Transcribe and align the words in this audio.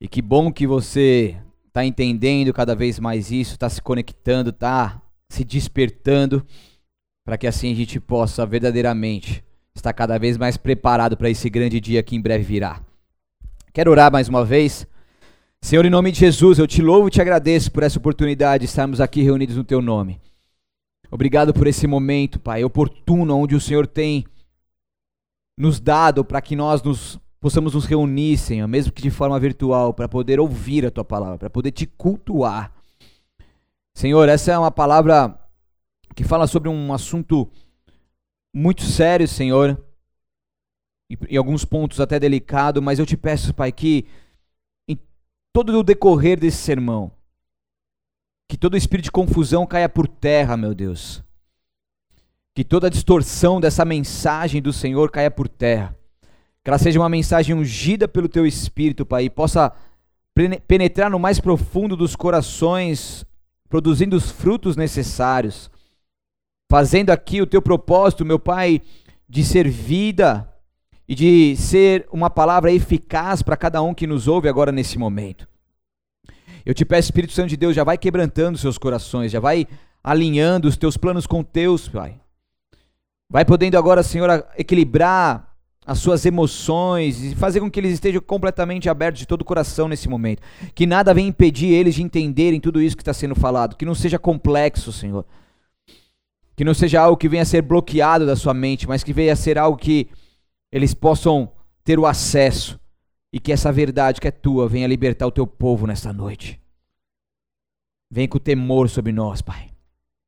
E 0.00 0.06
que 0.08 0.20
bom 0.20 0.52
que 0.52 0.66
você 0.66 1.36
está 1.66 1.84
entendendo 1.84 2.52
cada 2.52 2.74
vez 2.74 2.98
mais 2.98 3.30
isso, 3.30 3.52
está 3.52 3.68
se 3.68 3.80
conectando, 3.80 4.50
está 4.50 5.00
se 5.28 5.44
despertando, 5.44 6.44
para 7.24 7.36
que 7.36 7.46
assim 7.46 7.72
a 7.72 7.74
gente 7.74 7.98
possa 7.98 8.46
verdadeiramente 8.46 9.44
estar 9.74 9.92
cada 9.92 10.18
vez 10.18 10.36
mais 10.36 10.56
preparado 10.56 11.16
para 11.16 11.30
esse 11.30 11.50
grande 11.50 11.80
dia 11.80 12.02
que 12.02 12.16
em 12.16 12.20
breve 12.20 12.44
virá. 12.44 12.80
Quero 13.72 13.90
orar 13.90 14.10
mais 14.10 14.28
uma 14.28 14.44
vez. 14.44 14.86
Senhor, 15.60 15.84
em 15.84 15.90
nome 15.90 16.12
de 16.12 16.20
Jesus, 16.20 16.58
eu 16.58 16.66
te 16.66 16.80
louvo 16.80 17.08
e 17.08 17.10
te 17.10 17.20
agradeço 17.20 17.70
por 17.72 17.82
essa 17.82 17.98
oportunidade 17.98 18.62
de 18.62 18.66
estarmos 18.66 19.00
aqui 19.00 19.22
reunidos 19.22 19.56
no 19.56 19.64
teu 19.64 19.82
nome. 19.82 20.20
Obrigado 21.10 21.52
por 21.52 21.66
esse 21.66 21.86
momento, 21.86 22.40
Pai, 22.40 22.64
oportuno, 22.64 23.36
onde 23.36 23.54
o 23.54 23.60
Senhor 23.60 23.86
tem 23.86 24.24
nos 25.58 25.80
dado 25.80 26.24
para 26.24 26.40
que 26.40 26.56
nós 26.56 26.82
nos 26.82 27.18
possamos 27.40 27.74
nos 27.74 27.84
reunir, 27.84 28.38
Senhor, 28.38 28.66
mesmo 28.66 28.92
que 28.92 29.02
de 29.02 29.10
forma 29.10 29.38
virtual, 29.38 29.92
para 29.94 30.08
poder 30.08 30.40
ouvir 30.40 30.86
a 30.86 30.90
tua 30.90 31.04
palavra, 31.04 31.38
para 31.38 31.50
poder 31.50 31.70
te 31.70 31.86
cultuar. 31.86 32.72
Senhor, 33.94 34.28
essa 34.28 34.52
é 34.52 34.58
uma 34.58 34.70
palavra 34.70 35.38
que 36.14 36.24
fala 36.24 36.46
sobre 36.46 36.68
um 36.68 36.92
assunto 36.92 37.50
muito 38.54 38.82
sério, 38.82 39.28
Senhor, 39.28 39.82
em 41.28 41.36
alguns 41.36 41.64
pontos 41.64 42.00
até 42.00 42.18
delicado, 42.18 42.82
mas 42.82 42.98
eu 42.98 43.06
te 43.06 43.16
peço, 43.16 43.54
Pai, 43.54 43.70
que 43.70 44.06
em 44.88 44.98
todo 45.52 45.78
o 45.78 45.82
decorrer 45.82 46.40
desse 46.40 46.58
sermão, 46.58 47.12
que 48.48 48.56
todo 48.56 48.76
espírito 48.76 49.04
de 49.04 49.12
confusão 49.12 49.66
caia 49.66 49.88
por 49.88 50.08
terra, 50.08 50.56
meu 50.56 50.74
Deus. 50.74 51.22
Que 52.54 52.64
toda 52.64 52.88
distorção 52.88 53.60
dessa 53.60 53.84
mensagem 53.84 54.62
do 54.62 54.72
Senhor 54.72 55.10
caia 55.10 55.30
por 55.30 55.48
terra. 55.48 55.96
Que 56.66 56.70
ela 56.70 56.78
seja 56.78 56.98
uma 56.98 57.08
mensagem 57.08 57.54
ungida 57.54 58.08
pelo 58.08 58.28
teu 58.28 58.44
espírito, 58.44 59.06
Pai, 59.06 59.26
e 59.26 59.30
possa 59.30 59.72
penetrar 60.66 61.08
no 61.08 61.16
mais 61.16 61.38
profundo 61.38 61.96
dos 61.96 62.16
corações, 62.16 63.24
produzindo 63.68 64.16
os 64.16 64.32
frutos 64.32 64.76
necessários. 64.76 65.70
Fazendo 66.68 67.10
aqui 67.10 67.40
o 67.40 67.46
teu 67.46 67.62
propósito, 67.62 68.24
meu 68.24 68.40
Pai, 68.40 68.82
de 69.28 69.44
ser 69.44 69.68
vida 69.68 70.52
e 71.06 71.14
de 71.14 71.54
ser 71.54 72.08
uma 72.10 72.28
palavra 72.28 72.72
eficaz 72.72 73.42
para 73.42 73.56
cada 73.56 73.80
um 73.80 73.94
que 73.94 74.04
nos 74.04 74.26
ouve 74.26 74.48
agora 74.48 74.72
nesse 74.72 74.98
momento. 74.98 75.46
Eu 76.64 76.74
te 76.74 76.84
peço, 76.84 77.06
Espírito 77.06 77.32
Santo 77.32 77.50
de 77.50 77.56
Deus, 77.56 77.76
já 77.76 77.84
vai 77.84 77.96
quebrantando 77.96 78.58
seus 78.58 78.76
corações, 78.76 79.30
já 79.30 79.38
vai 79.38 79.68
alinhando 80.02 80.66
os 80.66 80.76
teus 80.76 80.96
planos 80.96 81.28
com 81.28 81.44
teus, 81.44 81.88
Pai. 81.88 82.20
Vai 83.30 83.44
podendo 83.44 83.78
agora, 83.78 84.02
Senhor, 84.02 84.44
equilibrar 84.58 85.55
as 85.86 86.00
suas 86.00 86.26
emoções 86.26 87.22
e 87.22 87.36
fazer 87.36 87.60
com 87.60 87.70
que 87.70 87.78
eles 87.78 87.92
estejam 87.92 88.20
completamente 88.20 88.88
abertos 88.90 89.20
de 89.20 89.26
todo 89.26 89.42
o 89.42 89.44
coração 89.44 89.86
nesse 89.86 90.08
momento. 90.08 90.42
Que 90.74 90.84
nada 90.84 91.14
venha 91.14 91.28
impedir 91.28 91.72
eles 91.72 91.94
de 91.94 92.02
entenderem 92.02 92.60
tudo 92.60 92.82
isso 92.82 92.96
que 92.96 93.02
está 93.02 93.14
sendo 93.14 93.36
falado. 93.36 93.76
Que 93.76 93.84
não 93.84 93.94
seja 93.94 94.18
complexo, 94.18 94.92
Senhor. 94.92 95.24
Que 96.56 96.64
não 96.64 96.74
seja 96.74 97.00
algo 97.00 97.16
que 97.16 97.28
venha 97.28 97.42
a 97.42 97.46
ser 97.46 97.62
bloqueado 97.62 98.26
da 98.26 98.34
sua 98.34 98.52
mente, 98.52 98.88
mas 98.88 99.04
que 99.04 99.12
venha 99.12 99.32
a 99.32 99.36
ser 99.36 99.58
algo 99.58 99.78
que 99.78 100.08
eles 100.72 100.92
possam 100.92 101.52
ter 101.84 102.00
o 102.00 102.06
acesso 102.06 102.80
e 103.32 103.38
que 103.38 103.52
essa 103.52 103.70
verdade 103.70 104.20
que 104.20 104.26
é 104.26 104.32
tua 104.32 104.68
venha 104.68 104.88
libertar 104.88 105.26
o 105.26 105.30
teu 105.30 105.46
povo 105.46 105.86
nesta 105.86 106.12
noite. 106.12 106.60
Vem 108.10 108.26
com 108.26 108.40
temor 108.40 108.88
sobre 108.88 109.12
nós, 109.12 109.40
Pai. 109.40 109.70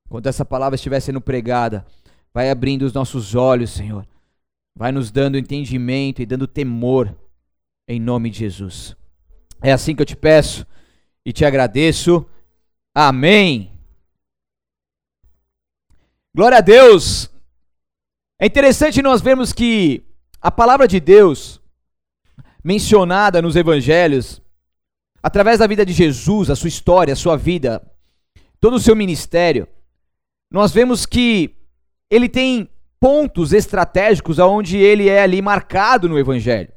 Quando 0.08 0.28
essa 0.28 0.44
palavra 0.44 0.76
estiver 0.76 1.00
sendo 1.00 1.20
pregada, 1.20 1.84
vai 2.32 2.48
abrindo 2.48 2.82
os 2.82 2.92
nossos 2.92 3.34
olhos, 3.34 3.70
Senhor 3.70 4.06
vai 4.78 4.92
nos 4.92 5.10
dando 5.10 5.36
entendimento 5.36 6.22
e 6.22 6.26
dando 6.26 6.46
temor, 6.46 7.12
em 7.88 7.98
nome 7.98 8.30
de 8.30 8.38
Jesus. 8.38 8.96
É 9.60 9.72
assim 9.72 9.92
que 9.92 10.00
eu 10.00 10.06
te 10.06 10.14
peço 10.14 10.64
e 11.26 11.32
te 11.32 11.44
agradeço. 11.44 12.24
Amém. 12.94 13.72
Glória 16.32 16.58
a 16.58 16.60
Deus. 16.60 17.28
É 18.38 18.46
interessante 18.46 19.02
nós 19.02 19.20
vermos 19.20 19.52
que 19.52 20.04
a 20.40 20.48
palavra 20.48 20.86
de 20.86 21.00
Deus, 21.00 21.60
mencionada 22.62 23.42
nos 23.42 23.56
evangelhos, 23.56 24.40
através 25.20 25.58
da 25.58 25.66
vida 25.66 25.84
de 25.84 25.92
Jesus, 25.92 26.50
a 26.50 26.54
sua 26.54 26.68
história, 26.68 27.14
a 27.14 27.16
sua 27.16 27.36
vida, 27.36 27.84
todo 28.60 28.74
o 28.74 28.80
seu 28.80 28.94
ministério, 28.94 29.66
nós 30.48 30.70
vemos 30.70 31.04
que 31.04 31.56
ele 32.08 32.28
tem 32.28 32.70
pontos 33.00 33.52
estratégicos 33.52 34.40
aonde 34.40 34.76
ele 34.76 35.08
é 35.08 35.22
ali 35.22 35.40
marcado 35.40 36.08
no 36.08 36.18
evangelho. 36.18 36.72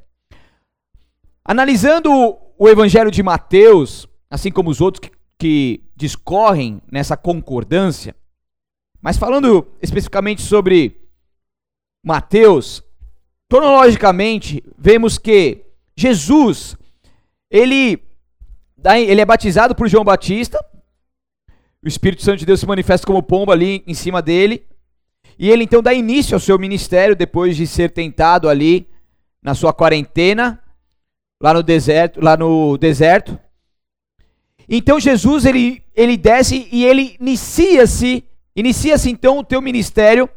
Analisando 1.44 2.10
o 2.58 2.68
evangelho 2.68 3.10
de 3.10 3.22
Mateus, 3.22 4.08
assim 4.30 4.50
como 4.50 4.70
os 4.70 4.80
outros 4.80 5.00
que, 5.00 5.16
que 5.38 5.84
discorrem 5.96 6.80
nessa 6.90 7.16
concordância, 7.16 8.14
mas 9.00 9.16
falando 9.16 9.66
especificamente 9.82 10.42
sobre 10.42 11.00
Mateus, 12.04 12.84
cronologicamente, 13.50 14.62
vemos 14.78 15.18
que 15.18 15.66
Jesus, 15.96 16.76
ele, 17.50 18.00
ele 18.84 19.20
é 19.20 19.24
batizado 19.24 19.74
por 19.74 19.88
João 19.88 20.04
Batista, 20.04 20.64
o 21.84 21.88
Espírito 21.88 22.22
Santo 22.22 22.38
de 22.38 22.46
Deus 22.46 22.60
se 22.60 22.66
manifesta 22.66 23.06
como 23.06 23.22
pomba 23.22 23.52
ali 23.52 23.82
em 23.86 23.94
cima 23.94 24.22
dele, 24.22 24.64
e 25.38 25.50
ele 25.50 25.64
então 25.64 25.82
dá 25.82 25.92
início 25.92 26.34
ao 26.34 26.40
seu 26.40 26.58
ministério 26.58 27.16
depois 27.16 27.56
de 27.56 27.66
ser 27.66 27.90
tentado 27.90 28.48
ali 28.48 28.88
na 29.42 29.54
sua 29.54 29.72
quarentena, 29.72 30.62
lá 31.40 31.52
no 31.54 31.62
deserto, 31.62 32.20
lá 32.22 32.36
no 32.36 32.78
deserto. 32.78 33.38
Então 34.68 35.00
Jesus 35.00 35.44
ele, 35.44 35.82
ele 35.94 36.16
desce 36.16 36.68
e 36.70 36.84
ele 36.84 37.16
inicia-se, 37.20 38.24
inicia-se 38.54 39.10
então 39.10 39.38
o 39.38 39.44
teu 39.44 39.60
ministério 39.60 40.28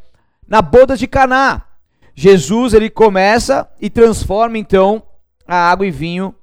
na 0.48 0.62
boda 0.62 0.98
de 0.98 1.08
Caná. 1.08 1.64
Jesus 2.16 2.74
ele 2.74 2.90
começa 2.90 3.70
e 3.80 3.90
transforma 3.90 4.58
então 4.58 5.04
a 5.46 5.70
água 5.70 5.86
e 5.86 5.92
vinho 5.92 6.34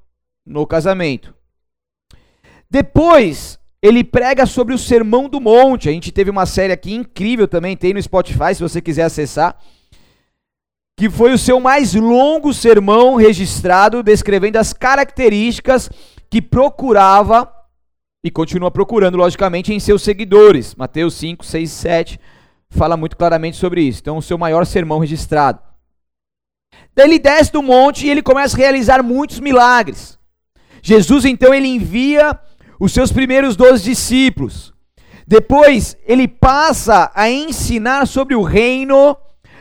no 0.45 0.65
casamento. 0.65 1.33
Depois 2.69 3.59
ele 3.83 4.01
prega 4.01 4.45
sobre 4.45 4.73
o 4.73 4.77
Sermão 4.77 5.27
do 5.27 5.41
Monte. 5.41 5.89
A 5.89 5.91
gente 5.91 6.09
teve 6.09 6.31
uma 6.31 6.45
série 6.45 6.71
aqui 6.71 6.93
incrível 6.93 7.49
também, 7.49 7.75
tem 7.75 7.93
no 7.93 8.01
Spotify, 8.01 8.55
se 8.55 8.61
você 8.61 8.81
quiser 8.81 9.03
acessar. 9.03 9.57
Que 10.97 11.09
foi 11.09 11.33
o 11.33 11.37
seu 11.37 11.59
mais 11.59 11.93
longo 11.93 12.53
sermão 12.53 13.15
registrado, 13.15 14.01
descrevendo 14.01 14.55
as 14.55 14.71
características 14.71 15.89
que 16.29 16.41
procurava 16.41 17.53
e 18.23 18.31
continua 18.31 18.71
procurando, 18.71 19.17
logicamente, 19.17 19.73
em 19.73 19.81
seus 19.81 20.01
seguidores. 20.01 20.75
Mateus 20.75 21.15
5, 21.15 21.45
6 21.45 21.69
e 21.69 21.73
7 21.73 22.19
fala 22.69 22.95
muito 22.95 23.17
claramente 23.17 23.57
sobre 23.57 23.81
isso. 23.81 23.99
Então, 23.99 24.17
o 24.17 24.21
seu 24.21 24.37
maior 24.37 24.65
sermão 24.65 24.99
registrado. 24.99 25.59
Daí 26.95 27.05
ele 27.09 27.19
desce 27.19 27.51
do 27.51 27.61
monte 27.61 28.07
e 28.07 28.09
ele 28.09 28.21
começa 28.21 28.55
a 28.55 28.59
realizar 28.59 29.03
muitos 29.03 29.41
milagres. 29.41 30.17
Jesus, 30.81 31.25
então, 31.25 31.53
ele 31.53 31.67
envia 31.67 32.39
os 32.79 32.91
seus 32.91 33.11
primeiros 33.11 33.55
doze 33.55 33.83
discípulos. 33.83 34.73
Depois 35.27 35.97
ele 36.05 36.27
passa 36.27 37.11
a 37.15 37.29
ensinar 37.29 38.05
sobre 38.05 38.35
o 38.35 38.43
reino, 38.43 39.15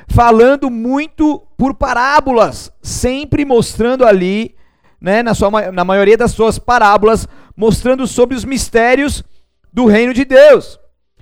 falando 0.09 0.69
muito 0.71 1.43
por 1.57 1.75
parábolas, 1.75 2.73
sempre 2.83 3.45
mostrando 3.45 4.05
ali, 4.05 4.55
né, 5.01 5.23
na, 5.23 5.35
sua, 5.35 5.71
na 5.71 5.85
maioria 5.85 6.17
das 6.17 6.33
suas 6.33 6.59
parábolas, 6.59 7.29
mostrando 7.57 8.07
sobre 8.07 8.35
os 8.35 8.45
mistérios 8.45 9.23
do 9.73 9.87
reino 9.87 10.13
de 10.13 10.25
Deus. 10.25 10.79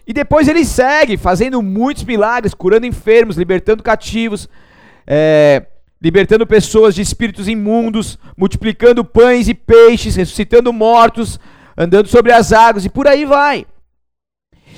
E 0.06 0.12
depois 0.12 0.49
ele 0.49 0.65
segue 0.65 1.17
fazendo 1.17 1.62
muitos 1.62 2.05
milagres, 2.05 2.55
curando 2.55 2.87
enfermos, 2.87 3.37
libertando 3.37 3.83
cativos, 3.83 4.49
é, 5.06 5.67
libertando 6.03 6.47
pessoas 6.47 6.95
de 6.95 7.03
espíritos 7.03 7.47
imundos, 7.47 8.19
multiplicando 8.37 9.05
pães 9.05 9.49
e 9.49 9.55
peixes, 9.55 10.17
ressuscitando 10.17 10.73
mortos, 10.73 11.38
andando 11.81 12.09
sobre 12.09 12.31
as 12.31 12.53
águas 12.53 12.85
e 12.85 12.91
por 12.91 13.09
aí 13.09 13.25
vai. 13.25 13.67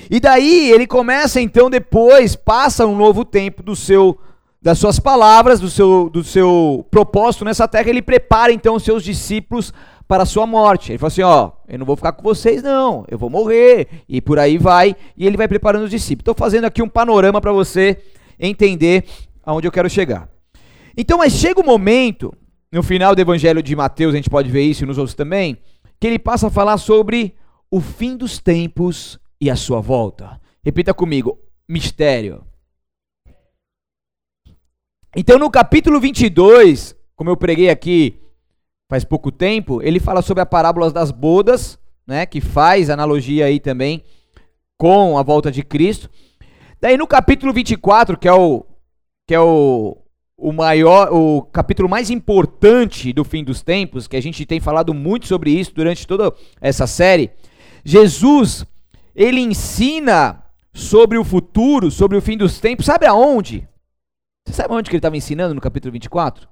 E 0.09 0.21
daí 0.21 0.71
ele 0.71 0.87
começa 0.87 1.41
então 1.41 1.69
depois, 1.69 2.33
passa 2.33 2.87
um 2.87 2.95
novo 2.95 3.25
tempo 3.25 3.61
do 3.61 3.75
seu 3.75 4.17
das 4.61 4.79
suas 4.79 4.97
palavras, 4.97 5.59
do 5.59 5.69
seu 5.69 6.09
do 6.09 6.23
seu 6.23 6.87
propósito 6.89 7.43
nessa 7.43 7.67
terra, 7.67 7.89
ele 7.89 8.01
prepara 8.01 8.53
então 8.53 8.75
os 8.75 8.83
seus 8.83 9.03
discípulos 9.03 9.73
para 10.07 10.23
a 10.23 10.25
sua 10.25 10.47
morte. 10.47 10.93
Ele 10.93 10.97
fala 10.97 11.07
assim, 11.09 11.21
ó, 11.23 11.51
eu 11.67 11.77
não 11.77 11.85
vou 11.85 11.97
ficar 11.97 12.13
com 12.13 12.23
vocês 12.23 12.63
não, 12.63 13.03
eu 13.09 13.17
vou 13.17 13.29
morrer 13.29 13.89
e 14.07 14.21
por 14.21 14.39
aí 14.39 14.57
vai, 14.57 14.95
e 15.17 15.27
ele 15.27 15.35
vai 15.35 15.49
preparando 15.49 15.83
os 15.83 15.91
discípulos. 15.91 16.21
Estou 16.21 16.35
fazendo 16.35 16.63
aqui 16.63 16.81
um 16.81 16.87
panorama 16.87 17.41
para 17.41 17.51
você 17.51 17.97
entender 18.39 19.03
aonde 19.45 19.67
eu 19.67 19.71
quero 19.71 19.89
chegar. 19.89 20.29
Então, 20.95 21.17
mas 21.17 21.33
chega 21.33 21.59
o 21.59 21.63
um 21.63 21.65
momento, 21.65 22.33
no 22.71 22.81
final 22.81 23.13
do 23.13 23.19
evangelho 23.19 23.61
de 23.61 23.75
Mateus, 23.75 24.13
a 24.13 24.17
gente 24.17 24.29
pode 24.29 24.49
ver 24.49 24.61
isso 24.61 24.83
e 24.83 24.87
nos 24.87 24.97
outros 24.97 25.15
também, 25.15 25.57
que 26.03 26.07
ele 26.07 26.19
passa 26.19 26.47
a 26.47 26.51
falar 26.51 26.77
sobre 26.79 27.33
o 27.71 27.79
fim 27.79 28.17
dos 28.17 28.37
tempos 28.37 29.17
e 29.39 29.49
a 29.49 29.55
sua 29.55 29.79
volta. 29.79 30.37
Repita 30.61 30.93
comigo: 30.93 31.39
mistério. 31.65 32.45
Então, 35.15 35.39
no 35.39 35.49
capítulo 35.49 36.01
22, 36.01 36.93
como 37.15 37.29
eu 37.29 37.37
preguei 37.37 37.69
aqui 37.69 38.19
faz 38.89 39.05
pouco 39.05 39.31
tempo, 39.31 39.81
ele 39.81 39.97
fala 39.97 40.21
sobre 40.21 40.41
a 40.43 40.45
parábola 40.45 40.91
das 40.91 41.09
bodas, 41.09 41.79
né, 42.05 42.25
que 42.25 42.41
faz 42.41 42.89
analogia 42.89 43.45
aí 43.45 43.57
também 43.57 44.03
com 44.77 45.17
a 45.17 45.23
volta 45.23 45.49
de 45.49 45.63
Cristo. 45.63 46.09
Daí 46.81 46.97
no 46.97 47.07
capítulo 47.07 47.53
24, 47.53 48.17
que 48.17 48.27
é 48.27 48.33
o 48.33 48.65
que 49.25 49.33
é 49.33 49.39
o, 49.39 50.02
o 50.37 50.51
maior, 50.51 51.09
o 51.11 51.43
capítulo 51.43 51.87
mais 51.87 52.09
importante 52.09 53.13
do 53.13 53.23
fim 53.23 53.43
dos 53.43 53.61
tempos, 53.61 54.07
que 54.07 54.17
a 54.17 54.21
gente 54.21 54.45
tem 54.45 54.59
falado 54.59 54.93
muito 54.93 55.27
sobre 55.27 55.51
isso 55.51 55.73
durante 55.73 56.07
toda 56.07 56.33
essa 56.59 56.87
série, 56.87 57.31
Jesus, 57.85 58.65
ele 59.15 59.39
ensina 59.39 60.43
sobre 60.73 61.17
o 61.17 61.23
futuro, 61.23 61.91
sobre 61.91 62.17
o 62.17 62.21
fim 62.21 62.37
dos 62.37 62.59
tempos, 62.59 62.85
sabe 62.85 63.05
aonde? 63.05 63.67
Você 64.45 64.53
sabe 64.53 64.73
onde 64.73 64.89
que 64.89 64.95
ele 64.95 64.99
estava 64.99 65.17
ensinando 65.17 65.53
no 65.53 65.61
capítulo 65.61 65.91
24? 65.91 66.47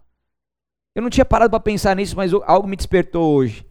Eu 0.96 1.02
não 1.02 1.10
tinha 1.10 1.26
parado 1.26 1.52
para 1.52 1.60
pensar 1.60 1.96
nisso, 1.96 2.16
mas 2.16 2.32
algo 2.34 2.68
me 2.68 2.76
despertou 2.76 3.36
hoje. 3.36 3.66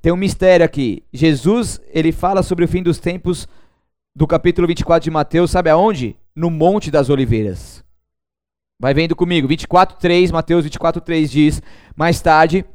Tem 0.00 0.12
um 0.12 0.16
mistério 0.16 0.64
aqui. 0.64 1.02
Jesus, 1.12 1.80
ele 1.88 2.12
fala 2.12 2.42
sobre 2.42 2.64
o 2.64 2.68
fim 2.68 2.82
dos 2.82 2.98
tempos 2.98 3.48
do 4.14 4.26
capítulo 4.26 4.66
24 4.66 5.04
de 5.04 5.10
Mateus, 5.10 5.50
sabe 5.50 5.70
aonde? 5.70 6.16
No 6.34 6.50
Monte 6.50 6.90
das 6.90 7.08
Oliveiras. 7.08 7.84
Vai 8.84 8.92
vendo 8.92 9.16
comigo. 9.16 9.48
24:3, 9.48 10.30
Mateus 10.30 10.66
24:3 10.66 11.26
diz: 11.26 11.62
Mais 11.96 12.20
tarde, 12.20 12.66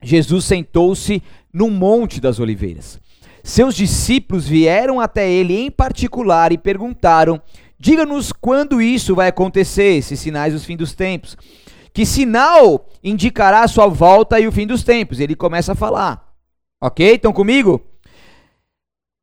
Jesus 0.00 0.44
sentou-se 0.44 1.20
no 1.52 1.68
Monte 1.68 2.20
das 2.20 2.38
Oliveiras. 2.38 3.00
Seus 3.42 3.74
discípulos 3.74 4.46
vieram 4.46 5.00
até 5.00 5.28
ele 5.28 5.58
em 5.58 5.68
particular 5.68 6.52
e 6.52 6.58
perguntaram: 6.58 7.42
Diga-nos 7.76 8.30
quando 8.30 8.80
isso 8.80 9.16
vai 9.16 9.26
acontecer, 9.26 9.96
esses 9.96 10.20
sinais 10.20 10.52
dos 10.52 10.64
fim 10.64 10.76
dos 10.76 10.94
tempos. 10.94 11.36
Que 11.92 12.06
sinal 12.06 12.88
indicará 13.02 13.62
a 13.62 13.68
sua 13.68 13.88
volta 13.88 14.38
e 14.38 14.46
o 14.46 14.52
fim 14.52 14.64
dos 14.64 14.84
tempos? 14.84 15.18
Ele 15.18 15.34
começa 15.34 15.72
a 15.72 15.74
falar. 15.74 16.24
Ok? 16.80 17.16
Estão 17.16 17.32
comigo? 17.32 17.84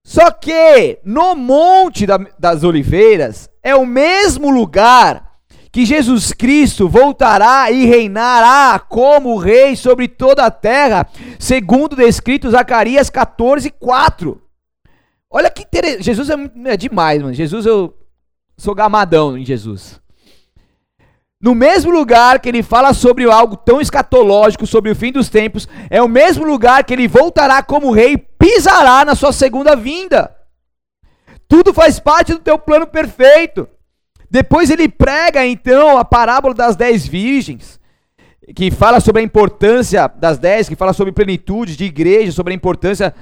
Só 0.05 0.29
que 0.31 0.99
no 1.05 1.33
Monte 1.33 2.05
da, 2.05 2.17
das 2.37 2.65
Oliveiras 2.65 3.49
é 3.63 3.73
o 3.73 3.85
mesmo 3.85 4.49
lugar 4.49 5.24
que 5.75 5.85
Jesus 5.85 6.31
Cristo 6.31 6.87
voltará 6.87 7.69
e 7.69 7.85
reinará 7.85 8.79
como 8.79 9.35
rei 9.35 9.75
sobre 9.75 10.07
toda 10.07 10.45
a 10.45 10.49
terra, 10.49 11.05
segundo 11.37 11.97
descrito 11.97 12.49
Zacarias 12.49 13.09
14, 13.09 13.69
4. 13.71 14.41
Olha 15.29 15.49
que 15.49 15.63
interessante. 15.63 16.03
Jesus 16.03 16.29
é, 16.29 16.35
é 16.67 16.77
demais, 16.77 17.21
mano. 17.21 17.33
Jesus 17.33 17.65
eu 17.65 17.93
sou 18.57 18.73
gamadão 18.73 19.37
em 19.37 19.43
Jesus. 19.43 19.99
No 21.41 21.53
mesmo 21.53 21.91
lugar 21.91 22.39
que 22.39 22.47
ele 22.47 22.63
fala 22.63 22.93
sobre 22.93 23.29
algo 23.29 23.57
tão 23.57 23.81
escatológico, 23.81 24.65
sobre 24.65 24.91
o 24.91 24.95
fim 24.95 25.11
dos 25.11 25.27
tempos, 25.27 25.67
é 25.89 26.01
o 26.01 26.07
mesmo 26.07 26.45
lugar 26.45 26.85
que 26.85 26.93
ele 26.93 27.05
voltará 27.05 27.61
como 27.61 27.91
rei 27.91 28.13
e 28.13 28.17
pisará 28.17 29.03
na 29.03 29.13
sua 29.13 29.33
segunda 29.33 29.75
vinda. 29.75 30.33
Tudo 31.49 31.73
faz 31.73 31.99
parte 31.99 32.31
do 32.31 32.39
teu 32.39 32.57
plano 32.57 32.87
perfeito. 32.87 33.67
Depois 34.29 34.69
ele 34.69 34.89
prega 34.89 35.45
então 35.45 35.97
a 35.97 36.05
parábola 36.05 36.53
das 36.53 36.75
dez 36.75 37.07
virgens, 37.07 37.79
que 38.55 38.69
fala 38.69 38.99
sobre 38.99 39.21
a 39.21 39.25
importância 39.25 40.07
das 40.07 40.37
dez, 40.37 40.69
que 40.69 40.75
fala 40.75 40.93
sobre 40.93 41.11
plenitude 41.11 41.75
de 41.75 41.85
igreja, 41.85 42.31
sobre 42.31 42.53
a 42.53 42.55
importância 42.55 43.13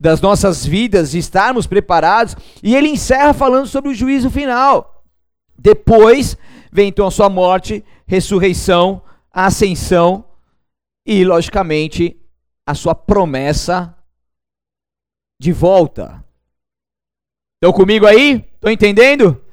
das 0.00 0.20
nossas 0.20 0.64
vidas, 0.64 1.12
de 1.12 1.18
estarmos 1.18 1.66
preparados, 1.66 2.36
e 2.62 2.74
ele 2.74 2.88
encerra 2.88 3.32
falando 3.32 3.66
sobre 3.66 3.90
o 3.90 3.94
juízo 3.94 4.30
final. 4.30 5.04
Depois 5.58 6.36
vem 6.72 6.88
então 6.88 7.06
a 7.06 7.10
sua 7.10 7.28
morte, 7.28 7.84
ressurreição, 8.06 9.02
ascensão 9.30 10.24
e, 11.06 11.24
logicamente, 11.24 12.20
a 12.66 12.74
sua 12.74 12.94
promessa 12.94 13.96
de 15.40 15.52
volta. 15.52 16.24
Estão 17.56 17.72
comigo 17.72 18.06
aí? 18.06 18.44
Estão 18.54 18.70
entendendo? 18.70 19.43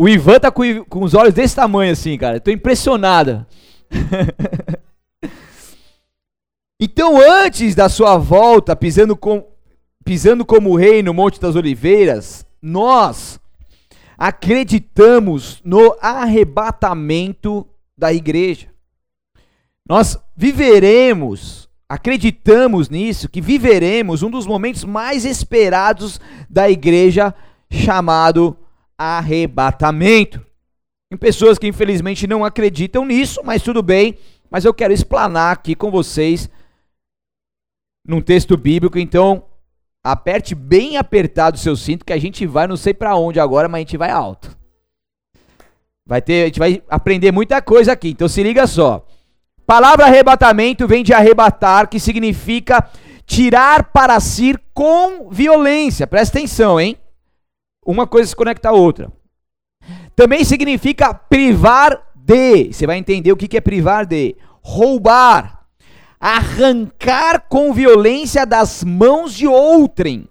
O 0.00 0.08
Ivan 0.08 0.38
tá 0.38 0.48
com, 0.48 0.84
com 0.84 1.02
os 1.02 1.12
olhos 1.12 1.34
desse 1.34 1.56
tamanho 1.56 1.90
assim, 1.90 2.16
cara. 2.16 2.36
Estou 2.36 2.54
impressionado. 2.54 3.44
então, 6.80 7.20
antes 7.20 7.74
da 7.74 7.88
sua 7.88 8.16
volta, 8.16 8.76
pisando, 8.76 9.16
com, 9.16 9.44
pisando 10.04 10.46
como 10.46 10.76
rei 10.76 11.02
no 11.02 11.12
Monte 11.12 11.40
das 11.40 11.56
Oliveiras, 11.56 12.46
nós 12.62 13.40
acreditamos 14.16 15.60
no 15.64 15.96
arrebatamento 16.00 17.66
da 17.96 18.12
igreja. 18.12 18.68
Nós 19.84 20.16
viveremos, 20.36 21.68
acreditamos 21.88 22.88
nisso, 22.88 23.28
que 23.28 23.40
viveremos 23.40 24.22
um 24.22 24.30
dos 24.30 24.46
momentos 24.46 24.84
mais 24.84 25.24
esperados 25.24 26.20
da 26.48 26.70
igreja, 26.70 27.34
chamado 27.68 28.56
arrebatamento. 28.98 30.44
Tem 31.10 31.18
pessoas 31.18 31.58
que 31.58 31.66
infelizmente 31.66 32.26
não 32.26 32.44
acreditam 32.44 33.06
nisso, 33.06 33.40
mas 33.44 33.62
tudo 33.62 33.82
bem. 33.82 34.18
Mas 34.50 34.64
eu 34.64 34.74
quero 34.74 34.92
explanar 34.92 35.52
aqui 35.52 35.74
com 35.74 35.90
vocês 35.90 36.50
num 38.06 38.20
texto 38.20 38.56
bíblico, 38.56 38.98
então 38.98 39.44
aperte 40.02 40.54
bem 40.54 40.96
apertado 40.96 41.56
o 41.56 41.60
seu 41.60 41.76
cinto 41.76 42.04
que 42.04 42.12
a 42.12 42.18
gente 42.18 42.46
vai 42.46 42.66
não 42.66 42.76
sei 42.76 42.94
para 42.94 43.14
onde 43.16 43.38
agora, 43.38 43.68
mas 43.68 43.78
a 43.78 43.80
gente 43.80 43.96
vai 43.96 44.10
alto. 44.10 44.56
Vai 46.06 46.22
ter, 46.22 46.42
a 46.42 46.46
gente 46.46 46.58
vai 46.58 46.82
aprender 46.88 47.30
muita 47.30 47.60
coisa 47.60 47.92
aqui. 47.92 48.08
Então 48.08 48.26
se 48.26 48.42
liga 48.42 48.66
só. 48.66 49.06
Palavra 49.66 50.06
arrebatamento 50.06 50.88
vem 50.88 51.04
de 51.04 51.12
arrebatar, 51.12 51.88
que 51.90 52.00
significa 52.00 52.88
tirar 53.26 53.92
para 53.92 54.18
si 54.18 54.56
com 54.72 55.28
violência. 55.28 56.06
Presta 56.06 56.38
atenção, 56.38 56.80
hein? 56.80 56.96
Uma 57.88 58.06
coisa 58.06 58.28
se 58.28 58.36
conecta 58.36 58.68
à 58.68 58.72
outra. 58.72 59.10
Também 60.14 60.44
significa 60.44 61.14
privar 61.14 61.98
de. 62.14 62.70
Você 62.70 62.86
vai 62.86 62.98
entender 62.98 63.32
o 63.32 63.36
que 63.36 63.56
é 63.56 63.62
privar 63.62 64.04
de. 64.04 64.36
Roubar. 64.60 65.64
Arrancar 66.20 67.46
com 67.48 67.72
violência 67.72 68.44
das 68.44 68.84
mãos 68.84 69.32
de 69.32 69.46
outrem. 69.46 70.28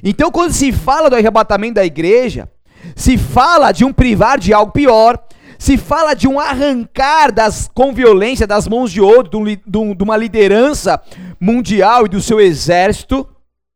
Então, 0.00 0.30
quando 0.30 0.52
se 0.52 0.70
fala 0.70 1.10
do 1.10 1.16
arrebatamento 1.16 1.74
da 1.74 1.84
igreja, 1.84 2.48
se 2.94 3.18
fala 3.18 3.72
de 3.72 3.84
um 3.84 3.92
privar 3.92 4.38
de 4.38 4.54
algo 4.54 4.70
pior, 4.70 5.18
se 5.58 5.76
fala 5.76 6.14
de 6.14 6.28
um 6.28 6.38
arrancar 6.38 7.32
das, 7.32 7.68
com 7.74 7.92
violência 7.92 8.46
das 8.46 8.68
mãos 8.68 8.92
de 8.92 9.00
outro, 9.00 9.44
de, 9.44 9.76
um, 9.76 9.92
de 9.92 10.04
uma 10.04 10.16
liderança 10.16 11.02
mundial 11.40 12.06
e 12.06 12.10
do 12.10 12.20
seu 12.20 12.40
exército, 12.40 13.26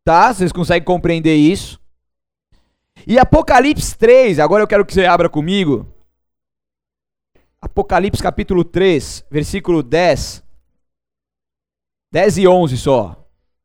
tá? 0.05 0.33
Vocês 0.33 0.53
conseguem 0.53 0.85
compreender 0.85 1.35
isso? 1.35 1.80
E 3.07 3.19
Apocalipse 3.19 3.97
3, 3.97 4.39
agora 4.39 4.63
eu 4.63 4.69
quero 4.69 4.85
que 4.85 4.93
você 4.93 5.07
abra 5.07 5.29
comigo. 5.29 5.87
Apocalipse 7.61 8.23
capítulo 8.23 8.65
3, 8.65 9.27
versículo 9.31 9.83
10. 9.83 10.43
10 12.13 12.39
e 12.39 12.49
11 12.49 12.79
só. 12.79 13.17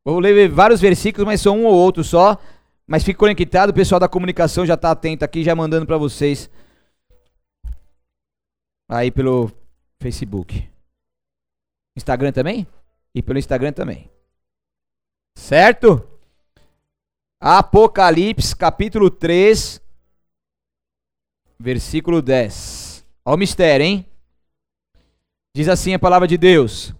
Vou 0.04 0.20
ler 0.20 0.48
vários 0.48 0.80
versículos, 0.80 1.26
mas 1.26 1.40
são 1.40 1.60
um 1.60 1.66
ou 1.66 1.74
outro 1.74 2.04
só. 2.04 2.38
Mas 2.86 3.02
fique 3.02 3.18
conectado, 3.18 3.70
o 3.70 3.74
pessoal 3.74 3.98
da 3.98 4.08
comunicação 4.08 4.64
já 4.64 4.74
está 4.74 4.92
atento 4.92 5.24
aqui, 5.24 5.42
já 5.42 5.54
mandando 5.54 5.86
para 5.86 5.98
vocês. 5.98 6.48
Aí 8.88 9.10
pelo 9.10 9.50
Facebook. 10.00 10.68
Instagram 11.96 12.30
também? 12.30 12.66
E 13.14 13.22
pelo 13.22 13.38
Instagram 13.38 13.72
também. 13.72 14.08
Certo? 15.36 16.15
Apocalipse, 17.38 18.56
capítulo 18.56 19.10
3, 19.10 19.80
versículo 21.58 22.22
10. 22.22 23.04
Olha 23.24 23.34
o 23.34 23.38
mistério, 23.38 23.84
hein? 23.84 24.06
Diz 25.54 25.68
assim 25.68 25.92
a 25.92 25.98
palavra 25.98 26.26
de 26.26 26.38
Deus: 26.38 26.94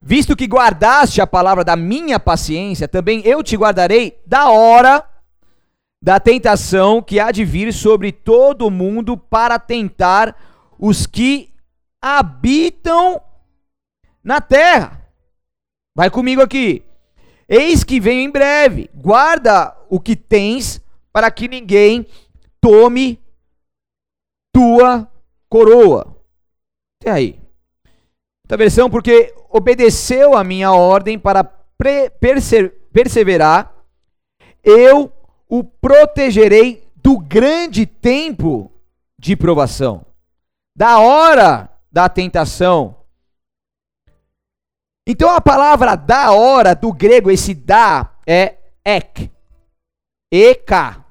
Visto 0.00 0.34
que 0.34 0.48
guardaste 0.48 1.20
a 1.20 1.26
palavra 1.26 1.62
da 1.64 1.76
minha 1.76 2.18
paciência, 2.18 2.88
também 2.88 3.20
eu 3.24 3.44
te 3.44 3.56
guardarei 3.56 4.20
da 4.26 4.50
hora 4.50 5.08
da 6.02 6.18
tentação 6.18 7.00
que 7.00 7.20
há 7.20 7.30
de 7.30 7.44
vir 7.44 7.72
sobre 7.72 8.10
todo 8.10 8.66
o 8.66 8.70
mundo 8.72 9.16
para 9.16 9.56
tentar 9.56 10.36
os 10.76 11.06
que 11.06 11.54
habitam 12.00 13.22
na 14.24 14.40
terra. 14.40 15.00
Vai 15.94 16.10
comigo 16.10 16.42
aqui. 16.42 16.84
Eis 17.54 17.84
que 17.84 18.00
venho 18.00 18.22
em 18.22 18.30
breve. 18.30 18.88
Guarda 18.94 19.76
o 19.90 20.00
que 20.00 20.16
tens, 20.16 20.80
para 21.12 21.30
que 21.30 21.46
ninguém 21.46 22.06
tome 22.58 23.20
tua 24.50 25.06
coroa. 25.50 26.16
Até 26.98 27.10
aí. 27.10 27.38
Outra 28.44 28.56
versão, 28.56 28.88
porque 28.88 29.34
obedeceu 29.50 30.34
a 30.34 30.42
minha 30.42 30.72
ordem 30.72 31.18
para 31.18 31.44
perseverar, 32.90 33.70
eu 34.64 35.12
o 35.46 35.62
protegerei 35.62 36.90
do 36.96 37.18
grande 37.18 37.84
tempo 37.84 38.72
de 39.18 39.36
provação, 39.36 40.06
da 40.74 41.00
hora 41.00 41.68
da 41.90 42.08
tentação 42.08 42.96
Então 45.06 45.30
a 45.30 45.40
palavra 45.40 45.96
da 45.96 46.32
hora, 46.32 46.74
do 46.74 46.92
grego, 46.92 47.30
esse 47.30 47.54
da 47.54 48.10
é 48.26 48.56
ek. 48.84 49.30
E-K. 50.32 51.04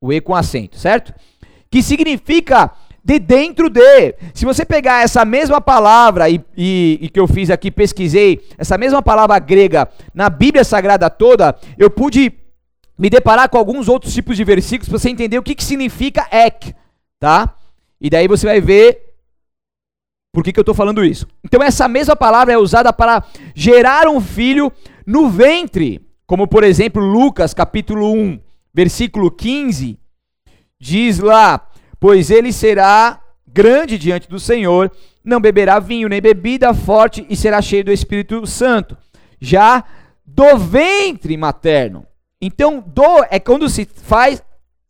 O 0.00 0.12
E 0.12 0.20
com 0.20 0.34
acento, 0.34 0.78
certo? 0.78 1.12
Que 1.70 1.82
significa 1.82 2.72
de 3.04 3.18
dentro 3.18 3.68
de. 3.68 4.14
Se 4.32 4.44
você 4.44 4.64
pegar 4.64 5.02
essa 5.02 5.24
mesma 5.24 5.60
palavra 5.60 6.30
e, 6.30 6.40
e, 6.56 6.98
e, 7.02 7.08
que 7.08 7.18
eu 7.18 7.26
fiz 7.26 7.50
aqui, 7.50 7.70
pesquisei, 7.70 8.40
essa 8.56 8.78
mesma 8.78 9.02
palavra 9.02 9.38
grega 9.38 9.88
na 10.14 10.30
Bíblia 10.30 10.64
Sagrada 10.64 11.10
toda, 11.10 11.56
eu 11.76 11.90
pude 11.90 12.32
me 12.98 13.10
deparar 13.10 13.48
com 13.48 13.58
alguns 13.58 13.88
outros 13.88 14.14
tipos 14.14 14.36
de 14.36 14.44
versículos 14.44 14.88
para 14.88 14.98
você 14.98 15.10
entender 15.10 15.38
o 15.38 15.42
que, 15.42 15.54
que 15.54 15.64
significa 15.64 16.26
ek, 16.30 16.74
tá? 17.18 17.54
E 18.00 18.08
daí 18.08 18.28
você 18.28 18.46
vai 18.46 18.60
ver 18.60 19.07
por 20.32 20.44
que, 20.44 20.52
que 20.52 20.58
eu 20.58 20.62
estou 20.62 20.74
falando 20.74 21.04
isso. 21.04 21.26
Então, 21.44 21.62
essa 21.62 21.88
mesma 21.88 22.14
palavra 22.14 22.54
é 22.54 22.58
usada 22.58 22.92
para 22.92 23.24
gerar 23.54 24.06
um 24.08 24.20
filho 24.20 24.70
no 25.06 25.28
ventre, 25.28 26.00
como 26.26 26.46
por 26.46 26.64
exemplo, 26.64 27.02
Lucas 27.02 27.54
capítulo 27.54 28.12
1, 28.12 28.38
versículo 28.72 29.30
15, 29.30 29.98
diz 30.78 31.18
lá: 31.18 31.66
Pois 31.98 32.30
ele 32.30 32.52
será 32.52 33.20
grande 33.46 33.98
diante 33.98 34.28
do 34.28 34.38
Senhor, 34.38 34.92
não 35.24 35.40
beberá 35.40 35.78
vinho 35.78 36.08
nem 36.08 36.20
bebida 36.20 36.72
forte 36.72 37.26
e 37.28 37.36
será 37.36 37.60
cheio 37.60 37.84
do 37.84 37.92
Espírito 37.92 38.46
Santo. 38.46 38.96
Já 39.40 39.84
do 40.24 40.56
ventre 40.58 41.36
materno. 41.36 42.06
Então, 42.40 42.84
do 42.86 43.24
é 43.30 43.40
quando 43.40 43.68
se 43.68 43.84
faz, 43.84 44.42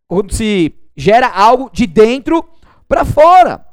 quando 0.07 0.35
se 0.35 0.75
gera 0.97 1.29
algo 1.29 1.71
de 1.73 1.87
dentro 1.87 2.45
para 2.87 3.05
fora. 3.05 3.65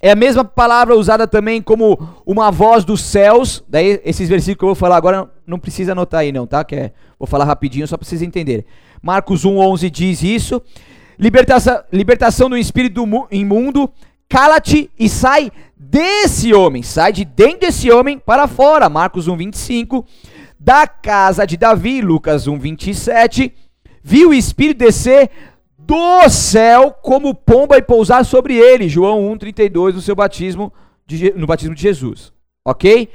É 0.00 0.12
a 0.12 0.16
mesma 0.16 0.44
palavra 0.44 0.94
usada 0.94 1.26
também 1.26 1.60
como 1.60 1.98
uma 2.24 2.50
voz 2.50 2.84
dos 2.84 3.00
céus. 3.00 3.64
Daí, 3.68 4.00
esses 4.04 4.28
versículos 4.28 4.58
que 4.58 4.64
eu 4.64 4.68
vou 4.68 4.74
falar 4.74 4.96
agora 4.96 5.28
não 5.46 5.58
precisa 5.58 5.92
anotar 5.92 6.20
aí, 6.20 6.30
não, 6.30 6.46
tá? 6.46 6.62
Que 6.64 6.76
é, 6.76 6.92
vou 7.18 7.26
falar 7.26 7.44
rapidinho 7.44 7.86
só 7.86 7.96
para 7.96 8.06
vocês 8.06 8.22
entenderem. 8.22 8.64
Marcos 9.02 9.44
1,11 9.44 9.90
diz 9.90 10.22
isso. 10.22 10.62
Libertação, 11.18 11.82
libertação 11.92 12.48
do 12.48 12.56
espírito 12.56 13.04
imundo. 13.30 13.90
Cala-te 14.28 14.88
e 14.96 15.08
sai 15.08 15.50
desse 15.76 16.54
homem. 16.54 16.82
Sai 16.82 17.12
de 17.12 17.24
dentro 17.24 17.60
desse 17.60 17.90
homem 17.90 18.18
para 18.18 18.46
fora. 18.46 18.88
Marcos 18.88 19.28
1,25. 19.28 20.04
Da 20.60 20.86
casa 20.86 21.44
de 21.44 21.56
Davi. 21.56 22.00
Lucas 22.00 22.46
1,27. 22.46 23.52
Viu 24.02 24.30
o 24.30 24.34
espírito 24.34 24.78
descer 24.78 25.28
do 25.88 26.28
céu 26.28 26.90
como 26.90 27.34
pomba 27.34 27.78
e 27.78 27.82
pousar 27.82 28.22
sobre 28.22 28.54
ele. 28.54 28.90
João 28.90 29.34
1,32 29.34 29.94
no 29.94 30.02
seu 30.02 30.14
batismo, 30.14 30.70
de, 31.06 31.32
no 31.32 31.46
batismo 31.46 31.74
de 31.74 31.80
Jesus. 31.80 32.30
Ok? 32.62 33.08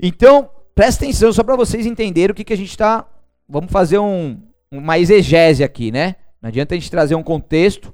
Então, 0.00 0.48
presta 0.72 1.04
atenção 1.04 1.32
só 1.32 1.42
para 1.42 1.56
vocês 1.56 1.86
entenderem 1.86 2.30
o 2.30 2.34
que, 2.34 2.44
que 2.44 2.52
a 2.52 2.56
gente 2.56 2.70
está. 2.70 3.04
Vamos 3.48 3.72
fazer 3.72 3.98
um, 3.98 4.40
uma 4.70 4.96
exegese 4.96 5.64
aqui, 5.64 5.90
né? 5.90 6.14
Não 6.40 6.46
adianta 6.46 6.72
a 6.72 6.78
gente 6.78 6.88
trazer 6.88 7.16
um 7.16 7.22
contexto 7.22 7.92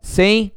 sem 0.00 0.50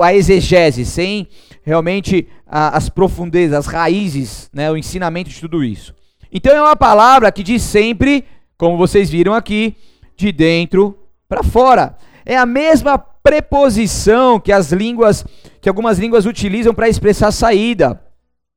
a 0.00 0.14
exegese, 0.14 0.86
sem 0.86 1.26
realmente 1.64 2.28
a, 2.46 2.76
as 2.76 2.88
profundezas, 2.88 3.58
as 3.58 3.66
raízes, 3.66 4.48
né, 4.54 4.70
o 4.70 4.76
ensinamento 4.76 5.28
de 5.28 5.40
tudo 5.40 5.62
isso. 5.64 5.92
Então 6.32 6.54
é 6.54 6.62
uma 6.62 6.76
palavra 6.76 7.30
que 7.32 7.42
diz 7.42 7.62
sempre, 7.62 8.24
como 8.56 8.78
vocês 8.78 9.10
viram 9.10 9.34
aqui, 9.34 9.76
de 10.16 10.30
dentro 10.30 10.96
para 11.28 11.42
fora 11.42 11.96
é 12.24 12.36
a 12.36 12.46
mesma 12.46 12.98
preposição 12.98 14.40
que 14.40 14.52
as 14.52 14.72
línguas, 14.72 15.24
que 15.60 15.68
algumas 15.68 15.98
línguas 15.98 16.26
utilizam 16.26 16.74
para 16.74 16.88
expressar 16.88 17.30
saída. 17.30 18.02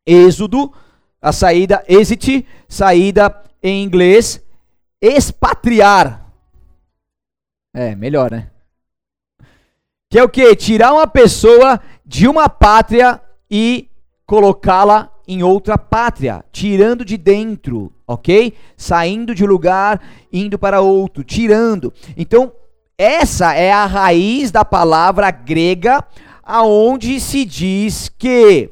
Êxodo, 0.05 0.73
a 1.21 1.31
saída 1.31 1.83
exit, 1.87 2.45
saída 2.67 3.43
em 3.61 3.83
inglês, 3.83 4.43
expatriar. 5.01 6.31
É, 7.73 7.95
melhor, 7.95 8.31
né? 8.31 8.49
Que 10.09 10.19
é 10.19 10.23
o 10.23 10.29
que? 10.29 10.55
Tirar 10.55 10.93
uma 10.93 11.07
pessoa 11.07 11.79
de 12.05 12.27
uma 12.27 12.47
pátria 12.47 13.21
e 13.49 13.89
colocá-la 14.25 15.11
em 15.27 15.41
outra 15.43 15.77
pátria, 15.77 16.45
tirando 16.51 17.03
de 17.03 17.17
dentro, 17.17 17.91
ok? 18.07 18.53
Saindo 18.77 19.33
de 19.33 19.43
um 19.43 19.47
lugar, 19.47 20.01
indo 20.31 20.57
para 20.57 20.81
outro, 20.81 21.23
tirando. 21.23 21.91
Então, 22.15 22.53
essa 22.97 23.53
é 23.53 23.71
a 23.71 23.85
raiz 23.85 24.51
da 24.51 24.63
palavra 24.63 25.29
grega, 25.29 26.03
aonde 26.41 27.19
se 27.19 27.43
diz 27.43 28.09
que 28.09 28.69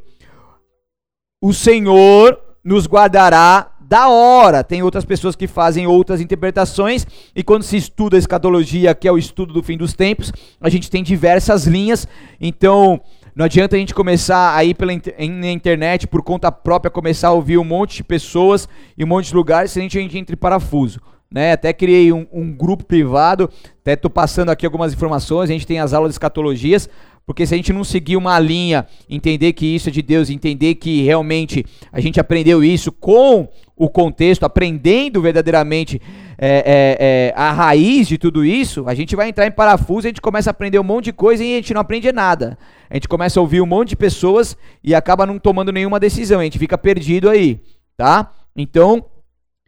o 1.42 1.54
Senhor 1.54 2.40
nos 2.64 2.88
guardará 2.88 3.72
da 3.82 4.08
hora. 4.08 4.64
Tem 4.64 4.82
outras 4.82 5.04
pessoas 5.04 5.36
que 5.36 5.46
fazem 5.46 5.86
outras 5.86 6.22
interpretações, 6.22 7.06
e 7.36 7.44
quando 7.44 7.64
se 7.64 7.76
estuda 7.76 8.16
a 8.16 8.20
escatologia, 8.20 8.96
que 8.96 9.08
é 9.08 9.12
o 9.12 9.18
estudo 9.18 9.52
do 9.52 9.62
fim 9.62 9.78
dos 9.78 9.94
tempos, 9.94 10.32
a 10.62 10.70
gente 10.70 10.90
tem 10.90 11.04
diversas 11.04 11.66
linhas. 11.66 12.08
Então, 12.40 13.02
não 13.36 13.44
adianta 13.44 13.76
a 13.76 13.80
gente 13.80 13.94
começar 13.94 14.56
aí 14.56 14.74
pela 14.74 14.94
na 14.94 15.52
internet, 15.52 16.08
por 16.08 16.24
conta 16.24 16.50
própria, 16.50 16.90
começar 16.90 17.28
a 17.28 17.34
ouvir 17.34 17.58
um 17.58 17.66
monte 17.66 17.98
de 17.98 18.04
pessoas 18.06 18.70
e 18.98 19.04
um 19.04 19.08
monte 19.08 19.28
de 19.28 19.36
lugares, 19.36 19.72
se 19.72 19.80
a 19.80 19.82
gente 19.82 20.00
entra 20.00 20.18
entre 20.18 20.36
parafuso 20.38 21.02
né? 21.34 21.54
Até 21.54 21.74
criei 21.74 22.14
um, 22.14 22.28
um 22.32 22.54
grupo 22.54 22.86
privado, 22.86 23.50
até 23.82 23.94
estou 23.94 24.12
passando 24.12 24.50
aqui 24.50 24.68
algumas 24.68 24.94
informações, 24.94 25.50
a 25.50 25.54
gente 25.54 25.66
tem 25.66 25.80
as 25.80 25.92
aulas 25.92 26.12
de 26.12 26.14
escatologias, 26.14 26.88
porque 27.26 27.46
se 27.48 27.56
a 27.56 27.58
gente 27.58 27.74
não 27.74 27.84
seguir 27.84 28.18
uma 28.18 28.38
linha, 28.38 28.86
entender 29.10 29.54
que 29.54 29.66
isso 29.66 29.90
é 29.90 29.92
de 29.92 30.04
Deus, 30.04 30.30
entender 30.30 30.76
que 30.76 31.02
realmente 31.02 31.66
a 31.92 32.00
gente 32.00 32.20
aprendeu 32.20 32.64
isso 32.64 32.92
com 32.92 33.48
o 33.76 33.90
contexto, 33.90 34.44
aprendendo 34.44 35.22
verdadeiramente 35.22 36.00
é, 36.38 36.48
é, 36.48 36.98
é, 37.00 37.34
a 37.36 37.52
raiz 37.52 38.08
de 38.08 38.18
tudo 38.18 38.46
isso, 38.46 38.84
a 38.88 38.94
gente 38.94 39.16
vai 39.16 39.30
entrar 39.30 39.48
em 39.48 39.52
parafuso, 39.52 40.06
a 40.06 40.10
gente 40.10 40.22
começa 40.22 40.50
a 40.50 40.52
aprender 40.52 40.78
um 40.78 40.84
monte 40.84 41.06
de 41.06 41.14
coisa 41.14 41.44
e 41.44 41.54
a 41.54 41.56
gente 41.56 41.74
não 41.74 41.82
aprende 41.82 42.12
nada. 42.12 42.58
A 42.90 42.96
gente 42.96 43.08
começa 43.08 43.40
a 43.40 43.42
ouvir 43.42 43.62
um 43.62 43.66
monte 43.66 43.90
de 43.90 43.96
pessoas 43.96 44.56
e 44.84 44.94
acaba 44.94 45.26
não 45.26 45.40
tomando 45.40 45.72
nenhuma 45.72 46.00
decisão, 46.00 46.42
a 46.42 46.44
gente 46.44 46.60
fica 46.60 46.78
perdido 46.78 47.28
aí, 47.28 47.60
tá? 47.98 48.32
Então, 48.56 49.04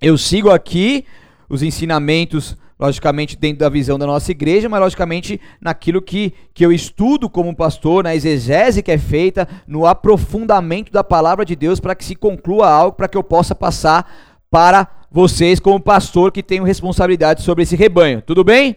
eu 0.02 0.18
sigo 0.18 0.52
aqui 0.52 1.06
os 1.50 1.64
ensinamentos, 1.64 2.58
logicamente, 2.80 3.38
dentro 3.38 3.60
da 3.60 3.70
visão 3.70 3.98
da 3.98 4.06
nossa 4.06 4.32
igreja, 4.32 4.68
mas 4.68 4.80
logicamente 4.80 5.40
naquilo 5.62 6.02
que, 6.02 6.34
que 6.54 6.66
eu 6.66 6.72
estudo 6.72 7.30
como 7.30 7.56
pastor, 7.56 8.04
na 8.04 8.16
exegese 8.16 8.84
que 8.84 8.92
é 8.92 8.98
feita, 8.98 9.48
no 9.68 9.86
aprofundamento 9.86 10.92
da 10.92 11.04
palavra 11.04 11.46
de 11.46 11.56
Deus, 11.56 11.80
para 11.80 11.96
que 11.96 12.06
se 12.06 12.16
conclua 12.16 12.70
algo, 12.70 12.98
para 12.98 13.08
que 13.08 13.18
eu 13.18 13.24
possa 13.24 13.56
passar 13.56 14.40
para 14.50 14.88
vocês, 15.12 15.60
como 15.60 15.80
pastor 15.80 16.32
que 16.32 16.44
tenho 16.44 16.64
responsabilidade 16.64 17.42
sobre 17.42 17.64
esse 17.64 17.76
rebanho. 17.76 18.22
Tudo 18.22 18.44
bem? 18.44 18.76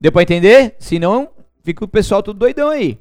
Deu 0.00 0.12
para 0.12 0.22
entender? 0.22 0.76
Se 0.78 0.98
não, 0.98 1.28
fica 1.62 1.84
o 1.84 1.88
pessoal 1.88 2.22
tudo 2.22 2.38
doidão 2.38 2.68
aí. 2.68 2.98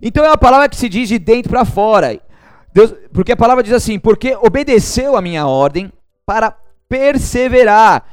Então 0.00 0.24
é 0.24 0.28
uma 0.28 0.38
palavra 0.38 0.68
que 0.68 0.76
se 0.76 0.88
diz 0.88 1.08
de 1.08 1.18
dentro 1.18 1.50
para 1.50 1.64
fora. 1.64 2.20
Deus, 2.72 2.94
porque 3.12 3.32
a 3.32 3.36
palavra 3.36 3.62
diz 3.62 3.72
assim: 3.72 3.98
porque 3.98 4.36
obedeceu 4.36 5.16
a 5.16 5.22
minha 5.22 5.46
ordem 5.46 5.92
para 6.24 6.56
perseverar 6.88 8.04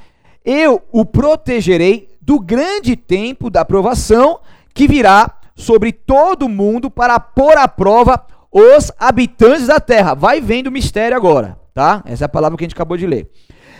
eu 0.45 0.81
o 0.91 1.03
protegerei 1.03 2.09
do 2.21 2.39
grande 2.39 2.95
tempo 2.95 3.49
da 3.49 3.65
provação 3.65 4.39
que 4.73 4.87
virá 4.87 5.39
sobre 5.55 5.91
todo 5.91 6.49
mundo 6.49 6.91
para 6.91 7.19
pôr 7.19 7.57
à 7.57 7.67
prova 7.67 8.25
os 8.51 8.91
habitantes 8.99 9.67
da 9.67 9.79
terra. 9.79 10.13
Vai 10.13 10.39
vendo 10.39 10.67
o 10.67 10.71
mistério 10.71 11.15
agora, 11.15 11.57
tá? 11.73 12.03
Essa 12.05 12.25
é 12.25 12.27
a 12.27 12.29
palavra 12.29 12.57
que 12.57 12.63
a 12.63 12.67
gente 12.67 12.75
acabou 12.75 12.97
de 12.97 13.07
ler. 13.07 13.29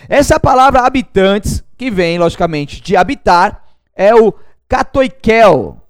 Essa 0.08 0.40
palavra 0.40 0.82
habitantes, 0.82 1.64
que 1.78 1.92
vem, 1.92 2.18
logicamente, 2.18 2.82
de 2.82 2.96
habitar, 2.96 3.64
é 3.96 4.14
o 4.16 4.34
catoikel. 4.68 5.82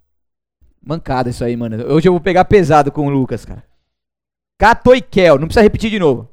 Mancada 0.83 1.29
isso 1.29 1.43
aí, 1.43 1.55
mano. 1.55 1.83
Hoje 1.87 2.07
eu 2.07 2.13
vou 2.13 2.21
pegar 2.21 2.45
pesado 2.45 2.91
com 2.91 3.07
o 3.07 3.09
Lucas, 3.09 3.43
cara. 3.43 3.63
Catoikel, 4.57 5.37
não 5.37 5.47
precisa 5.47 5.63
repetir 5.63 5.89
de 5.89 5.99
novo. 5.99 6.29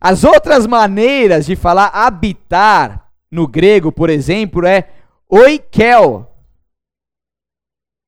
As 0.00 0.24
outras 0.24 0.66
maneiras 0.66 1.46
de 1.46 1.56
falar 1.56 1.86
habitar 1.86 3.10
no 3.30 3.46
grego, 3.46 3.90
por 3.90 4.10
exemplo, 4.10 4.66
é 4.66 4.88
oikel, 5.28 6.28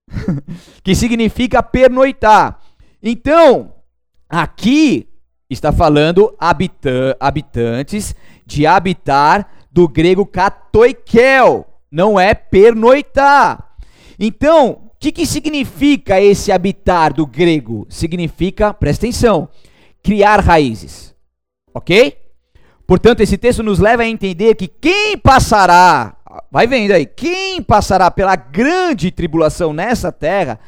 que 0.83 0.95
significa 0.95 1.62
pernoitar. 1.62 2.61
Então, 3.02 3.75
aqui 4.28 5.09
está 5.49 5.73
falando 5.73 6.35
habita 6.38 7.16
habitantes 7.18 8.14
de 8.45 8.66
habitar 8.66 9.49
do 9.71 9.88
grego 9.88 10.26
katoikel, 10.26 11.66
não 11.90 12.18
é 12.18 12.35
pernoitar. 12.35 13.76
Então, 14.18 14.71
o 14.71 14.90
que, 14.99 15.12
que 15.12 15.25
significa 15.26 16.21
esse 16.21 16.50
habitar 16.50 17.12
do 17.12 17.26
grego? 17.26 17.87
Significa, 17.88 18.75
presta 18.75 19.07
atenção, 19.07 19.49
criar 20.02 20.40
raízes. 20.40 21.14
Ok? 21.78 22.16
Portanto, 22.85 23.20
esse 23.20 23.38
texto 23.38 23.62
nos 23.62 23.78
leva 23.78 24.02
a 24.02 24.08
entender 24.08 24.56
que 24.56 24.66
quem 24.66 25.16
passará, 25.16 26.16
vai 26.50 26.66
vendo 26.66 26.90
aí, 26.90 27.06
quem 27.06 27.62
passará 27.62 28.11
pela 28.11 28.35
grande 28.35 29.12
tribulação 29.12 29.73
nessa 29.73 30.11
terra, 30.11 30.58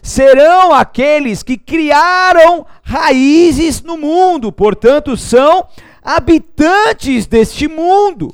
serão 0.00 0.72
aqueles 0.72 1.42
que 1.42 1.56
criaram 1.58 2.64
raízes 2.84 3.82
no 3.82 3.96
mundo, 3.96 4.52
portanto, 4.52 5.16
são 5.16 5.66
habitantes 6.04 7.26
deste 7.26 7.66
mundo. 7.66 8.32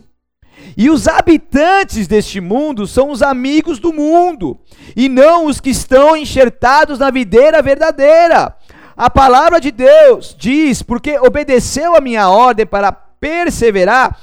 E 0.76 0.90
os 0.90 1.08
habitantes 1.08 2.06
deste 2.06 2.38
mundo 2.38 2.86
são 2.86 3.10
os 3.10 3.22
amigos 3.22 3.78
do 3.78 3.94
mundo, 3.94 4.60
e 4.94 5.08
não 5.08 5.46
os 5.46 5.58
que 5.58 5.70
estão 5.70 6.14
enxertados 6.14 6.98
na 6.98 7.10
videira 7.10 7.62
verdadeira. 7.62 8.54
A 8.96 9.10
palavra 9.10 9.60
de 9.60 9.70
Deus 9.70 10.34
diz: 10.38 10.82
porque 10.82 11.18
obedeceu 11.18 11.94
a 11.94 12.00
minha 12.00 12.30
ordem 12.30 12.64
para 12.64 12.90
perseverar, 12.90 14.18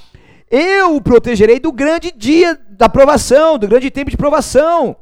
eu 0.49 0.95
o 0.95 1.01
protegerei 1.01 1.59
do 1.59 1.71
grande 1.71 2.11
dia 2.11 2.59
da 2.71 2.89
provação, 2.89 3.59
do 3.59 3.67
grande 3.67 3.91
tempo 3.91 4.09
de 4.09 4.17
provação, 4.17 4.95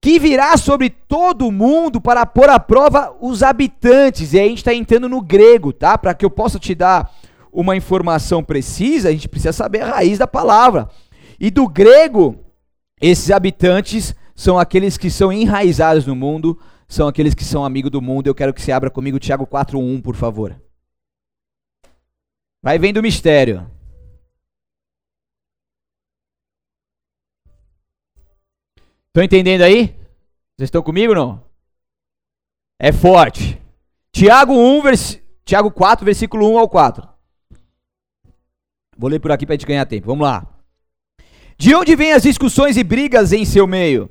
que 0.00 0.20
virá 0.20 0.56
sobre 0.56 0.88
todo 0.88 1.48
o 1.48 1.52
mundo 1.52 2.00
para 2.00 2.24
pôr 2.24 2.48
à 2.48 2.60
prova 2.60 3.16
os 3.20 3.42
habitantes. 3.42 4.32
E 4.32 4.38
aí 4.38 4.46
a 4.46 4.48
gente 4.48 4.58
está 4.58 4.72
entrando 4.72 5.08
no 5.08 5.20
grego, 5.20 5.72
tá? 5.72 5.98
Para 5.98 6.14
que 6.14 6.24
eu 6.24 6.30
possa 6.30 6.60
te 6.60 6.74
dar 6.74 7.12
uma 7.52 7.76
informação 7.76 8.44
precisa, 8.44 9.08
a 9.08 9.12
gente 9.12 9.28
precisa 9.28 9.52
saber 9.52 9.82
a 9.82 9.96
raiz 9.96 10.18
da 10.18 10.28
palavra. 10.28 10.88
E 11.40 11.50
do 11.50 11.68
grego, 11.68 12.36
esses 13.00 13.30
habitantes 13.30 14.14
são 14.34 14.58
aqueles 14.58 14.96
que 14.96 15.10
são 15.10 15.32
enraizados 15.32 16.06
no 16.06 16.14
mundo, 16.14 16.58
são 16.88 17.08
aqueles 17.08 17.34
que 17.34 17.44
são 17.44 17.64
amigos 17.64 17.90
do 17.90 18.02
mundo. 18.02 18.26
Eu 18.26 18.34
quero 18.34 18.54
que 18.54 18.62
você 18.62 18.72
abra 18.72 18.90
comigo 18.90 19.18
Tiago 19.18 19.46
4:1, 19.46 20.02
por 20.02 20.14
favor. 20.14 20.60
Vai 22.62 22.78
vendo 22.78 22.98
o 22.98 23.02
mistério. 23.02 23.70
Estão 29.08 29.22
entendendo 29.22 29.62
aí? 29.62 29.88
Vocês 30.56 30.68
estão 30.68 30.82
comigo 30.82 31.14
não? 31.14 31.42
É 32.78 32.92
forte. 32.92 33.60
Tiago 34.12 34.52
1, 34.52 34.82
vers... 34.82 35.22
Tiago 35.44 35.70
4, 35.70 36.04
versículo 36.04 36.50
1 36.52 36.58
ao 36.58 36.68
4. 36.68 37.08
Vou 38.98 39.08
ler 39.08 39.20
por 39.20 39.30
aqui 39.30 39.46
para 39.46 39.54
a 39.54 39.56
gente 39.56 39.66
ganhar 39.66 39.86
tempo. 39.86 40.06
Vamos 40.06 40.26
lá. 40.26 40.46
De 41.58 41.74
onde 41.74 41.94
vêm 41.96 42.12
as 42.12 42.22
discussões 42.22 42.76
e 42.76 42.84
brigas 42.84 43.32
em 43.32 43.44
seu 43.44 43.66
meio? 43.66 44.10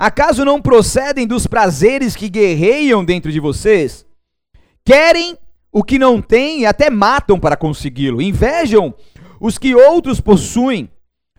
Acaso 0.00 0.44
não 0.44 0.62
procedem 0.62 1.26
dos 1.26 1.46
prazeres 1.46 2.16
que 2.16 2.30
guerreiam 2.30 3.04
dentro 3.04 3.30
de 3.30 3.38
vocês? 3.38 4.06
Querem 4.84 5.36
o 5.70 5.84
que 5.84 5.98
não 5.98 6.22
têm 6.22 6.60
e 6.60 6.66
até 6.66 6.88
matam 6.88 7.38
para 7.38 7.56
consegui-lo. 7.56 8.22
Invejam 8.22 8.94
os 9.38 9.58
que 9.58 9.74
outros 9.74 10.20
possuem. 10.20 10.90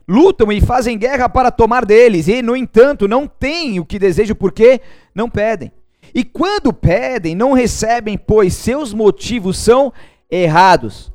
Lutam 0.08 0.52
e 0.52 0.62
fazem 0.62 0.98
guerra 0.98 1.28
para 1.28 1.50
tomar 1.50 1.86
deles, 1.86 2.28
e, 2.28 2.42
no 2.42 2.56
entanto, 2.56 3.08
não 3.08 3.28
têm 3.28 3.80
o 3.80 3.86
que 3.86 3.98
desejam 3.98 4.36
porque 4.36 4.82
não 5.16 5.30
pedem. 5.30 5.72
E 6.14 6.24
quando 6.24 6.72
pedem, 6.72 7.34
não 7.34 7.54
recebem, 7.54 8.18
pois 8.18 8.54
seus 8.54 8.94
motivos 8.94 9.58
são 9.58 9.92
errados 10.30 11.12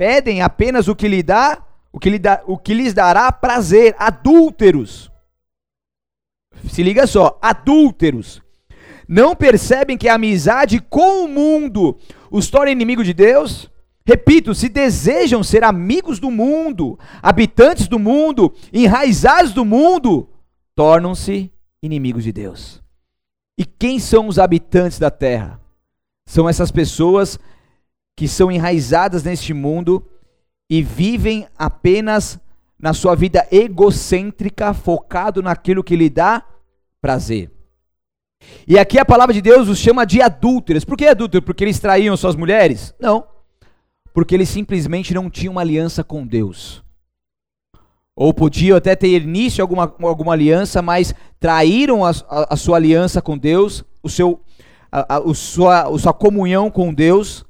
pedem 0.00 0.40
apenas 0.40 0.88
o 0.88 0.96
que 0.96 1.06
lhe 1.06 1.22
dá, 1.22 1.62
o 1.92 1.98
que, 1.98 2.08
lhe 2.08 2.18
o 2.46 2.56
que 2.56 2.72
lhes 2.72 2.94
dará 2.94 3.30
prazer, 3.30 3.94
adúlteros. 3.98 5.09
Se 6.70 6.82
liga 6.82 7.06
só, 7.06 7.38
adúlteros. 7.42 8.40
Não 9.08 9.34
percebem 9.34 9.98
que 9.98 10.08
a 10.08 10.14
amizade 10.14 10.80
com 10.80 11.24
o 11.24 11.28
mundo 11.28 11.98
os 12.30 12.48
torna 12.48 12.70
inimigo 12.70 13.02
de 13.02 13.12
Deus? 13.12 13.68
Repito, 14.06 14.54
se 14.54 14.68
desejam 14.68 15.42
ser 15.42 15.64
amigos 15.64 16.18
do 16.18 16.30
mundo, 16.30 16.98
habitantes 17.22 17.86
do 17.86 17.98
mundo, 17.98 18.54
enraizados 18.72 19.52
do 19.52 19.64
mundo, 19.64 20.28
tornam-se 20.74 21.52
inimigos 21.82 22.24
de 22.24 22.32
Deus. 22.32 22.80
E 23.58 23.64
quem 23.64 23.98
são 23.98 24.26
os 24.26 24.38
habitantes 24.38 24.98
da 24.98 25.10
terra? 25.10 25.60
São 26.26 26.48
essas 26.48 26.70
pessoas 26.70 27.38
que 28.16 28.26
são 28.26 28.50
enraizadas 28.50 29.22
neste 29.22 29.52
mundo 29.52 30.06
e 30.68 30.82
vivem 30.82 31.46
apenas 31.58 32.38
na 32.80 32.94
sua 32.94 33.14
vida 33.14 33.46
egocêntrica, 33.50 34.72
focado 34.72 35.42
naquilo 35.42 35.84
que 35.84 35.96
lhe 35.96 36.08
dá 36.08 36.42
prazer. 37.00 37.50
E 38.66 38.78
aqui 38.78 38.98
a 38.98 39.04
palavra 39.04 39.34
de 39.34 39.42
Deus 39.42 39.68
os 39.68 39.78
chama 39.78 40.06
de 40.06 40.22
adúlteros. 40.22 40.84
Por 40.84 40.96
que 40.96 41.06
adúlteros? 41.06 41.44
Porque 41.44 41.64
eles 41.64 41.78
traíam 41.78 42.16
suas 42.16 42.34
mulheres? 42.34 42.94
Não. 42.98 43.24
Porque 44.14 44.34
eles 44.34 44.48
simplesmente 44.48 45.12
não 45.12 45.28
tinham 45.28 45.52
uma 45.52 45.60
aliança 45.60 46.02
com 46.02 46.26
Deus. 46.26 46.82
Ou 48.16 48.34
podiam 48.34 48.76
até 48.76 48.96
ter 48.96 49.08
início 49.22 49.62
alguma, 49.62 49.94
alguma 50.02 50.32
aliança, 50.32 50.82
mas 50.82 51.14
traíram 51.38 52.04
a, 52.04 52.10
a, 52.10 52.54
a 52.54 52.56
sua 52.56 52.76
aliança 52.76 53.22
com 53.22 53.36
Deus, 53.36 53.84
o 54.02 54.08
seu, 54.08 54.40
a, 54.90 55.16
a, 55.16 55.20
o 55.20 55.34
sua, 55.34 55.82
a 55.82 55.98
sua 55.98 56.12
comunhão 56.12 56.70
com 56.70 56.92
Deus, 56.92 57.44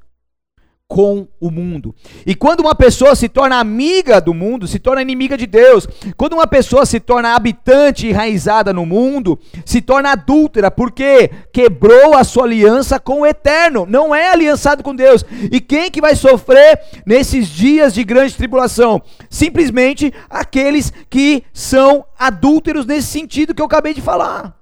com 0.90 1.28
o 1.40 1.52
mundo. 1.52 1.94
E 2.26 2.34
quando 2.34 2.62
uma 2.62 2.74
pessoa 2.74 3.14
se 3.14 3.28
torna 3.28 3.60
amiga 3.60 4.20
do 4.20 4.34
mundo, 4.34 4.66
se 4.66 4.80
torna 4.80 5.00
inimiga 5.00 5.38
de 5.38 5.46
Deus. 5.46 5.86
Quando 6.16 6.32
uma 6.32 6.48
pessoa 6.48 6.84
se 6.84 6.98
torna 6.98 7.36
habitante 7.36 8.08
enraizada 8.08 8.72
no 8.72 8.84
mundo, 8.84 9.38
se 9.64 9.80
torna 9.80 10.10
adúltera, 10.10 10.68
porque 10.68 11.30
quebrou 11.52 12.16
a 12.16 12.24
sua 12.24 12.42
aliança 12.42 12.98
com 12.98 13.20
o 13.20 13.26
eterno, 13.26 13.86
não 13.88 14.12
é 14.12 14.32
aliançado 14.32 14.82
com 14.82 14.92
Deus. 14.92 15.24
E 15.52 15.60
quem 15.60 15.92
que 15.92 16.00
vai 16.00 16.16
sofrer 16.16 16.80
nesses 17.06 17.46
dias 17.46 17.94
de 17.94 18.02
grande 18.02 18.34
tribulação? 18.34 19.00
Simplesmente 19.30 20.12
aqueles 20.28 20.92
que 21.08 21.44
são 21.52 22.04
adúlteros 22.18 22.84
nesse 22.84 23.06
sentido 23.06 23.54
que 23.54 23.62
eu 23.62 23.66
acabei 23.66 23.94
de 23.94 24.02
falar. 24.02 24.56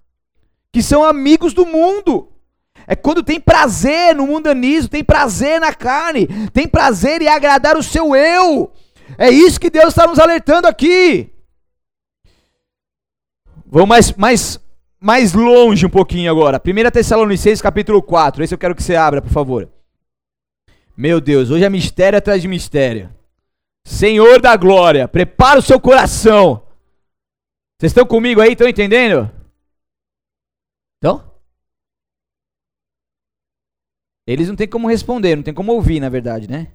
Que 0.71 0.83
são 0.83 1.03
amigos 1.03 1.55
do 1.55 1.65
mundo. 1.65 2.29
É 2.91 2.97
quando 2.97 3.23
tem 3.23 3.39
prazer 3.39 4.17
no 4.17 4.27
mundanismo, 4.27 4.89
tem 4.89 5.05
prazer 5.05 5.61
na 5.61 5.75
carne, 5.75 6.27
tem 6.55 6.67
prazer 6.67 7.21
em 7.21 7.29
agradar 7.29 7.77
o 7.77 7.83
seu 7.83 8.17
eu. 8.17 8.73
É 9.19 9.29
isso 9.29 9.61
que 9.61 9.69
Deus 9.69 9.89
está 9.89 10.07
nos 10.07 10.19
alertando 10.19 10.67
aqui. 10.67 11.31
Vamos 13.67 13.89
mais, 13.91 14.13
mais, 14.13 14.61
mais 14.99 15.35
longe 15.35 15.85
um 15.85 15.91
pouquinho 15.91 16.31
agora. 16.31 16.59
1 16.59 16.91
Tessalonicenses 16.91 17.61
capítulo 17.61 18.03
4. 18.03 18.43
Esse 18.43 18.55
eu 18.55 18.59
quero 18.59 18.75
que 18.75 18.83
você 18.83 18.97
abra, 18.97 19.21
por 19.21 19.31
favor. 19.31 19.69
Meu 20.97 21.21
Deus, 21.21 21.51
hoje 21.51 21.65
é 21.65 21.69
mistério 21.69 22.19
atrás 22.19 22.41
de 22.41 22.49
mistério. 22.49 23.15
Senhor 23.85 24.41
da 24.41 24.57
glória, 24.57 25.07
prepara 25.07 25.59
o 25.59 25.63
seu 25.63 25.79
coração. 25.79 26.63
Vocês 27.79 27.91
estão 27.91 28.07
comigo 28.07 28.41
aí? 28.41 28.53
Estão 28.53 28.67
entendendo? 28.67 29.31
Então? 30.97 31.29
Eles 34.29 34.47
não 34.47 34.55
tem 34.55 34.69
como 34.69 34.87
responder, 34.87 35.37
não 35.37 35.43
tem 35.43 35.55
como 35.55 35.73
ouvir, 35.73 36.01
na 36.01 36.11
verdade, 36.11 36.51
né? 36.51 36.69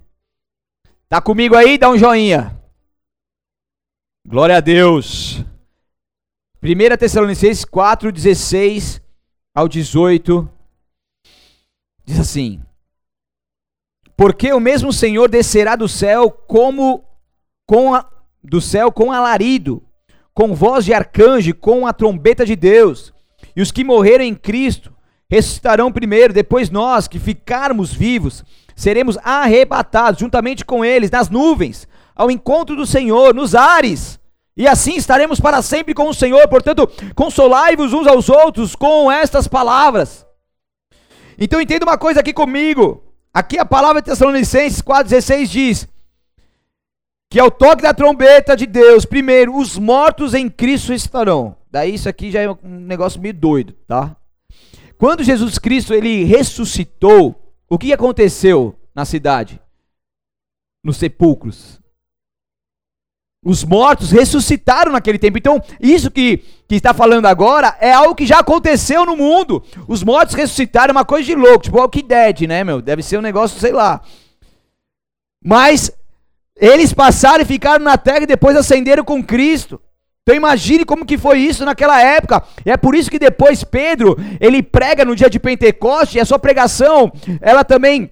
Tá 1.08 1.20
comigo 1.20 1.54
aí? 1.54 1.78
Dá 1.78 1.88
um 1.88 1.96
joinha. 1.96 2.60
Glória 4.26 4.56
a 4.56 4.60
Deus. 4.60 5.36
1 6.60 6.96
Tessalonicenses 6.98 7.64
4, 7.64 8.10
16 8.10 9.00
ao 9.54 9.68
18. 9.68 10.50
Diz 12.04 12.18
assim: 12.18 12.60
Porque 14.16 14.52
o 14.52 14.58
mesmo 14.58 14.92
Senhor 14.92 15.30
descerá 15.30 15.76
do 15.76 15.86
céu 15.88 16.32
como 16.32 17.04
com 17.68 17.94
a, 17.94 18.04
do 18.42 18.60
céu 18.60 18.90
com 18.90 19.12
alarido, 19.12 19.80
com 20.34 20.56
voz 20.56 20.84
de 20.84 20.92
arcanjo, 20.92 21.54
com 21.54 21.86
a 21.86 21.92
trombeta 21.92 22.44
de 22.44 22.56
Deus, 22.56 23.14
e 23.54 23.62
os 23.62 23.70
que 23.70 23.84
morreram 23.84 24.24
em 24.24 24.34
Cristo 24.34 24.93
ressuscitarão 25.34 25.90
primeiro, 25.90 26.32
depois 26.32 26.70
nós 26.70 27.08
que 27.08 27.18
ficarmos 27.18 27.92
vivos, 27.92 28.44
seremos 28.76 29.18
arrebatados 29.18 30.20
juntamente 30.20 30.64
com 30.64 30.84
eles 30.84 31.10
nas 31.10 31.28
nuvens, 31.28 31.88
ao 32.14 32.30
encontro 32.30 32.76
do 32.76 32.86
Senhor, 32.86 33.34
nos 33.34 33.54
ares. 33.54 34.20
E 34.56 34.68
assim 34.68 34.94
estaremos 34.94 35.40
para 35.40 35.60
sempre 35.62 35.94
com 35.94 36.08
o 36.08 36.14
Senhor. 36.14 36.46
Portanto, 36.48 36.88
consolai-vos 37.14 37.92
uns 37.92 38.06
aos 38.06 38.28
outros 38.28 38.76
com 38.76 39.10
estas 39.10 39.48
palavras. 39.48 40.24
Então 41.36 41.60
entenda 41.60 41.84
uma 41.84 41.98
coisa 41.98 42.20
aqui 42.20 42.32
comigo. 42.32 43.02
Aqui 43.32 43.58
a 43.58 43.64
palavra 43.64 44.00
de 44.00 44.06
Tessalonicenses 44.06 44.80
4,16 44.80 45.46
diz 45.48 45.88
que 47.28 47.40
ao 47.40 47.50
toque 47.50 47.82
da 47.82 47.92
trombeta 47.92 48.56
de 48.56 48.64
Deus, 48.64 49.04
primeiro, 49.04 49.56
os 49.56 49.76
mortos 49.76 50.34
em 50.34 50.48
Cristo 50.48 50.92
estarão. 50.92 51.56
Daí 51.68 51.94
isso 51.94 52.08
aqui 52.08 52.30
já 52.30 52.42
é 52.42 52.48
um 52.48 52.58
negócio 52.62 53.20
meio 53.20 53.34
doido, 53.34 53.72
tá? 53.88 54.16
Quando 54.98 55.24
Jesus 55.24 55.58
Cristo 55.58 55.92
ele 55.92 56.24
ressuscitou, 56.24 57.34
o 57.68 57.78
que 57.78 57.92
aconteceu 57.92 58.78
na 58.94 59.04
cidade? 59.04 59.60
Nos 60.82 60.96
sepulcros. 60.96 61.80
Os 63.44 63.62
mortos 63.62 64.10
ressuscitaram 64.10 64.92
naquele 64.92 65.18
tempo. 65.18 65.36
Então, 65.36 65.62
isso 65.78 66.10
que, 66.10 66.38
que 66.66 66.76
está 66.76 66.94
falando 66.94 67.26
agora 67.26 67.76
é 67.78 67.92
algo 67.92 68.14
que 68.14 68.24
já 68.24 68.38
aconteceu 68.38 69.04
no 69.04 69.16
mundo. 69.16 69.62
Os 69.86 70.02
mortos 70.02 70.34
ressuscitaram, 70.34 70.92
é 70.92 70.92
uma 70.92 71.04
coisa 71.04 71.26
de 71.26 71.34
louco, 71.34 71.64
tipo 71.64 71.76
Walking 71.76 72.06
Dead, 72.06 72.42
né, 72.42 72.64
meu? 72.64 72.80
Deve 72.80 73.02
ser 73.02 73.18
um 73.18 73.22
negócio, 73.22 73.60
sei 73.60 73.72
lá. 73.72 74.00
Mas 75.44 75.92
eles 76.56 76.94
passaram 76.94 77.42
e 77.42 77.46
ficaram 77.46 77.84
na 77.84 77.98
terra 77.98 78.22
e 78.22 78.26
depois 78.26 78.56
ascenderam 78.56 79.04
com 79.04 79.22
Cristo. 79.22 79.80
Então 80.24 80.34
imagine 80.34 80.86
como 80.86 81.04
que 81.04 81.18
foi 81.18 81.40
isso 81.40 81.66
naquela 81.66 82.00
época. 82.02 82.42
E 82.64 82.70
é 82.70 82.78
por 82.78 82.94
isso 82.94 83.10
que 83.10 83.18
depois 83.18 83.62
Pedro, 83.62 84.16
ele 84.40 84.62
prega 84.62 85.04
no 85.04 85.14
dia 85.14 85.28
de 85.28 85.38
Pentecoste, 85.38 86.16
e 86.16 86.20
a 86.20 86.24
sua 86.24 86.38
pregação, 86.38 87.12
ela 87.42 87.62
também 87.62 88.10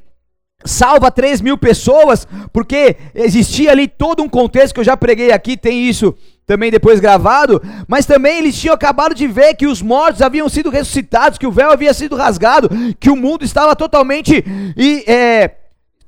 salva 0.63 1.11
3 1.11 1.41
mil 1.41 1.57
pessoas, 1.57 2.29
porque 2.53 2.97
existia 3.15 3.71
ali 3.71 3.89
todo 3.89 4.23
um 4.23 4.29
contexto 4.29 4.75
que 4.75 4.81
eu 4.81 4.85
já 4.85 4.95
preguei 4.95 5.33
aqui, 5.33 5.57
tem 5.57 5.89
isso 5.89 6.15
também 6.47 6.71
depois 6.71 7.01
gravado, 7.01 7.63
mas 7.89 8.05
também 8.05 8.39
eles 8.39 8.61
tinham 8.61 8.75
acabado 8.75 9.15
de 9.15 9.27
ver 9.27 9.55
que 9.55 9.67
os 9.67 9.81
mortos 9.81 10.21
haviam 10.21 10.49
sido 10.51 10.69
ressuscitados, 10.69 11.39
que 11.39 11.47
o 11.47 11.51
véu 11.53 11.71
havia 11.71 11.95
sido 11.95 12.15
rasgado, 12.15 12.69
que 13.01 13.09
o 13.09 13.17
mundo 13.17 13.43
estava 13.43 13.75
totalmente, 13.75 14.45
e, 14.77 15.03
é, 15.11 15.51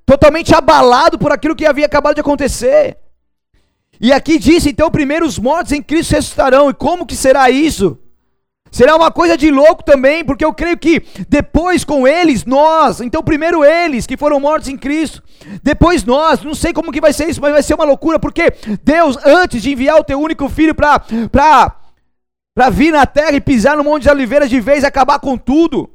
totalmente 0.05 0.55
abalado 0.55 1.19
por 1.19 1.33
aquilo 1.33 1.57
que 1.57 1.65
havia 1.65 1.87
acabado 1.87 2.17
de 2.17 2.21
acontecer. 2.21 2.99
E 4.01 4.13
aqui 4.13 4.39
diz, 4.39 4.67
então, 4.67 4.91
primeiro 4.91 5.25
os 5.27 5.39
mortos 5.39 5.73
em 5.73 5.83
Cristo 5.83 6.13
ressuscitarão. 6.13 6.71
E 6.71 6.75
como 6.75 7.07
que 7.07 7.15
será 7.15 7.51
isso? 7.51 7.99
Será 8.71 8.97
uma 8.97 9.09
coisa 9.13 9.37
de 9.37 9.53
louco 9.53 9.85
também, 9.85 10.25
porque 10.25 10.45
eu 10.45 10.53
creio 10.53 10.77
que 10.77 11.01
depois 11.29 11.85
com 11.85 12.09
eles, 12.09 12.45
nós, 12.45 13.01
então 13.01 13.23
primeiro 13.23 13.65
eles 13.65 14.05
que 14.05 14.17
foram 14.17 14.41
mortos 14.41 14.69
em 14.69 14.77
Cristo, 14.77 15.23
depois 15.63 16.03
nós, 16.03 16.43
não 16.43 16.57
sei 16.57 16.73
como 16.73 16.91
que 16.91 17.01
vai 17.01 17.13
ser 17.13 17.29
isso, 17.29 17.41
mas 17.41 17.53
vai 17.53 17.63
ser 17.63 17.75
uma 17.75 17.85
loucura, 17.85 18.19
porque 18.19 18.53
Deus, 18.83 19.17
antes 19.25 19.63
de 19.63 19.71
enviar 19.71 20.01
o 20.01 20.03
teu 20.03 20.19
único 20.19 20.49
filho 20.49 20.75
para 20.75 21.79
vir 22.73 22.91
na 22.91 23.07
terra 23.07 23.37
e 23.37 23.41
pisar 23.41 23.77
no 23.77 23.85
Monte 23.85 24.03
de 24.03 24.11
Oliveiras 24.11 24.51
de 24.51 24.59
vez 24.59 24.83
e 24.83 24.87
acabar 24.87 25.21
com 25.21 25.39
tudo, 25.39 25.89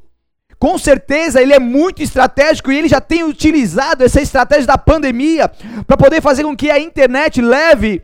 com 0.60 0.78
certeza 0.78 1.42
ele 1.42 1.54
é 1.54 1.60
muito 1.60 2.04
estratégico 2.04 2.70
e 2.72 2.78
ele 2.78 2.90
já 2.90 3.00
tem 3.00 3.24
utilizado 3.24 4.04
essa 4.04 4.22
estratégia 4.22 4.68
da 4.68 4.78
pandemia 4.78 5.50
para 5.88 5.96
poder 5.96 6.22
fazer 6.22 6.44
com 6.44 6.56
que 6.56 6.70
a 6.70 6.78
internet 6.78 7.42
leve 7.42 8.04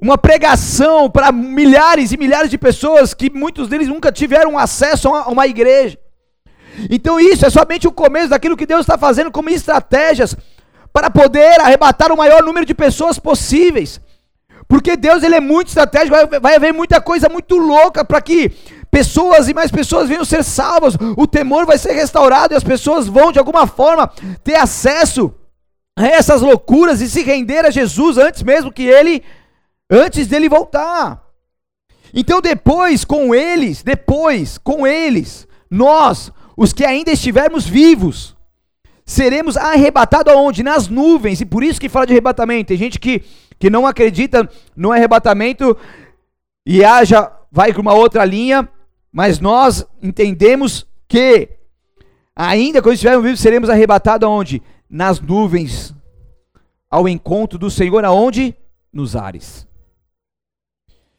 uma 0.00 0.16
pregação 0.16 1.10
para 1.10 1.32
milhares 1.32 2.12
e 2.12 2.16
milhares 2.16 2.48
de 2.48 2.56
pessoas 2.56 3.12
que 3.12 3.28
muitos 3.28 3.68
deles 3.68 3.88
nunca 3.88 4.12
tiveram 4.12 4.56
acesso 4.56 5.08
a 5.12 5.28
uma 5.28 5.48
igreja. 5.48 5.98
Então 6.88 7.18
isso 7.18 7.44
é 7.44 7.50
somente 7.50 7.88
o 7.88 7.92
começo 7.92 8.28
daquilo 8.28 8.56
que 8.56 8.64
Deus 8.64 8.82
está 8.82 8.96
fazendo 8.96 9.32
como 9.32 9.50
estratégias 9.50 10.36
para 10.92 11.10
poder 11.10 11.60
arrebatar 11.60 12.12
o 12.12 12.16
maior 12.16 12.44
número 12.44 12.64
de 12.64 12.74
pessoas 12.74 13.18
possíveis. 13.18 14.00
Porque 14.68 14.96
Deus 14.96 15.24
ele 15.24 15.34
é 15.34 15.40
muito 15.40 15.68
estratégico, 15.68 16.14
vai, 16.14 16.40
vai 16.40 16.54
haver 16.54 16.72
muita 16.72 17.00
coisa 17.00 17.28
muito 17.28 17.56
louca 17.56 18.04
para 18.04 18.20
que 18.20 18.52
pessoas 18.90 19.48
e 19.48 19.54
mais 19.54 19.70
pessoas 19.70 20.08
venham 20.08 20.24
ser 20.24 20.42
salvas, 20.42 20.94
o 21.16 21.26
temor 21.26 21.66
vai 21.66 21.78
ser 21.78 21.92
restaurado 21.92 22.54
e 22.54 22.56
as 22.56 22.64
pessoas 22.64 23.06
vão 23.06 23.32
de 23.32 23.38
alguma 23.38 23.66
forma 23.66 24.10
ter 24.42 24.56
acesso 24.56 25.32
a 25.96 26.06
essas 26.06 26.40
loucuras 26.40 27.00
e 27.00 27.08
se 27.08 27.22
render 27.22 27.64
a 27.64 27.70
Jesus 27.70 28.18
antes 28.18 28.42
mesmo 28.42 28.72
que 28.72 28.84
ele 28.84 29.22
antes 29.90 30.26
dele 30.26 30.48
voltar. 30.48 31.22
Então 32.12 32.40
depois 32.40 33.04
com 33.04 33.34
eles, 33.34 33.82
depois 33.82 34.58
com 34.58 34.86
eles, 34.86 35.46
nós, 35.70 36.32
os 36.56 36.72
que 36.72 36.84
ainda 36.84 37.10
estivermos 37.10 37.66
vivos, 37.66 38.36
seremos 39.04 39.56
arrebatados 39.56 40.32
aonde? 40.32 40.62
Nas 40.62 40.88
nuvens. 40.88 41.40
E 41.40 41.46
por 41.46 41.62
isso 41.62 41.80
que 41.80 41.88
fala 41.88 42.06
de 42.06 42.12
arrebatamento. 42.12 42.68
Tem 42.68 42.76
gente 42.76 42.98
que, 42.98 43.22
que 43.58 43.70
não 43.70 43.86
acredita 43.86 44.48
no 44.76 44.92
arrebatamento 44.92 45.76
e 46.66 46.84
haja 46.84 47.30
vai 47.50 47.72
com 47.72 47.80
uma 47.80 47.94
outra 47.94 48.24
linha, 48.24 48.68
mas 49.18 49.40
nós 49.40 49.84
entendemos 50.00 50.86
que, 51.08 51.48
ainda 52.36 52.80
quando 52.80 52.94
estivermos 52.94 53.24
vivos, 53.24 53.40
seremos 53.40 53.68
arrebatados 53.68 54.24
aonde? 54.24 54.62
Nas 54.88 55.18
nuvens, 55.18 55.92
ao 56.88 57.08
encontro 57.08 57.58
do 57.58 57.68
Senhor, 57.68 58.04
aonde? 58.04 58.54
Nos 58.92 59.16
ares. 59.16 59.66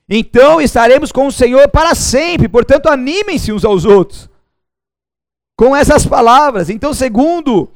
Então 0.08 0.62
estaremos 0.62 1.12
com 1.12 1.28
o 1.28 1.32
Senhor 1.32 1.68
para 1.68 1.94
sempre, 1.94 2.48
portanto, 2.48 2.88
animem-se 2.88 3.52
uns 3.52 3.66
aos 3.66 3.84
outros. 3.84 4.30
Com 5.58 5.76
essas 5.76 6.06
palavras. 6.06 6.70
Então, 6.70 6.94
segundo 6.94 7.70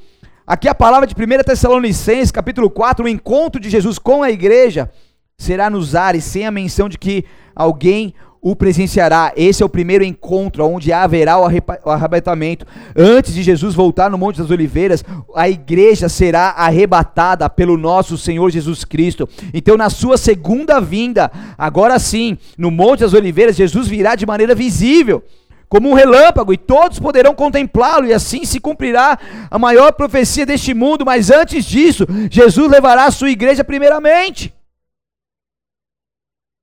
aqui 0.48 0.70
a 0.70 0.74
palavra 0.74 1.06
de 1.06 1.14
1 1.14 1.44
Tessalonicenses, 1.44 2.32
capítulo 2.32 2.70
4, 2.70 3.04
o 3.04 3.10
encontro 3.10 3.60
de 3.60 3.70
Jesus 3.70 4.00
com 4.00 4.24
a 4.24 4.32
igreja 4.32 4.90
será 5.38 5.70
nos 5.70 5.96
ares, 5.96 6.24
sem 6.24 6.46
a 6.46 6.52
menção 6.52 6.88
de 6.88 6.98
que 6.98 7.26
alguém 7.54 8.16
o 8.44 8.58
presenciará. 8.58 9.32
Esse 9.38 9.64
é 9.64 9.66
o 9.66 9.70
primeiro 9.70 10.04
encontro 10.04 10.66
onde 10.68 10.92
haverá 10.92 11.40
o 11.40 11.46
arrebatamento. 11.90 12.68
Antes 12.94 13.34
de 13.34 13.42
Jesus 13.42 13.74
voltar 13.74 14.12
no 14.12 14.18
Monte 14.18 14.40
das 14.40 14.52
Oliveiras, 14.52 15.02
a 15.34 15.48
igreja 15.48 16.10
será 16.10 16.50
arrebatada 16.50 17.50
pelo 17.50 17.78
nosso 17.78 18.18
Senhor 18.18 18.52
Jesus 18.52 18.84
Cristo. 18.84 19.30
Então, 19.54 19.78
na 19.78 19.90
sua 19.90 20.18
segunda 20.18 20.82
vinda, 20.82 21.32
agora 21.58 21.98
sim, 21.98 22.38
no 22.58 22.70
Monte 22.70 23.00
das 23.00 23.14
Oliveiras, 23.14 23.56
Jesus 23.56 23.88
virá 23.88 24.14
de 24.14 24.26
maneira 24.26 24.54
visível. 24.54 25.24
Como 25.70 25.90
um 25.90 25.94
relâmpago, 25.94 26.54
e 26.54 26.58
todos 26.58 27.00
poderão 27.00 27.34
contemplá-lo, 27.34 28.06
e 28.06 28.14
assim 28.14 28.44
se 28.44 28.60
cumprirá 28.60 29.18
a 29.50 29.58
maior 29.58 29.94
profecia 29.94 30.46
deste 30.46 30.74
mundo. 30.74 31.06
Mas 31.06 31.32
antes 31.32 31.64
disso, 31.64 32.06
Jesus 32.30 32.70
levará 32.70 33.06
a 33.06 33.12
sua 33.12 33.32
igreja 33.32 33.64
primeiramente. 33.64 34.54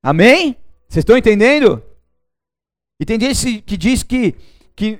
Amém? 0.03 0.60
Vocês 0.91 1.03
estão 1.03 1.17
entendendo? 1.17 1.81
E 2.99 3.05
tem 3.05 3.17
gente 3.17 3.61
que 3.61 3.77
diz 3.77 4.03
que, 4.03 4.35
que, 4.75 4.99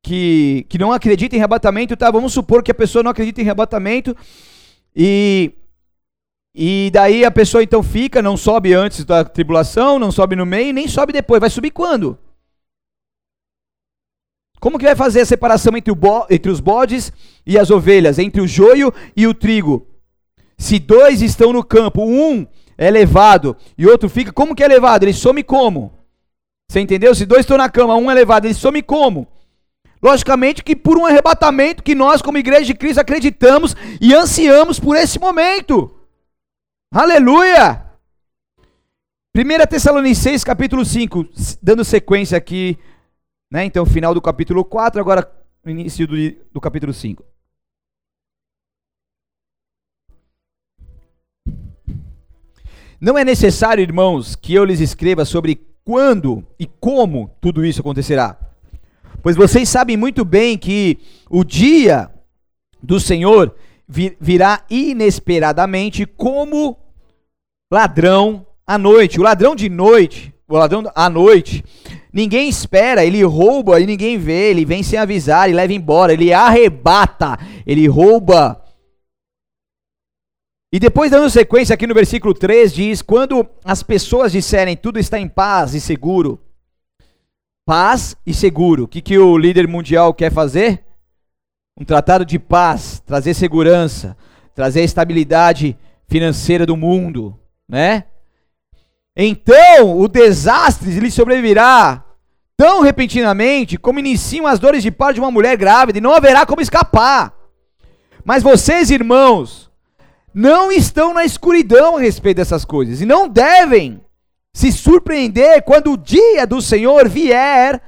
que, 0.00 0.64
que 0.68 0.78
não 0.78 0.92
acredita 0.92 1.34
em 1.34 1.40
arrebatamento, 1.40 1.96
tá? 1.96 2.08
Vamos 2.12 2.32
supor 2.32 2.62
que 2.62 2.70
a 2.70 2.74
pessoa 2.74 3.02
não 3.02 3.10
acredita 3.10 3.40
em 3.40 3.42
arrebatamento 3.44 4.16
e, 4.94 5.52
e 6.54 6.90
daí 6.92 7.24
a 7.24 7.30
pessoa 7.32 7.60
então 7.60 7.82
fica, 7.82 8.22
não 8.22 8.36
sobe 8.36 8.72
antes 8.72 9.04
da 9.04 9.24
tribulação, 9.24 9.98
não 9.98 10.12
sobe 10.12 10.36
no 10.36 10.46
meio, 10.46 10.72
nem 10.72 10.86
sobe 10.86 11.12
depois. 11.12 11.40
Vai 11.40 11.50
subir 11.50 11.72
quando? 11.72 12.16
Como 14.60 14.78
que 14.78 14.84
vai 14.84 14.94
fazer 14.94 15.22
a 15.22 15.26
separação 15.26 15.76
entre, 15.76 15.92
entre 16.30 16.52
os 16.52 16.60
bodes 16.60 17.12
e 17.44 17.58
as 17.58 17.68
ovelhas, 17.68 18.20
entre 18.20 18.40
o 18.40 18.46
joio 18.46 18.94
e 19.16 19.26
o 19.26 19.34
trigo? 19.34 19.88
Se 20.56 20.78
dois 20.78 21.20
estão 21.20 21.52
no 21.52 21.64
campo, 21.64 22.04
um 22.04 22.46
é 22.78 22.90
levado 22.90 23.56
e 23.76 23.86
outro 23.86 24.08
fica, 24.08 24.32
como 24.32 24.54
que 24.54 24.62
é 24.62 24.68
levado? 24.68 25.04
Ele 25.04 25.12
some 25.12 25.42
como? 25.42 25.92
Você 26.68 26.80
entendeu? 26.80 27.14
Se 27.14 27.24
dois 27.24 27.40
estão 27.40 27.56
na 27.56 27.68
cama, 27.68 27.96
um 27.96 28.10
é 28.10 28.14
levado, 28.14 28.44
ele 28.44 28.54
some 28.54 28.82
como? 28.82 29.28
Logicamente 30.02 30.62
que 30.62 30.76
por 30.76 30.98
um 30.98 31.06
arrebatamento 31.06 31.82
que 31.82 31.94
nós, 31.94 32.20
como 32.20 32.38
igreja 32.38 32.64
de 32.64 32.74
Cristo, 32.74 33.00
acreditamos 33.00 33.74
e 34.00 34.14
ansiamos 34.14 34.78
por 34.78 34.96
esse 34.96 35.18
momento. 35.18 35.94
Aleluia! 36.92 37.84
1 39.36 39.66
Tessalonicenses 39.68 40.44
capítulo 40.44 40.84
5, 40.84 41.26
dando 41.62 41.84
sequência 41.84 42.38
aqui, 42.38 42.78
né? 43.50 43.64
Então, 43.64 43.84
final 43.84 44.14
do 44.14 44.22
capítulo 44.22 44.64
4, 44.64 45.00
agora 45.00 45.30
início 45.66 46.06
do, 46.06 46.16
do 46.52 46.60
capítulo 46.60 46.92
5. 46.92 47.24
Não 53.00 53.18
é 53.18 53.24
necessário, 53.24 53.82
irmãos, 53.82 54.34
que 54.34 54.54
eu 54.54 54.64
lhes 54.64 54.80
escreva 54.80 55.24
sobre 55.24 55.60
quando 55.84 56.44
e 56.58 56.66
como 56.66 57.30
tudo 57.40 57.64
isso 57.64 57.80
acontecerá. 57.80 58.38
Pois 59.22 59.36
vocês 59.36 59.68
sabem 59.68 59.96
muito 59.96 60.24
bem 60.24 60.56
que 60.56 60.98
o 61.28 61.44
dia 61.44 62.10
do 62.82 62.98
Senhor 62.98 63.54
virá 63.88 64.62
inesperadamente 64.70 66.06
como 66.06 66.76
ladrão 67.70 68.46
à 68.66 68.78
noite. 68.78 69.20
O 69.20 69.22
ladrão 69.22 69.54
de 69.54 69.68
noite, 69.68 70.32
o 70.48 70.56
ladrão 70.56 70.90
à 70.94 71.10
noite, 71.10 71.62
ninguém 72.12 72.48
espera, 72.48 73.04
ele 73.04 73.22
rouba 73.24 73.78
e 73.78 73.86
ninguém 73.86 74.16
vê, 74.16 74.50
ele 74.50 74.64
vem 74.64 74.82
sem 74.82 74.98
avisar 74.98 75.50
e 75.50 75.52
leva 75.52 75.72
embora, 75.72 76.12
ele 76.12 76.32
arrebata, 76.32 77.38
ele 77.66 77.86
rouba 77.86 78.62
e 80.72 80.80
depois, 80.80 81.10
dando 81.10 81.30
sequência 81.30 81.74
aqui 81.74 81.86
no 81.86 81.94
versículo 81.94 82.34
3, 82.34 82.72
diz: 82.72 83.02
Quando 83.02 83.46
as 83.64 83.82
pessoas 83.82 84.32
disserem 84.32 84.76
tudo 84.76 84.98
está 84.98 85.18
em 85.18 85.28
paz 85.28 85.74
e 85.74 85.80
seguro, 85.80 86.40
paz 87.64 88.16
e 88.26 88.34
seguro, 88.34 88.84
o 88.84 88.88
que, 88.88 89.00
que 89.00 89.16
o 89.16 89.38
líder 89.38 89.68
mundial 89.68 90.12
quer 90.12 90.32
fazer? 90.32 90.84
Um 91.78 91.84
tratado 91.84 92.24
de 92.24 92.38
paz, 92.38 93.00
trazer 93.06 93.34
segurança, 93.34 94.16
trazer 94.54 94.82
estabilidade 94.82 95.76
financeira 96.08 96.66
do 96.66 96.76
mundo, 96.76 97.38
né? 97.68 98.04
Então, 99.16 99.98
o 99.98 100.08
desastre 100.08 100.90
lhe 100.98 101.10
sobrevirá 101.10 102.04
tão 102.56 102.80
repentinamente 102.80 103.76
como 103.76 103.98
iniciam 103.98 104.46
as 104.46 104.58
dores 104.58 104.82
de 104.82 104.90
parto 104.90 105.14
de 105.14 105.20
uma 105.20 105.30
mulher 105.30 105.56
grávida, 105.56 105.98
e 105.98 106.02
não 106.02 106.12
haverá 106.12 106.44
como 106.44 106.60
escapar. 106.60 107.34
Mas 108.24 108.42
vocês, 108.42 108.90
irmãos, 108.90 109.65
não 110.38 110.70
estão 110.70 111.14
na 111.14 111.24
escuridão 111.24 111.96
a 111.96 112.00
respeito 112.00 112.36
dessas 112.36 112.62
coisas 112.62 113.00
e 113.00 113.06
não 113.06 113.26
devem 113.26 113.98
se 114.52 114.70
surpreender 114.70 115.62
quando 115.62 115.92
o 115.92 115.96
dia 115.96 116.46
do 116.46 116.60
Senhor 116.60 117.08
vier 117.08 117.80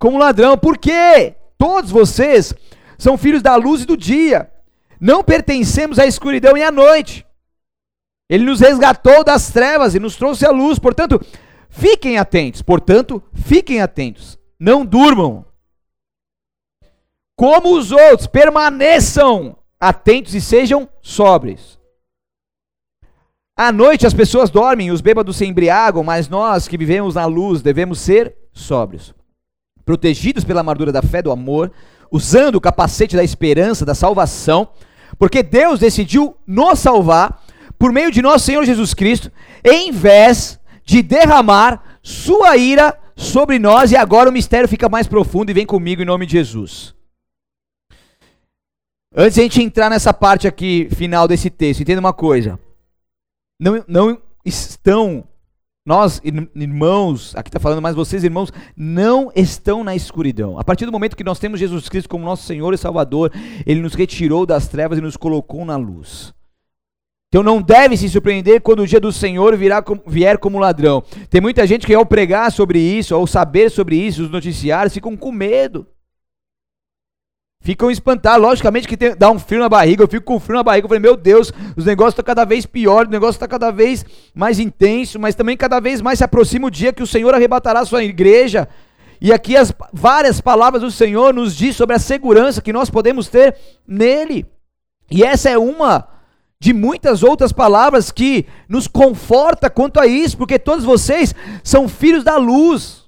como 0.00 0.18
ladrão, 0.18 0.58
porque 0.58 1.36
todos 1.56 1.92
vocês 1.92 2.52
são 2.98 3.16
filhos 3.16 3.40
da 3.40 3.54
luz 3.54 3.82
e 3.82 3.86
do 3.86 3.96
dia, 3.96 4.50
não 5.00 5.22
pertencemos 5.22 5.96
à 5.96 6.04
escuridão 6.04 6.56
e 6.56 6.62
à 6.64 6.72
noite. 6.72 7.24
Ele 8.28 8.46
nos 8.46 8.58
resgatou 8.58 9.22
das 9.22 9.50
trevas 9.50 9.94
e 9.94 10.00
nos 10.00 10.16
trouxe 10.16 10.44
à 10.44 10.50
luz. 10.50 10.80
Portanto, 10.80 11.24
fiquem 11.68 12.18
atentos. 12.18 12.62
Portanto, 12.62 13.22
fiquem 13.32 13.80
atentos. 13.80 14.38
Não 14.58 14.84
durmam. 14.86 15.44
Como 17.36 17.76
os 17.76 17.92
outros, 17.92 18.26
permaneçam 18.26 19.56
atentos 19.78 20.34
e 20.34 20.40
sejam 20.40 20.88
sóbrios. 21.02 21.81
À 23.62 23.70
noite 23.70 24.04
as 24.04 24.12
pessoas 24.12 24.50
dormem, 24.50 24.90
os 24.90 25.00
bêbados 25.00 25.36
se 25.36 25.46
embriagam, 25.46 26.02
mas 26.02 26.28
nós 26.28 26.66
que 26.66 26.76
vivemos 26.76 27.14
na 27.14 27.26
luz 27.26 27.62
devemos 27.62 28.00
ser 28.00 28.34
sóbrios, 28.52 29.14
protegidos 29.84 30.42
pela 30.42 30.58
armadura 30.58 30.90
da 30.90 31.00
fé, 31.00 31.22
do 31.22 31.30
amor, 31.30 31.70
usando 32.10 32.56
o 32.56 32.60
capacete 32.60 33.14
da 33.14 33.22
esperança, 33.22 33.86
da 33.86 33.94
salvação, 33.94 34.70
porque 35.16 35.44
Deus 35.44 35.78
decidiu 35.78 36.36
nos 36.44 36.80
salvar 36.80 37.40
por 37.78 37.92
meio 37.92 38.10
de 38.10 38.20
nosso 38.20 38.46
Senhor 38.46 38.64
Jesus 38.64 38.94
Cristo, 38.94 39.30
em 39.64 39.92
vez 39.92 40.58
de 40.84 41.00
derramar 41.00 42.00
sua 42.02 42.56
ira 42.56 42.98
sobre 43.14 43.60
nós, 43.60 43.92
e 43.92 43.96
agora 43.96 44.28
o 44.28 44.32
mistério 44.32 44.68
fica 44.68 44.88
mais 44.88 45.06
profundo 45.06 45.50
e 45.50 45.54
vem 45.54 45.66
comigo 45.66 46.02
em 46.02 46.06
nome 46.06 46.26
de 46.26 46.32
Jesus. 46.32 46.96
Antes 49.14 49.36
de 49.36 49.40
a 49.40 49.44
gente 49.44 49.62
entrar 49.62 49.88
nessa 49.88 50.12
parte 50.12 50.48
aqui 50.48 50.88
final 50.90 51.28
desse 51.28 51.48
texto, 51.48 51.82
entenda 51.82 52.00
uma 52.00 52.12
coisa 52.12 52.58
não, 53.62 53.84
não 53.86 54.18
estão, 54.44 55.22
nós 55.86 56.20
irmãos, 56.24 57.32
aqui 57.36 57.48
está 57.48 57.60
falando 57.60 57.80
mais 57.80 57.94
vocês 57.94 58.24
irmãos, 58.24 58.52
não 58.76 59.30
estão 59.36 59.84
na 59.84 59.94
escuridão. 59.94 60.58
A 60.58 60.64
partir 60.64 60.84
do 60.84 60.90
momento 60.90 61.16
que 61.16 61.22
nós 61.22 61.38
temos 61.38 61.60
Jesus 61.60 61.88
Cristo 61.88 62.08
como 62.08 62.24
nosso 62.24 62.42
Senhor 62.42 62.74
e 62.74 62.78
Salvador, 62.78 63.32
Ele 63.64 63.80
nos 63.80 63.94
retirou 63.94 64.44
das 64.44 64.66
trevas 64.66 64.98
e 64.98 65.00
nos 65.00 65.16
colocou 65.16 65.64
na 65.64 65.76
luz. 65.76 66.34
Então 67.28 67.42
não 67.42 67.62
deve 67.62 67.96
se 67.96 68.08
surpreender 68.08 68.60
quando 68.60 68.80
o 68.80 68.86
dia 68.86 69.00
do 69.00 69.12
Senhor 69.12 69.56
virá, 69.56 69.82
vier 70.06 70.38
como 70.38 70.58
ladrão. 70.58 71.02
Tem 71.30 71.40
muita 71.40 71.64
gente 71.64 71.86
que 71.86 71.94
ao 71.94 72.04
pregar 72.04 72.50
sobre 72.50 72.80
isso, 72.80 73.14
ao 73.14 73.28
saber 73.28 73.70
sobre 73.70 73.94
isso, 73.94 74.24
os 74.24 74.30
noticiários 74.30 74.92
ficam 74.92 75.16
com 75.16 75.30
medo 75.30 75.86
ficam 77.62 77.90
espantados. 77.90 78.42
Logicamente 78.42 78.86
que 78.86 78.96
tem, 78.96 79.16
dá 79.16 79.30
um 79.30 79.38
frio 79.38 79.60
na 79.60 79.68
barriga, 79.68 80.02
eu 80.02 80.08
fico 80.08 80.26
com 80.26 80.38
frio 80.38 80.56
na 80.56 80.62
barriga. 80.62 80.84
Eu 80.84 80.88
falei, 80.88 81.00
meu 81.00 81.16
Deus, 81.16 81.52
os 81.76 81.86
negócios 81.86 82.12
estão 82.12 82.24
cada 82.24 82.44
vez 82.44 82.66
pior, 82.66 83.06
o 83.06 83.10
negócio 83.10 83.36
está 83.36 83.48
cada 83.48 83.70
vez 83.70 84.04
mais 84.34 84.58
intenso, 84.58 85.18
mas 85.18 85.34
também 85.34 85.56
cada 85.56 85.80
vez 85.80 86.02
mais 86.02 86.18
se 86.18 86.24
aproxima 86.24 86.66
o 86.66 86.70
dia 86.70 86.92
que 86.92 87.02
o 87.02 87.06
Senhor 87.06 87.34
arrebatará 87.34 87.80
a 87.80 87.86
sua 87.86 88.04
igreja. 88.04 88.68
E 89.20 89.32
aqui 89.32 89.56
as 89.56 89.72
várias 89.92 90.40
palavras 90.40 90.82
do 90.82 90.90
Senhor 90.90 91.32
nos 91.32 91.56
diz 91.56 91.76
sobre 91.76 91.94
a 91.94 91.98
segurança 91.98 92.60
que 92.60 92.72
nós 92.72 92.90
podemos 92.90 93.28
ter 93.28 93.56
nele. 93.86 94.44
E 95.10 95.22
essa 95.22 95.48
é 95.48 95.56
uma 95.56 96.08
de 96.58 96.72
muitas 96.72 97.22
outras 97.22 97.52
palavras 97.52 98.10
que 98.10 98.46
nos 98.68 98.86
conforta 98.86 99.68
quanto 99.68 100.00
a 100.00 100.06
isso, 100.06 100.36
porque 100.36 100.58
todos 100.58 100.84
vocês 100.84 101.34
são 101.62 101.88
filhos 101.88 102.24
da 102.24 102.36
luz 102.36 103.04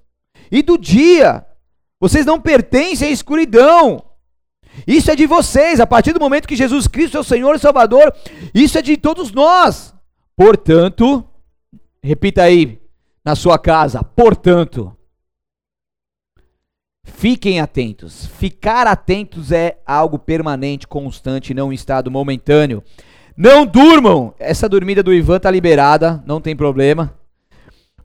e 0.50 0.62
do 0.62 0.78
dia. 0.78 1.44
Vocês 2.00 2.26
não 2.26 2.40
pertencem 2.40 3.08
à 3.08 3.10
escuridão. 3.10 4.02
Isso 4.86 5.10
é 5.10 5.16
de 5.16 5.26
vocês, 5.26 5.80
a 5.80 5.86
partir 5.86 6.12
do 6.12 6.20
momento 6.20 6.48
que 6.48 6.56
Jesus 6.56 6.86
Cristo 6.86 7.16
é 7.16 7.20
o 7.20 7.24
Senhor 7.24 7.54
e 7.54 7.58
Salvador, 7.58 8.12
isso 8.54 8.78
é 8.78 8.82
de 8.82 8.96
todos 8.96 9.32
nós. 9.32 9.94
Portanto, 10.36 11.24
repita 12.02 12.42
aí 12.42 12.80
na 13.24 13.34
sua 13.34 13.58
casa, 13.58 14.02
portanto, 14.02 14.94
fiquem 17.04 17.60
atentos. 17.60 18.26
Ficar 18.26 18.86
atentos 18.86 19.52
é 19.52 19.78
algo 19.86 20.18
permanente, 20.18 20.86
constante, 20.86 21.54
não 21.54 21.68
um 21.68 21.72
estado 21.72 22.10
momentâneo. 22.10 22.82
Não 23.36 23.64
durmam. 23.64 24.34
Essa 24.38 24.68
dormida 24.68 25.02
do 25.02 25.12
Ivan 25.12 25.38
tá 25.38 25.50
liberada, 25.50 26.22
não 26.26 26.40
tem 26.40 26.54
problema. 26.54 27.14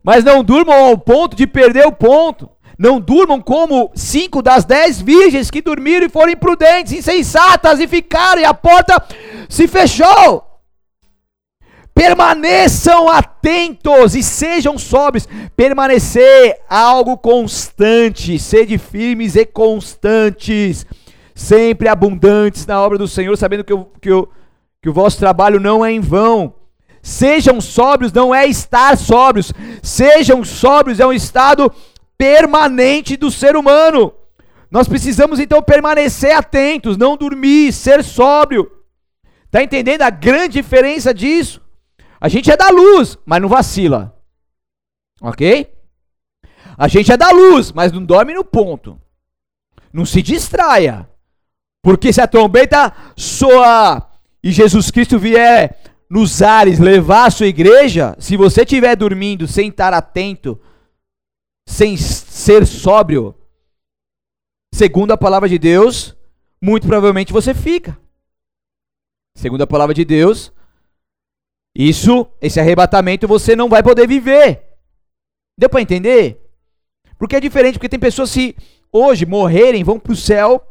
Mas 0.03 0.23
não 0.23 0.43
durmam 0.43 0.85
ao 0.85 0.97
ponto 0.97 1.35
de 1.35 1.45
perder 1.45 1.85
o 1.85 1.91
ponto. 1.91 2.49
Não 2.79 2.97
durmam 2.97 3.41
como 3.41 3.91
cinco 3.93 4.41
das 4.41 4.63
dez 4.63 5.01
virgens 5.01 5.51
que 5.51 5.61
dormiram 5.61 6.05
e 6.05 6.09
foram 6.09 6.31
imprudentes, 6.31 6.93
insensatas 6.93 7.77
e 7.81 7.87
ficaram, 7.89 8.41
e 8.41 8.45
a 8.45 8.53
porta 8.53 9.03
se 9.49 9.67
fechou. 9.67 10.45
Permaneçam 11.93 13.09
atentos 13.09 14.15
e 14.15 14.23
sejam 14.23 14.77
sóbrios. 14.77 15.27
Permanecer 15.57 16.57
algo 16.69 17.17
constante, 17.17 18.39
sede 18.39 18.77
firmes 18.77 19.35
e 19.35 19.45
constantes, 19.45 20.85
sempre 21.35 21.89
abundantes 21.89 22.65
na 22.65 22.81
obra 22.81 22.97
do 22.97 23.09
Senhor, 23.09 23.37
sabendo 23.37 23.65
que, 23.65 23.73
eu, 23.73 23.91
que, 24.01 24.09
eu, 24.09 24.29
que 24.81 24.87
o 24.87 24.93
vosso 24.93 25.19
trabalho 25.19 25.59
não 25.59 25.85
é 25.85 25.91
em 25.91 25.99
vão. 25.99 26.53
Sejam 27.01 27.59
sóbrios, 27.59 28.13
não 28.13 28.33
é 28.33 28.45
estar 28.45 28.97
sóbrios. 28.97 29.51
Sejam 29.83 30.45
sóbrios, 30.45 31.01
é 31.01 31.05
um 31.05 31.11
estado 31.11 31.69
permanente 32.19 33.15
do 33.15 33.31
ser 33.31 33.55
humano. 33.55 34.13
Nós 34.69 34.89
precisamos 34.89 35.39
então 35.39 35.63
permanecer 35.63 36.35
atentos, 36.35 36.97
não 36.97 37.15
dormir, 37.15 37.71
ser 37.71 38.03
sóbrio. 38.03 38.69
Está 39.45 39.63
entendendo 39.63 40.01
a 40.01 40.09
grande 40.09 40.61
diferença 40.61 41.13
disso? 41.13 41.61
A 42.19 42.27
gente 42.27 42.51
é 42.51 42.57
da 42.57 42.69
luz, 42.69 43.17
mas 43.25 43.41
não 43.41 43.47
vacila. 43.47 44.15
Ok? 45.21 45.73
A 46.77 46.87
gente 46.89 47.11
é 47.11 47.17
da 47.17 47.31
luz, 47.31 47.71
mas 47.71 47.91
não 47.91 48.03
dorme 48.03 48.33
no 48.33 48.43
ponto. 48.43 49.01
Não 49.91 50.05
se 50.05 50.21
distraia. 50.21 51.09
Porque 51.81 52.11
se 52.11 52.21
a 52.21 52.27
trombeta 52.27 52.93
soar 53.15 54.11
e 54.43 54.51
Jesus 54.51 54.91
Cristo 54.91 55.17
vier 55.17 55.79
nos 56.09 56.41
ares 56.41 56.79
levar 56.79 57.27
a 57.27 57.31
sua 57.31 57.47
igreja, 57.47 58.15
se 58.19 58.35
você 58.35 58.63
estiver 58.63 58.95
dormindo 58.95 59.47
sem 59.47 59.69
estar 59.69 59.93
atento 59.93 60.59
sem 61.69 61.95
ser 61.95 62.65
sóbrio, 62.65 63.35
segundo 64.73 65.11
a 65.11 65.17
palavra 65.17 65.47
de 65.47 65.59
Deus, 65.59 66.17
muito 66.59 66.87
provavelmente 66.87 67.31
você 67.31 67.53
fica. 67.53 67.97
Segundo 69.37 69.61
a 69.61 69.67
palavra 69.67 69.93
de 69.93 70.03
Deus, 70.03 70.51
isso, 71.73 72.27
esse 72.41 72.59
arrebatamento 72.59 73.27
você 73.27 73.55
não 73.55 73.69
vai 73.69 73.83
poder 73.83 74.07
viver. 74.07 74.63
Deu 75.57 75.69
para 75.69 75.81
entender? 75.81 76.43
Porque 77.19 77.35
é 77.35 77.39
diferente, 77.39 77.75
porque 77.75 77.87
tem 77.87 77.99
pessoas 77.99 78.33
que 78.33 78.55
hoje 78.91 79.27
morrerem, 79.27 79.83
vão 79.83 79.99
para 79.99 80.13
o 80.13 80.17
céu, 80.17 80.65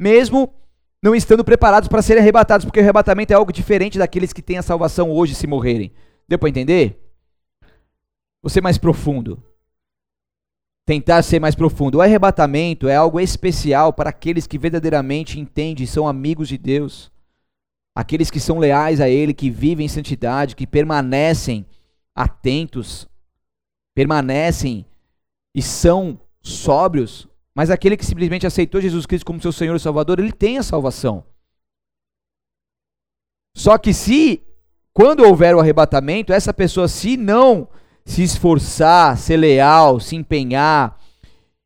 mesmo 0.00 0.54
não 1.02 1.14
estando 1.14 1.44
preparados 1.44 1.88
para 1.88 2.00
serem 2.02 2.22
arrebatados, 2.22 2.64
porque 2.64 2.78
o 2.78 2.82
arrebatamento 2.82 3.32
é 3.32 3.36
algo 3.36 3.52
diferente 3.52 3.98
daqueles 3.98 4.32
que 4.32 4.40
têm 4.40 4.58
a 4.58 4.62
salvação 4.62 5.10
hoje 5.10 5.34
se 5.34 5.46
morrerem. 5.46 5.92
Deu 6.28 6.38
para 6.38 6.48
entender? 6.48 7.02
Você 8.42 8.60
mais 8.60 8.78
profundo 8.78 9.42
tentar 10.86 11.20
ser 11.22 11.40
mais 11.40 11.56
profundo. 11.56 11.98
O 11.98 12.00
arrebatamento 12.00 12.88
é 12.88 12.94
algo 12.94 13.18
especial 13.18 13.92
para 13.92 14.10
aqueles 14.10 14.46
que 14.46 14.56
verdadeiramente 14.56 15.40
entendem 15.40 15.84
e 15.84 15.86
são 15.86 16.06
amigos 16.06 16.48
de 16.48 16.56
Deus. 16.56 17.10
Aqueles 17.94 18.30
que 18.30 18.38
são 18.38 18.58
leais 18.58 19.00
a 19.00 19.08
Ele, 19.08 19.34
que 19.34 19.50
vivem 19.50 19.86
em 19.86 19.88
santidade, 19.88 20.54
que 20.54 20.66
permanecem 20.66 21.66
atentos, 22.14 23.08
permanecem 23.94 24.86
e 25.54 25.60
são 25.60 26.20
sóbrios. 26.40 27.26
Mas 27.52 27.68
aquele 27.68 27.96
que 27.96 28.06
simplesmente 28.06 28.46
aceitou 28.46 28.80
Jesus 28.80 29.06
Cristo 29.06 29.26
como 29.26 29.42
seu 29.42 29.50
Senhor 29.50 29.74
e 29.74 29.80
Salvador, 29.80 30.20
ele 30.20 30.32
tem 30.32 30.58
a 30.58 30.62
salvação. 30.62 31.24
Só 33.56 33.76
que 33.78 33.92
se, 33.92 34.42
quando 34.92 35.24
houver 35.24 35.56
o 35.56 35.60
arrebatamento, 35.60 36.32
essa 36.32 36.52
pessoa, 36.52 36.86
se 36.86 37.16
não 37.16 37.66
se 38.06 38.22
esforçar, 38.22 39.18
ser 39.18 39.36
leal, 39.36 39.98
se 39.98 40.14
empenhar 40.14 40.96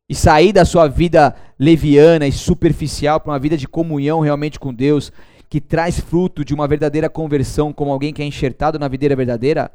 e 0.09 0.15
sair 0.15 0.51
da 0.51 0.65
sua 0.65 0.87
vida 0.87 1.35
leviana 1.57 2.27
e 2.27 2.31
superficial 2.31 3.19
para 3.19 3.31
uma 3.31 3.39
vida 3.39 3.55
de 3.55 3.67
comunhão 3.67 4.19
realmente 4.19 4.59
com 4.59 4.73
Deus, 4.73 5.13
que 5.47 5.61
traz 5.61 5.99
fruto 5.99 6.43
de 6.43 6.53
uma 6.53 6.67
verdadeira 6.67 7.07
conversão, 7.07 7.71
como 7.71 7.91
alguém 7.91 8.11
que 8.11 8.23
é 8.23 8.25
enxertado 8.25 8.79
na 8.79 8.87
videira 8.87 9.15
verdadeira, 9.15 9.71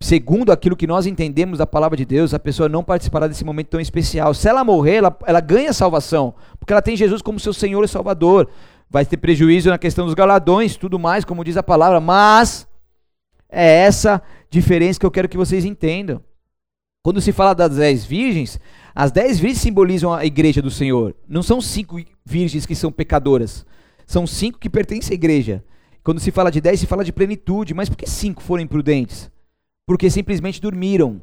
segundo 0.00 0.50
aquilo 0.50 0.76
que 0.76 0.86
nós 0.86 1.04
entendemos 1.04 1.58
da 1.58 1.66
palavra 1.66 1.96
de 1.96 2.06
Deus, 2.06 2.32
a 2.32 2.38
pessoa 2.38 2.70
não 2.70 2.82
participará 2.82 3.26
desse 3.26 3.44
momento 3.44 3.68
tão 3.68 3.80
especial. 3.80 4.32
Se 4.32 4.48
ela 4.48 4.64
morrer, 4.64 4.96
ela, 4.96 5.16
ela 5.26 5.40
ganha 5.40 5.74
salvação, 5.74 6.34
porque 6.58 6.72
ela 6.72 6.82
tem 6.82 6.96
Jesus 6.96 7.20
como 7.20 7.38
seu 7.38 7.52
Senhor 7.52 7.84
e 7.84 7.88
Salvador. 7.88 8.48
Vai 8.88 9.04
ter 9.04 9.18
prejuízo 9.18 9.68
na 9.68 9.76
questão 9.76 10.06
dos 10.06 10.14
galadões, 10.14 10.74
tudo 10.74 10.98
mais, 10.98 11.22
como 11.22 11.44
diz 11.44 11.58
a 11.58 11.62
palavra, 11.62 12.00
mas 12.00 12.66
é 13.50 13.80
essa 13.80 14.22
diferença 14.50 14.98
que 14.98 15.06
eu 15.06 15.10
quero 15.10 15.28
que 15.28 15.36
vocês 15.36 15.64
entendam. 15.64 16.22
Quando 17.02 17.20
se 17.20 17.32
fala 17.32 17.54
das 17.54 17.76
dez 17.76 18.04
virgens, 18.04 18.58
as 18.94 19.12
dez 19.12 19.38
virgens 19.38 19.62
simbolizam 19.62 20.12
a 20.12 20.24
igreja 20.24 20.60
do 20.60 20.70
Senhor. 20.70 21.14
Não 21.28 21.42
são 21.42 21.60
cinco 21.60 21.96
virgens 22.24 22.66
que 22.66 22.74
são 22.74 22.90
pecadoras. 22.90 23.64
São 24.06 24.26
cinco 24.26 24.58
que 24.58 24.68
pertencem 24.68 25.12
à 25.12 25.14
igreja. 25.14 25.64
Quando 26.02 26.20
se 26.20 26.30
fala 26.30 26.50
de 26.50 26.60
dez, 26.60 26.80
se 26.80 26.86
fala 26.86 27.04
de 27.04 27.12
plenitude. 27.12 27.74
Mas 27.74 27.88
por 27.88 27.96
que 27.96 28.08
cinco 28.08 28.42
foram 28.42 28.62
imprudentes? 28.62 29.30
Porque 29.86 30.10
simplesmente 30.10 30.60
dormiram. 30.60 31.22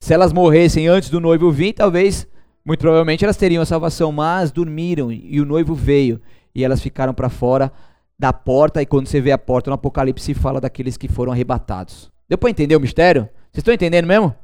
Se 0.00 0.14
elas 0.14 0.32
morressem 0.32 0.86
antes 0.86 1.10
do 1.10 1.20
noivo 1.20 1.50
vir, 1.50 1.72
talvez, 1.72 2.26
muito 2.64 2.80
provavelmente, 2.80 3.24
elas 3.24 3.36
teriam 3.36 3.62
a 3.62 3.66
salvação. 3.66 4.12
Mas 4.12 4.52
dormiram 4.52 5.10
e 5.10 5.40
o 5.40 5.44
noivo 5.44 5.74
veio. 5.74 6.20
E 6.54 6.64
elas 6.64 6.80
ficaram 6.80 7.12
para 7.12 7.28
fora 7.28 7.72
da 8.18 8.32
porta, 8.32 8.82
e 8.82 8.86
quando 8.86 9.06
você 9.06 9.20
vê 9.20 9.30
a 9.30 9.38
porta 9.38 9.70
no 9.70 9.74
Apocalipse, 9.74 10.34
fala 10.34 10.60
daqueles 10.60 10.96
que 10.96 11.08
foram 11.08 11.32
arrebatados. 11.32 12.10
Deu 12.28 12.36
para 12.36 12.50
entender 12.50 12.74
o 12.74 12.80
mistério? 12.80 13.22
Vocês 13.50 13.58
estão 13.58 13.72
entendendo 13.72 14.06
mesmo? 14.06 14.34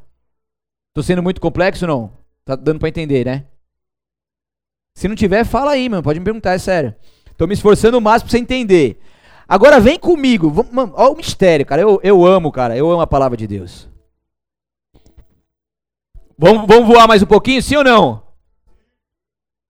Tô 0.94 1.02
sendo 1.02 1.22
muito 1.22 1.40
complexo 1.40 1.86
não? 1.86 2.12
Tá 2.44 2.54
dando 2.54 2.78
para 2.78 2.88
entender, 2.88 3.24
né? 3.24 3.46
Se 4.94 5.08
não 5.08 5.16
tiver, 5.16 5.44
fala 5.44 5.72
aí, 5.72 5.88
mano. 5.88 6.02
Pode 6.02 6.20
me 6.20 6.24
perguntar, 6.24 6.52
é 6.52 6.58
sério. 6.58 6.94
Tô 7.36 7.46
me 7.46 7.54
esforçando 7.54 7.98
o 7.98 8.00
máximo 8.00 8.28
pra 8.28 8.38
você 8.38 8.42
entender. 8.42 9.00
Agora 9.48 9.80
vem 9.80 9.98
comigo. 9.98 10.52
Olha 10.94 11.10
o 11.10 11.16
mistério, 11.16 11.66
cara. 11.66 11.82
Eu, 11.82 12.00
eu 12.02 12.24
amo, 12.24 12.52
cara. 12.52 12.76
Eu 12.76 12.90
amo 12.90 13.00
a 13.00 13.06
palavra 13.06 13.36
de 13.36 13.46
Deus. 13.46 13.88
Vamos, 16.38 16.66
vamos 16.66 16.86
voar 16.86 17.08
mais 17.08 17.22
um 17.22 17.26
pouquinho, 17.26 17.62
sim 17.62 17.76
ou 17.76 17.84
não? 17.84 18.23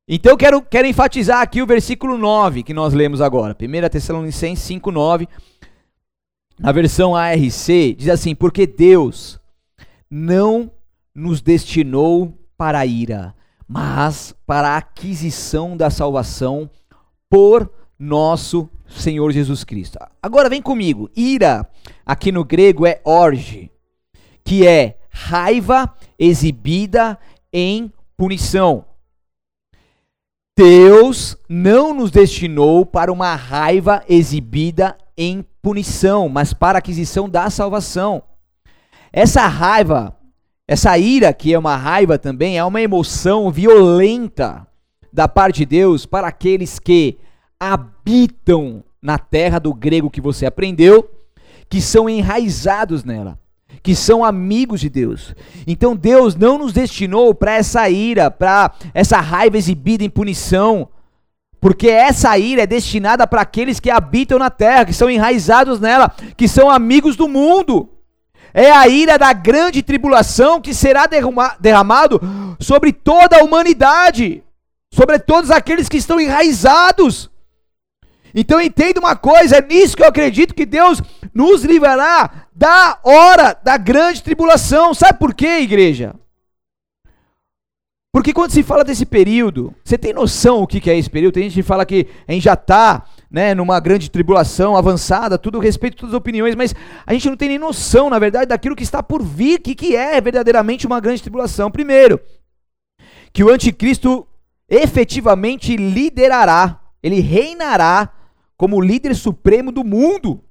Então 0.06 0.32
eu 0.32 0.36
quero, 0.36 0.60
quero 0.60 0.86
enfatizar 0.86 1.40
aqui 1.40 1.62
o 1.62 1.66
versículo 1.66 2.18
9 2.18 2.62
que 2.62 2.74
nós 2.74 2.92
lemos 2.92 3.22
agora. 3.22 3.56
1 3.58 3.88
Tessalonicenses 3.88 4.62
5, 4.64 4.90
9. 4.90 5.26
Na 6.58 6.72
versão 6.72 7.16
ARC, 7.16 7.96
diz 7.96 8.08
assim: 8.08 8.34
Porque 8.34 8.66
Deus 8.66 9.40
não 10.10 10.70
nos 11.14 11.40
destinou 11.40 12.38
para 12.56 12.80
a 12.80 12.86
ira, 12.86 13.34
mas 13.66 14.34
para 14.46 14.70
a 14.70 14.76
aquisição 14.76 15.74
da 15.74 15.88
salvação 15.88 16.70
por 17.30 17.72
nosso 17.98 18.68
Senhor 18.86 19.32
Jesus 19.32 19.64
Cristo. 19.64 19.98
Agora 20.22 20.50
vem 20.50 20.60
comigo. 20.60 21.10
Ira, 21.16 21.66
aqui 22.04 22.30
no 22.30 22.44
grego 22.44 22.86
é 22.86 23.00
orge, 23.04 23.70
que 24.44 24.66
é 24.66 24.98
raiva 25.10 25.94
exibida 26.18 27.18
em 27.50 27.90
punição. 28.16 28.84
Deus 30.56 31.36
não 31.48 31.92
nos 31.92 32.12
destinou 32.12 32.86
para 32.86 33.12
uma 33.12 33.34
raiva 33.34 34.04
exibida 34.08 34.96
em 35.16 35.44
punição, 35.60 36.28
mas 36.28 36.52
para 36.52 36.78
a 36.78 36.80
aquisição 36.80 37.28
da 37.28 37.50
salvação. 37.50 38.22
Essa 39.12 39.48
raiva, 39.48 40.16
essa 40.68 40.96
ira, 40.96 41.32
que 41.32 41.52
é 41.52 41.58
uma 41.58 41.76
raiva 41.76 42.18
também, 42.18 42.56
é 42.56 42.64
uma 42.64 42.80
emoção 42.80 43.50
violenta 43.50 44.64
da 45.12 45.26
parte 45.26 45.58
de 45.58 45.66
Deus 45.66 46.06
para 46.06 46.28
aqueles 46.28 46.78
que 46.78 47.18
habitam 47.58 48.84
na 49.02 49.18
terra 49.18 49.58
do 49.58 49.74
grego 49.74 50.08
que 50.08 50.20
você 50.20 50.46
aprendeu, 50.46 51.10
que 51.68 51.80
são 51.80 52.08
enraizados 52.08 53.02
nela, 53.02 53.38
que 53.84 53.94
são 53.94 54.24
amigos 54.24 54.80
de 54.80 54.88
Deus. 54.88 55.34
Então 55.66 55.94
Deus 55.94 56.34
não 56.34 56.56
nos 56.56 56.72
destinou 56.72 57.34
para 57.34 57.52
essa 57.52 57.86
ira, 57.90 58.30
para 58.30 58.72
essa 58.94 59.20
raiva 59.20 59.58
exibida 59.58 60.02
em 60.02 60.08
punição, 60.08 60.88
porque 61.60 61.88
essa 61.88 62.36
ira 62.38 62.62
é 62.62 62.66
destinada 62.66 63.26
para 63.26 63.42
aqueles 63.42 63.78
que 63.78 63.90
habitam 63.90 64.38
na 64.38 64.48
terra, 64.48 64.86
que 64.86 64.94
são 64.94 65.10
enraizados 65.10 65.78
nela, 65.80 66.10
que 66.34 66.48
são 66.48 66.70
amigos 66.70 67.14
do 67.14 67.28
mundo. 67.28 67.90
É 68.54 68.72
a 68.72 68.88
ira 68.88 69.18
da 69.18 69.34
grande 69.34 69.82
tribulação 69.82 70.62
que 70.62 70.72
será 70.72 71.06
derramado 71.60 72.20
sobre 72.58 72.90
toda 72.90 73.36
a 73.36 73.44
humanidade, 73.44 74.42
sobre 74.94 75.18
todos 75.18 75.50
aqueles 75.50 75.90
que 75.90 75.98
estão 75.98 76.18
enraizados. 76.18 77.30
Então 78.34 78.60
entenda 78.60 78.98
uma 78.98 79.14
coisa, 79.14 79.58
é 79.58 79.62
nisso 79.62 79.96
que 79.96 80.02
eu 80.02 80.08
acredito 80.08 80.54
que 80.54 80.66
Deus 80.66 81.00
nos 81.32 81.62
livrará 81.62 82.48
da 82.54 82.98
hora 83.04 83.56
da 83.62 83.76
grande 83.76 84.22
tribulação. 84.22 84.92
Sabe 84.92 85.18
por 85.18 85.32
quê, 85.32 85.60
igreja? 85.60 86.14
Porque 88.12 88.32
quando 88.32 88.52
se 88.52 88.62
fala 88.62 88.84
desse 88.84 89.04
período, 89.04 89.74
você 89.84 89.98
tem 89.98 90.12
noção 90.12 90.62
o 90.62 90.66
que 90.68 90.88
é 90.88 90.96
esse 90.96 91.10
período? 91.10 91.34
Tem 91.34 91.42
gente 91.44 91.54
que 91.54 91.62
fala 91.64 91.84
que 91.84 92.06
a 92.28 92.32
gente 92.32 92.44
já 92.44 92.54
está 92.54 93.04
né, 93.28 93.54
numa 93.54 93.80
grande 93.80 94.08
tribulação 94.08 94.76
avançada, 94.76 95.36
tudo 95.36 95.58
respeito 95.58 95.94
a 95.94 95.98
todas 95.98 96.14
as 96.14 96.18
opiniões, 96.18 96.54
mas 96.54 96.72
a 97.04 97.12
gente 97.12 97.28
não 97.28 97.36
tem 97.36 97.48
nem 97.48 97.58
noção, 97.58 98.08
na 98.08 98.20
verdade, 98.20 98.46
daquilo 98.46 98.76
que 98.76 98.84
está 98.84 99.02
por 99.02 99.20
vir, 99.20 99.58
que, 99.58 99.74
que 99.74 99.96
é 99.96 100.20
verdadeiramente 100.20 100.86
uma 100.86 101.00
grande 101.00 101.22
tribulação. 101.22 101.72
Primeiro, 101.72 102.20
que 103.32 103.42
o 103.42 103.50
anticristo 103.50 104.24
efetivamente 104.68 105.76
liderará, 105.76 106.80
ele 107.02 107.18
reinará 107.18 108.12
como 108.64 108.80
líder 108.80 109.14
supremo 109.14 109.70
do 109.70 109.84
mundo. 109.84 110.42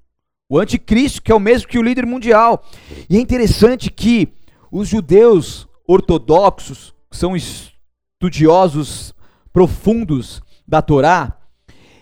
O 0.47 0.60
anticristo, 0.60 1.19
que 1.19 1.32
é 1.32 1.36
o 1.36 1.39
mesmo 1.39 1.67
que 1.67 1.80
o 1.80 1.82
líder 1.82 2.06
mundial. 2.06 2.63
E 3.10 3.17
é 3.17 3.19
interessante 3.19 3.89
que 3.89 4.32
os 4.71 4.88
judeus 4.88 5.67
ortodoxos, 5.88 6.93
que 7.10 7.17
são 7.17 7.36
estudiosos 7.36 9.15
profundos 9.52 10.43
da 10.67 10.80
Torá, 10.80 11.39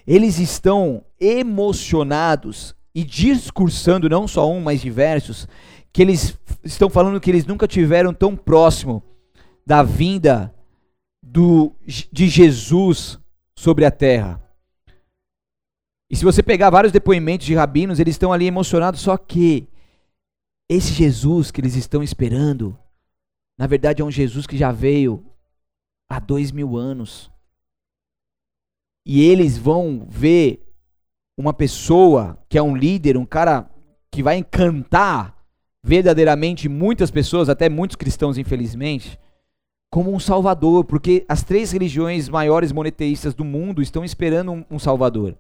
eles 0.06 0.38
estão 0.38 1.02
emocionados 1.17 2.76
e 2.93 3.06
discursando, 3.06 4.10
não 4.10 4.28
só 4.28 4.52
um, 4.52 4.60
mas 4.60 4.82
diversos, 4.82 5.47
que 5.93 6.02
eles 6.02 6.38
estão 6.62 6.89
falando 6.89 7.21
que 7.21 7.32
eles 7.32 7.45
nunca 7.45 7.69
tiveram 7.69 8.13
tão 8.13 8.36
próximo 8.36 9.02
da 9.65 9.82
vinda 9.82 10.54
do, 11.24 11.74
de 12.12 12.28
Jesus 12.28 13.17
sobre 13.56 13.86
a 13.86 13.91
terra. 13.91 14.51
E 16.12 16.15
se 16.17 16.26
você 16.26 16.43
pegar 16.43 16.69
vários 16.69 16.91
depoimentos 16.91 17.47
de 17.47 17.56
rabinos, 17.56 17.97
eles 17.97 18.15
estão 18.15 18.34
ali 18.34 18.45
emocionados, 18.45 19.00
só 19.00 19.15
que 19.15 19.69
esse 20.69 20.91
Jesus 20.91 21.52
que 21.52 21.62
eles 21.62 21.78
estão 21.78 22.04
esperando, 22.04 22.78
na 23.58 23.65
verdade 23.65 24.02
é 24.02 24.06
um 24.06 24.12
Jesus 24.12 24.45
que 24.45 24.58
já 24.58 24.74
veio 24.74 25.26
há 26.10 26.19
dois 26.19 26.52
mil 26.52 26.76
anos. 26.76 27.32
E 29.06 29.24
eles 29.24 29.58
vão 29.58 30.06
ver 30.10 30.69
uma 31.38 31.54
pessoa 31.54 32.38
que 32.50 32.58
é 32.58 32.62
um 32.62 32.76
líder, 32.76 33.15
um 33.15 33.26
cara 33.26 33.71
que 34.12 34.21
vai 34.21 34.36
encantar 34.36 35.34
verdadeiramente 35.82 36.67
muitas 36.67 37.10
pessoas, 37.10 37.47
até 37.47 37.69
muitos 37.69 37.95
cristãos, 37.95 38.38
infelizmente, 38.38 39.17
como 39.89 40.13
um 40.13 40.19
salvador, 40.19 40.84
porque 40.84 41.26
as 41.30 41.41
três 41.41 41.71
religiões 41.71 42.28
maiores 42.28 42.74
monoteístas 42.74 43.34
do 43.34 43.45
mundo 43.45 43.82
estão 43.82 44.04
esperando 44.04 44.52
um, 44.52 44.65
um 44.71 44.78
salvador. 44.78 45.38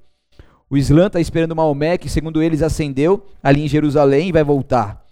O 0.71 0.77
Islã 0.77 1.07
está 1.07 1.19
esperando 1.19 1.53
Maomé, 1.53 1.97
que 1.97 2.07
segundo 2.07 2.41
eles 2.41 2.61
ascendeu 2.61 3.25
ali 3.43 3.61
em 3.61 3.67
Jerusalém 3.67 4.29
e 4.29 4.31
vai 4.31 4.41
voltar. 4.41 5.05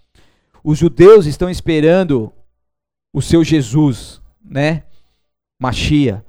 Os 0.64 0.78
judeus 0.78 1.26
estão 1.26 1.50
esperando 1.50 2.32
o 3.12 3.20
seu 3.20 3.44
Jesus, 3.44 4.22
né? 4.42 4.84
Machia. 5.60 6.24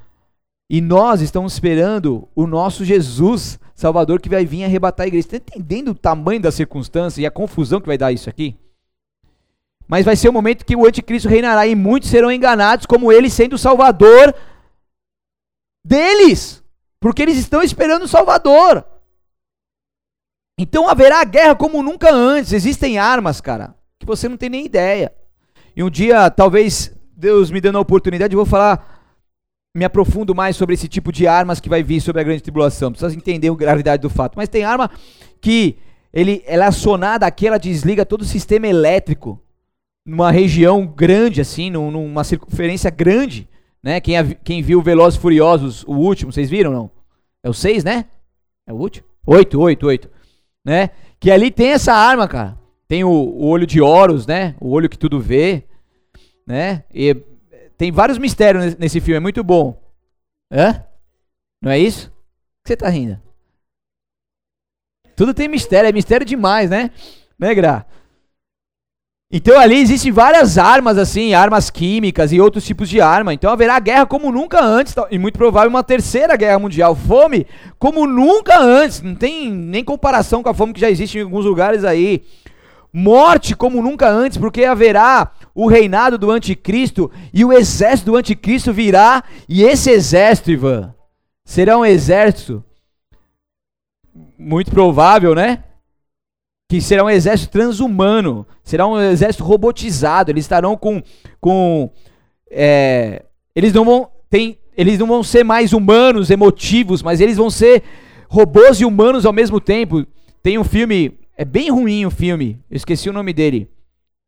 E 0.69 0.81
nós 0.81 1.21
estamos 1.21 1.53
esperando 1.53 2.27
o 2.35 2.45
nosso 2.45 2.83
Jesus 2.83 3.57
Salvador 3.73 4.19
que 4.19 4.27
vai 4.27 4.45
vir 4.45 4.65
arrebatar 4.65 5.05
a 5.05 5.07
igreja. 5.07 5.27
Está 5.27 5.37
entendendo 5.37 5.91
o 5.91 5.95
tamanho 5.95 6.41
da 6.41 6.51
circunstância 6.51 7.21
e 7.21 7.25
a 7.25 7.31
confusão 7.31 7.79
que 7.79 7.87
vai 7.87 7.97
dar 7.97 8.11
isso 8.11 8.29
aqui? 8.29 8.57
Mas 9.87 10.03
vai 10.03 10.17
ser 10.17 10.27
o 10.27 10.33
momento 10.33 10.65
que 10.65 10.75
o 10.75 10.85
anticristo 10.85 11.29
reinará 11.29 11.65
e 11.65 11.73
muitos 11.73 12.09
serão 12.09 12.33
enganados, 12.33 12.85
como 12.85 13.13
ele 13.13 13.29
sendo 13.29 13.53
o 13.53 13.57
Salvador 13.57 14.35
deles, 15.85 16.61
porque 16.99 17.21
eles 17.21 17.37
estão 17.37 17.63
esperando 17.63 18.03
o 18.03 18.09
Salvador. 18.09 18.90
Então 20.57 20.87
haverá 20.87 21.23
guerra 21.23 21.55
como 21.55 21.81
nunca 21.81 22.13
antes. 22.13 22.53
Existem 22.53 22.97
armas, 22.97 23.41
cara, 23.41 23.75
que 23.99 24.05
você 24.05 24.29
não 24.29 24.37
tem 24.37 24.49
nem 24.49 24.65
ideia. 24.65 25.11
E 25.75 25.83
um 25.83 25.89
dia, 25.89 26.29
talvez 26.29 26.93
Deus 27.15 27.49
me 27.49 27.61
dando 27.61 27.77
a 27.77 27.81
oportunidade, 27.81 28.33
eu 28.33 28.37
vou 28.37 28.45
falar, 28.45 29.01
me 29.75 29.85
aprofundo 29.85 30.35
mais 30.35 30.55
sobre 30.55 30.75
esse 30.75 30.87
tipo 30.87 31.11
de 31.11 31.27
armas 31.27 31.59
que 31.59 31.69
vai 31.69 31.81
vir 31.81 32.01
sobre 32.01 32.21
a 32.21 32.23
grande 32.23 32.43
tribulação. 32.43 32.91
Precisa 32.91 33.15
entender 33.15 33.49
a 33.49 33.55
gravidade 33.55 34.01
do 34.01 34.09
fato. 34.09 34.35
Mas 34.35 34.49
tem 34.49 34.63
arma 34.63 34.89
que 35.39 35.77
ele, 36.13 36.43
ela 36.45 36.65
é 36.65 36.67
acionada 36.67 37.25
aqui, 37.25 37.47
ela 37.47 37.57
desliga 37.57 38.05
todo 38.05 38.21
o 38.21 38.25
sistema 38.25 38.67
elétrico 38.67 39.41
numa 40.05 40.31
região 40.31 40.85
grande, 40.85 41.39
assim, 41.39 41.69
numa 41.69 42.23
circunferência 42.23 42.89
grande. 42.89 43.47
Né? 43.81 44.01
Quem, 44.01 44.15
quem 44.43 44.61
viu 44.61 44.81
Velozes 44.81 45.19
Furiosos, 45.19 45.83
o 45.85 45.93
último, 45.93 46.31
vocês 46.31 46.49
viram 46.49 46.71
não? 46.71 46.91
É 47.43 47.49
o 47.49 47.53
6, 47.53 47.83
né? 47.83 48.05
É 48.67 48.73
o 48.73 48.75
último? 48.75 49.07
8, 49.25 49.59
8, 49.59 49.87
8 49.87 50.20
né? 50.65 50.89
Que 51.19 51.31
ali 51.31 51.51
tem 51.51 51.71
essa 51.71 51.93
arma, 51.93 52.27
cara. 52.27 52.57
Tem 52.87 53.03
o, 53.03 53.09
o 53.09 53.45
olho 53.45 53.65
de 53.65 53.81
Horus, 53.81 54.27
né? 54.27 54.55
O 54.59 54.69
olho 54.71 54.89
que 54.89 54.97
tudo 54.97 55.19
vê, 55.19 55.63
né? 56.45 56.83
E 56.93 57.15
tem 57.77 57.91
vários 57.91 58.17
mistérios 58.17 58.75
nesse 58.75 58.99
filme, 58.99 59.17
é 59.17 59.19
muito 59.19 59.43
bom. 59.43 59.81
Hã? 60.51 60.83
Não 61.61 61.71
é 61.71 61.79
isso? 61.79 62.09
O 62.09 62.11
que 62.63 62.69
você 62.69 62.77
tá 62.77 62.89
rindo? 62.89 63.19
Tudo 65.15 65.33
tem 65.33 65.47
mistério, 65.47 65.87
é 65.87 65.91
mistério 65.91 66.25
demais, 66.25 66.69
né? 66.69 66.91
Né, 67.39 67.53
Gra? 67.55 67.85
Então 69.33 69.57
ali 69.57 69.77
existem 69.77 70.11
várias 70.11 70.57
armas 70.57 70.97
assim, 70.97 71.33
armas 71.33 71.69
químicas 71.69 72.33
e 72.33 72.41
outros 72.41 72.65
tipos 72.65 72.89
de 72.89 72.99
arma. 72.99 73.33
Então 73.33 73.49
haverá 73.49 73.79
guerra 73.79 74.05
como 74.05 74.29
nunca 74.29 74.61
antes 74.61 74.93
e 75.09 75.17
muito 75.17 75.37
provável 75.37 75.69
uma 75.69 75.83
terceira 75.83 76.35
guerra 76.35 76.59
mundial, 76.59 76.93
fome 76.93 77.47
como 77.79 78.05
nunca 78.05 78.59
antes. 78.59 79.01
Não 79.01 79.15
tem 79.15 79.49
nem 79.49 79.85
comparação 79.85 80.43
com 80.43 80.49
a 80.49 80.53
fome 80.53 80.73
que 80.73 80.81
já 80.81 80.89
existe 80.89 81.17
em 81.17 81.21
alguns 81.21 81.45
lugares 81.45 81.85
aí. 81.85 82.23
Morte 82.91 83.55
como 83.55 83.81
nunca 83.81 84.09
antes, 84.09 84.37
porque 84.37 84.65
haverá 84.65 85.31
o 85.55 85.65
reinado 85.65 86.17
do 86.17 86.29
anticristo 86.29 87.09
e 87.33 87.45
o 87.45 87.53
exército 87.53 88.11
do 88.11 88.17
anticristo 88.17 88.73
virá 88.73 89.23
e 89.47 89.63
esse 89.63 89.89
exército, 89.89 90.51
Ivan, 90.51 90.93
será 91.45 91.77
um 91.77 91.85
exército 91.85 92.61
muito 94.37 94.71
provável, 94.71 95.33
né? 95.33 95.63
Que 96.71 96.79
será 96.79 97.03
um 97.03 97.09
exército 97.09 97.51
transhumano, 97.51 98.47
será 98.63 98.87
um 98.87 98.97
exército 98.97 99.43
robotizado. 99.43 100.31
Eles 100.31 100.45
estarão 100.45 100.77
com, 100.77 101.03
com 101.37 101.91
é, 102.49 103.25
eles 103.53 103.73
não 103.73 103.83
vão 103.83 104.07
tem, 104.29 104.57
eles 104.77 104.97
não 104.97 105.05
vão 105.05 105.21
ser 105.21 105.43
mais 105.43 105.73
humanos, 105.73 106.29
emotivos, 106.29 107.03
mas 107.03 107.19
eles 107.19 107.35
vão 107.35 107.49
ser 107.49 107.83
robôs 108.29 108.79
e 108.79 108.85
humanos 108.85 109.25
ao 109.25 109.33
mesmo 109.33 109.59
tempo. 109.59 110.07
Tem 110.41 110.57
um 110.57 110.63
filme, 110.63 111.19
é 111.35 111.43
bem 111.43 111.69
ruim 111.69 112.05
o 112.05 112.09
filme. 112.09 112.57
Eu 112.71 112.77
esqueci 112.77 113.09
o 113.09 113.13
nome 113.13 113.33
dele, 113.33 113.69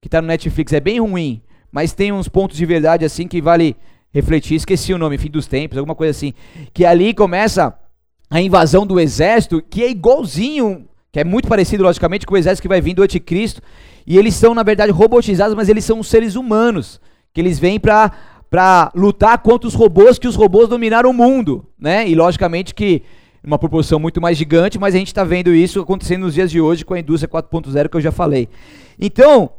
que 0.01 0.09
tá 0.09 0.21
no 0.21 0.27
Netflix, 0.27 0.73
é 0.73 0.81
bem 0.81 0.99
ruim, 0.99 1.41
mas 1.71 1.93
tem 1.93 2.11
uns 2.11 2.27
pontos 2.27 2.57
de 2.57 2.65
verdade 2.65 3.05
assim 3.05 3.25
que 3.25 3.41
vale 3.41 3.73
refletir. 4.13 4.55
Esqueci 4.55 4.93
o 4.93 4.97
nome, 4.97 5.17
Fim 5.17 5.31
dos 5.31 5.47
Tempos, 5.47 5.77
alguma 5.77 5.95
coisa 5.95 6.11
assim. 6.11 6.33
Que 6.73 6.83
ali 6.83 7.13
começa 7.13 7.73
a 8.29 8.41
invasão 8.41 8.85
do 8.85 8.99
exército, 8.99 9.61
que 9.61 9.81
é 9.81 9.89
igualzinho, 9.89 10.89
que 11.13 11.19
é 11.19 11.23
muito 11.23 11.47
parecido, 11.47 11.83
logicamente, 11.83 12.25
com 12.25 12.33
o 12.33 12.37
exército 12.37 12.63
que 12.63 12.67
vai 12.67 12.81
vir 12.81 12.95
do 12.95 13.03
anticristo. 13.03 13.61
E 14.05 14.17
eles 14.17 14.33
são, 14.33 14.55
na 14.55 14.63
verdade, 14.63 14.91
robotizados, 14.91 15.55
mas 15.55 15.69
eles 15.69 15.85
são 15.85 16.01
seres 16.01 16.35
humanos. 16.35 16.99
Que 17.31 17.39
eles 17.39 17.59
vêm 17.59 17.79
para 17.79 18.11
para 18.49 18.91
lutar 18.93 19.39
contra 19.39 19.67
os 19.67 19.73
robôs, 19.73 20.19
que 20.19 20.27
os 20.27 20.35
robôs 20.35 20.69
dominaram 20.69 21.09
o 21.09 21.13
mundo, 21.13 21.65
né? 21.79 22.07
E 22.07 22.13
logicamente 22.13 22.75
que 22.75 23.01
uma 23.43 23.57
proporção 23.57 23.99
muito 23.99 24.21
mais 24.21 24.37
gigante, 24.37 24.77
mas 24.77 24.93
a 24.93 24.97
gente 24.99 25.07
está 25.07 25.23
vendo 25.23 25.55
isso 25.55 25.81
acontecendo 25.81 26.21
nos 26.21 26.35
dias 26.35 26.51
de 26.51 26.61
hoje 26.61 26.85
com 26.85 26.93
a 26.93 26.99
indústria 26.99 27.27
4.0 27.27 27.89
que 27.89 27.97
eu 27.97 28.01
já 28.01 28.11
falei. 28.11 28.47
Então, 28.99 29.49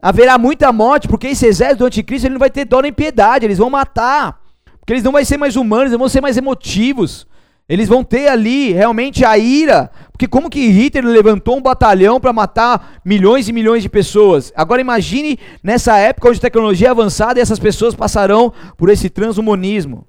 haverá 0.00 0.38
muita 0.38 0.72
morte, 0.72 1.08
porque 1.08 1.26
esse 1.26 1.44
exército 1.44 1.80
do 1.80 1.86
anticristo 1.86 2.28
ele 2.28 2.34
não 2.34 2.38
vai 2.38 2.50
ter 2.50 2.64
dó 2.64 2.80
nem 2.80 2.92
piedade, 2.92 3.44
eles 3.44 3.58
vão 3.58 3.68
matar, 3.68 4.40
porque 4.78 4.92
eles 4.92 5.02
não 5.02 5.10
vão 5.10 5.24
ser 5.24 5.36
mais 5.36 5.56
humanos, 5.56 5.86
eles 5.86 5.98
vão 5.98 6.08
ser 6.08 6.20
mais 6.20 6.36
emotivos. 6.36 7.26
Eles 7.68 7.88
vão 7.88 8.04
ter 8.04 8.28
ali 8.28 8.72
realmente 8.72 9.24
a 9.24 9.38
ira, 9.38 9.90
porque 10.14 10.28
como 10.28 10.48
que 10.48 10.68
Hitler 10.68 11.04
levantou 11.04 11.56
um 11.56 11.60
batalhão 11.60 12.20
para 12.20 12.32
matar 12.32 13.00
milhões 13.04 13.48
e 13.48 13.52
milhões 13.52 13.82
de 13.82 13.88
pessoas? 13.88 14.52
Agora 14.54 14.80
imagine 14.80 15.40
nessa 15.60 15.98
época 15.98 16.28
onde 16.28 16.38
a 16.38 16.40
tecnologia 16.40 16.86
é 16.86 16.90
avançada 16.92 17.40
e 17.40 17.42
essas 17.42 17.58
pessoas 17.58 17.96
passarão 17.96 18.52
por 18.78 18.88
esse 18.88 19.10
transhumanismo. 19.10 20.06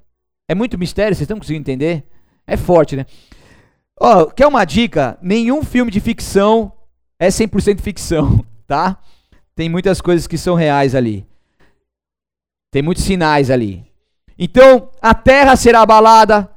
É 0.47 0.53
muito 0.53 0.77
mistério, 0.77 1.15
vocês 1.15 1.23
estão 1.23 1.39
conseguindo 1.39 1.61
entender? 1.61 2.03
É 2.45 2.55
forte, 2.55 2.95
né? 2.95 3.07
Ó, 3.99 4.21
oh, 4.21 4.25
quer 4.27 4.45
uma 4.45 4.63
dica? 4.63 5.17
Nenhum 5.23 5.63
filme 5.63 5.89
de 5.89 5.99
ficção 5.99 6.71
é 7.17 7.29
100% 7.29 7.81
ficção, 7.81 8.45
tá? 8.67 8.99
Tem 9.55 9.67
muitas 9.67 10.01
coisas 10.01 10.27
que 10.27 10.37
são 10.37 10.53
reais 10.53 10.93
ali. 10.93 11.25
Tem 12.69 12.83
muitos 12.83 13.03
sinais 13.03 13.49
ali. 13.49 13.83
Então, 14.37 14.91
a 15.01 15.15
terra 15.15 15.55
será 15.55 15.81
abalada, 15.81 16.47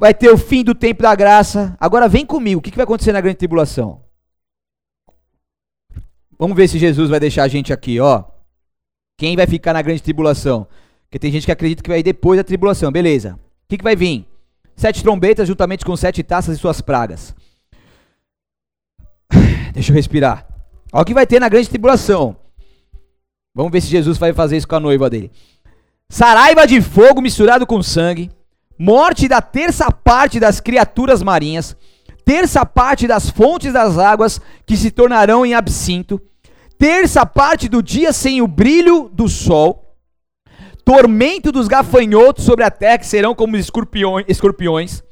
vai 0.00 0.14
ter 0.14 0.30
o 0.30 0.38
fim 0.38 0.64
do 0.64 0.74
tempo 0.74 1.02
da 1.02 1.14
graça. 1.14 1.76
Agora 1.78 2.08
vem 2.08 2.24
comigo, 2.24 2.58
o 2.58 2.62
que, 2.62 2.74
vai 2.74 2.84
acontecer 2.84 3.12
na 3.12 3.20
grande 3.20 3.36
tribulação? 3.36 4.00
Vamos 6.38 6.56
ver 6.56 6.68
se 6.68 6.78
Jesus 6.78 7.10
vai 7.10 7.20
deixar 7.20 7.42
a 7.42 7.48
gente 7.48 7.70
aqui, 7.70 8.00
ó. 8.00 8.24
Quem 9.18 9.36
vai 9.36 9.46
ficar 9.46 9.74
na 9.74 9.82
grande 9.82 10.02
tribulação? 10.02 10.66
Porque 11.02 11.18
tem 11.18 11.30
gente 11.30 11.44
que 11.44 11.52
acredita 11.52 11.82
que 11.82 11.90
vai 11.90 11.98
ir 11.98 12.02
depois 12.02 12.38
da 12.38 12.44
tribulação, 12.44 12.90
beleza. 12.90 13.34
O 13.34 13.68
que, 13.68 13.76
que 13.76 13.84
vai 13.84 13.94
vir? 13.94 14.26
Sete 14.74 15.02
trombetas 15.02 15.46
juntamente 15.46 15.84
com 15.84 15.94
sete 15.94 16.22
taças 16.22 16.56
e 16.56 16.58
suas 16.58 16.80
pragas. 16.80 17.34
Deixa 19.74 19.92
eu 19.92 19.94
respirar. 19.94 20.48
Olha 20.90 21.02
o 21.02 21.04
que 21.04 21.12
vai 21.12 21.26
ter 21.26 21.38
na 21.40 21.48
grande 21.50 21.68
tribulação. 21.68 22.34
Vamos 23.54 23.70
ver 23.70 23.82
se 23.82 23.88
Jesus 23.88 24.16
vai 24.16 24.32
fazer 24.32 24.56
isso 24.56 24.66
com 24.66 24.76
a 24.76 24.80
noiva 24.80 25.10
dele. 25.10 25.30
Saraiva 26.08 26.66
de 26.66 26.80
fogo 26.80 27.20
misturado 27.20 27.66
com 27.66 27.82
sangue 27.82 28.30
morte 28.82 29.28
da 29.28 29.42
terça 29.42 29.92
parte 29.92 30.40
das 30.40 30.58
criaturas 30.58 31.22
marinhas, 31.22 31.76
terça 32.24 32.64
parte 32.64 33.06
das 33.06 33.28
fontes 33.28 33.74
das 33.74 33.98
águas 33.98 34.40
que 34.64 34.74
se 34.74 34.90
tornarão 34.90 35.44
em 35.44 35.52
absinto, 35.52 36.18
terça 36.78 37.26
parte 37.26 37.68
do 37.68 37.82
dia 37.82 38.10
sem 38.10 38.40
o 38.40 38.48
brilho 38.48 39.10
do 39.12 39.28
sol, 39.28 39.98
tormento 40.82 41.52
dos 41.52 41.68
gafanhotos 41.68 42.46
sobre 42.46 42.64
a 42.64 42.70
terra 42.70 42.96
que 42.96 43.06
serão 43.06 43.34
como 43.34 43.54
escorpiões, 43.54 45.04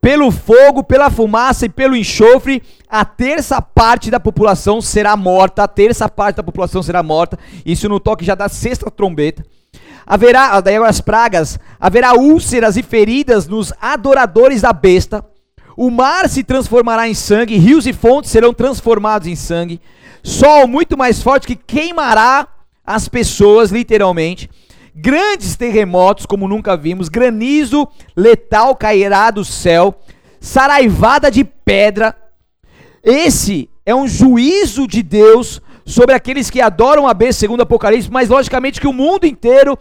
pelo 0.00 0.30
fogo, 0.30 0.82
pela 0.82 1.10
fumaça 1.10 1.66
e 1.66 1.68
pelo 1.68 1.94
enxofre, 1.94 2.62
a 2.88 3.04
terça 3.04 3.60
parte 3.60 4.10
da 4.10 4.18
população 4.18 4.80
será 4.80 5.14
morta, 5.18 5.64
a 5.64 5.68
terça 5.68 6.08
parte 6.08 6.36
da 6.36 6.42
população 6.42 6.82
será 6.82 7.02
morta. 7.02 7.38
Isso 7.66 7.90
no 7.90 8.00
toque 8.00 8.24
já 8.24 8.34
da 8.34 8.48
sexta 8.48 8.90
trombeta 8.90 9.44
haverá, 10.08 10.58
daí 10.62 10.76
agora 10.76 10.88
as 10.88 11.02
pragas, 11.02 11.58
haverá 11.78 12.14
úlceras 12.14 12.78
e 12.78 12.82
feridas 12.82 13.46
nos 13.46 13.74
adoradores 13.78 14.62
da 14.62 14.72
besta. 14.72 15.22
O 15.76 15.90
mar 15.90 16.26
se 16.30 16.42
transformará 16.42 17.06
em 17.06 17.14
sangue, 17.14 17.58
rios 17.58 17.86
e 17.86 17.92
fontes 17.92 18.30
serão 18.30 18.54
transformados 18.54 19.28
em 19.28 19.36
sangue. 19.36 19.80
Sol 20.22 20.66
muito 20.66 20.96
mais 20.96 21.22
forte 21.22 21.46
que 21.46 21.54
queimará 21.54 22.48
as 22.84 23.06
pessoas, 23.06 23.70
literalmente. 23.70 24.48
Grandes 24.94 25.54
terremotos, 25.56 26.24
como 26.24 26.48
nunca 26.48 26.74
vimos, 26.74 27.10
granizo 27.10 27.86
letal 28.16 28.74
cairá 28.74 29.30
do 29.30 29.44
céu, 29.44 30.00
saraivada 30.40 31.30
de 31.30 31.44
pedra. 31.44 32.16
Esse 33.04 33.68
é 33.84 33.94
um 33.94 34.08
juízo 34.08 34.88
de 34.88 35.02
Deus 35.02 35.60
sobre 35.88 36.14
aqueles 36.14 36.50
que 36.50 36.60
adoram 36.60 37.08
a 37.08 37.14
besta, 37.14 37.40
segundo 37.40 37.62
Apocalipse, 37.62 38.10
mas 38.10 38.28
logicamente 38.28 38.80
que 38.80 38.86
o 38.86 38.92
mundo 38.92 39.24
inteiro 39.24 39.76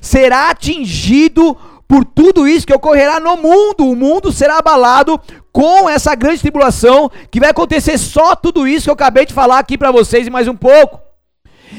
será 0.00 0.50
atingido 0.50 1.56
por 1.86 2.04
tudo 2.04 2.48
isso 2.48 2.66
que 2.66 2.74
ocorrerá 2.74 3.20
no 3.20 3.36
mundo. 3.36 3.86
O 3.86 3.94
mundo 3.94 4.32
será 4.32 4.58
abalado 4.58 5.20
com 5.52 5.88
essa 5.88 6.14
grande 6.16 6.40
tribulação, 6.40 7.10
que 7.30 7.38
vai 7.38 7.50
acontecer 7.50 7.96
só 7.96 8.34
tudo 8.34 8.66
isso 8.66 8.84
que 8.84 8.90
eu 8.90 8.94
acabei 8.94 9.24
de 9.24 9.32
falar 9.32 9.60
aqui 9.60 9.78
para 9.78 9.92
vocês 9.92 10.26
e 10.26 10.30
mais 10.30 10.48
um 10.48 10.56
pouco. 10.56 11.00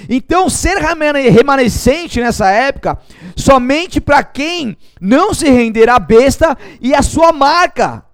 Então, 0.08 0.50
ser 0.50 0.78
remanescente 0.78 2.22
nessa 2.22 2.50
época, 2.50 2.98
somente 3.36 4.00
para 4.00 4.24
quem 4.24 4.78
não 5.00 5.34
se 5.34 5.50
render 5.50 5.90
à 5.90 6.00
besta 6.00 6.58
e 6.80 6.96
a 6.96 7.02
sua 7.02 7.34
marca. 7.34 8.06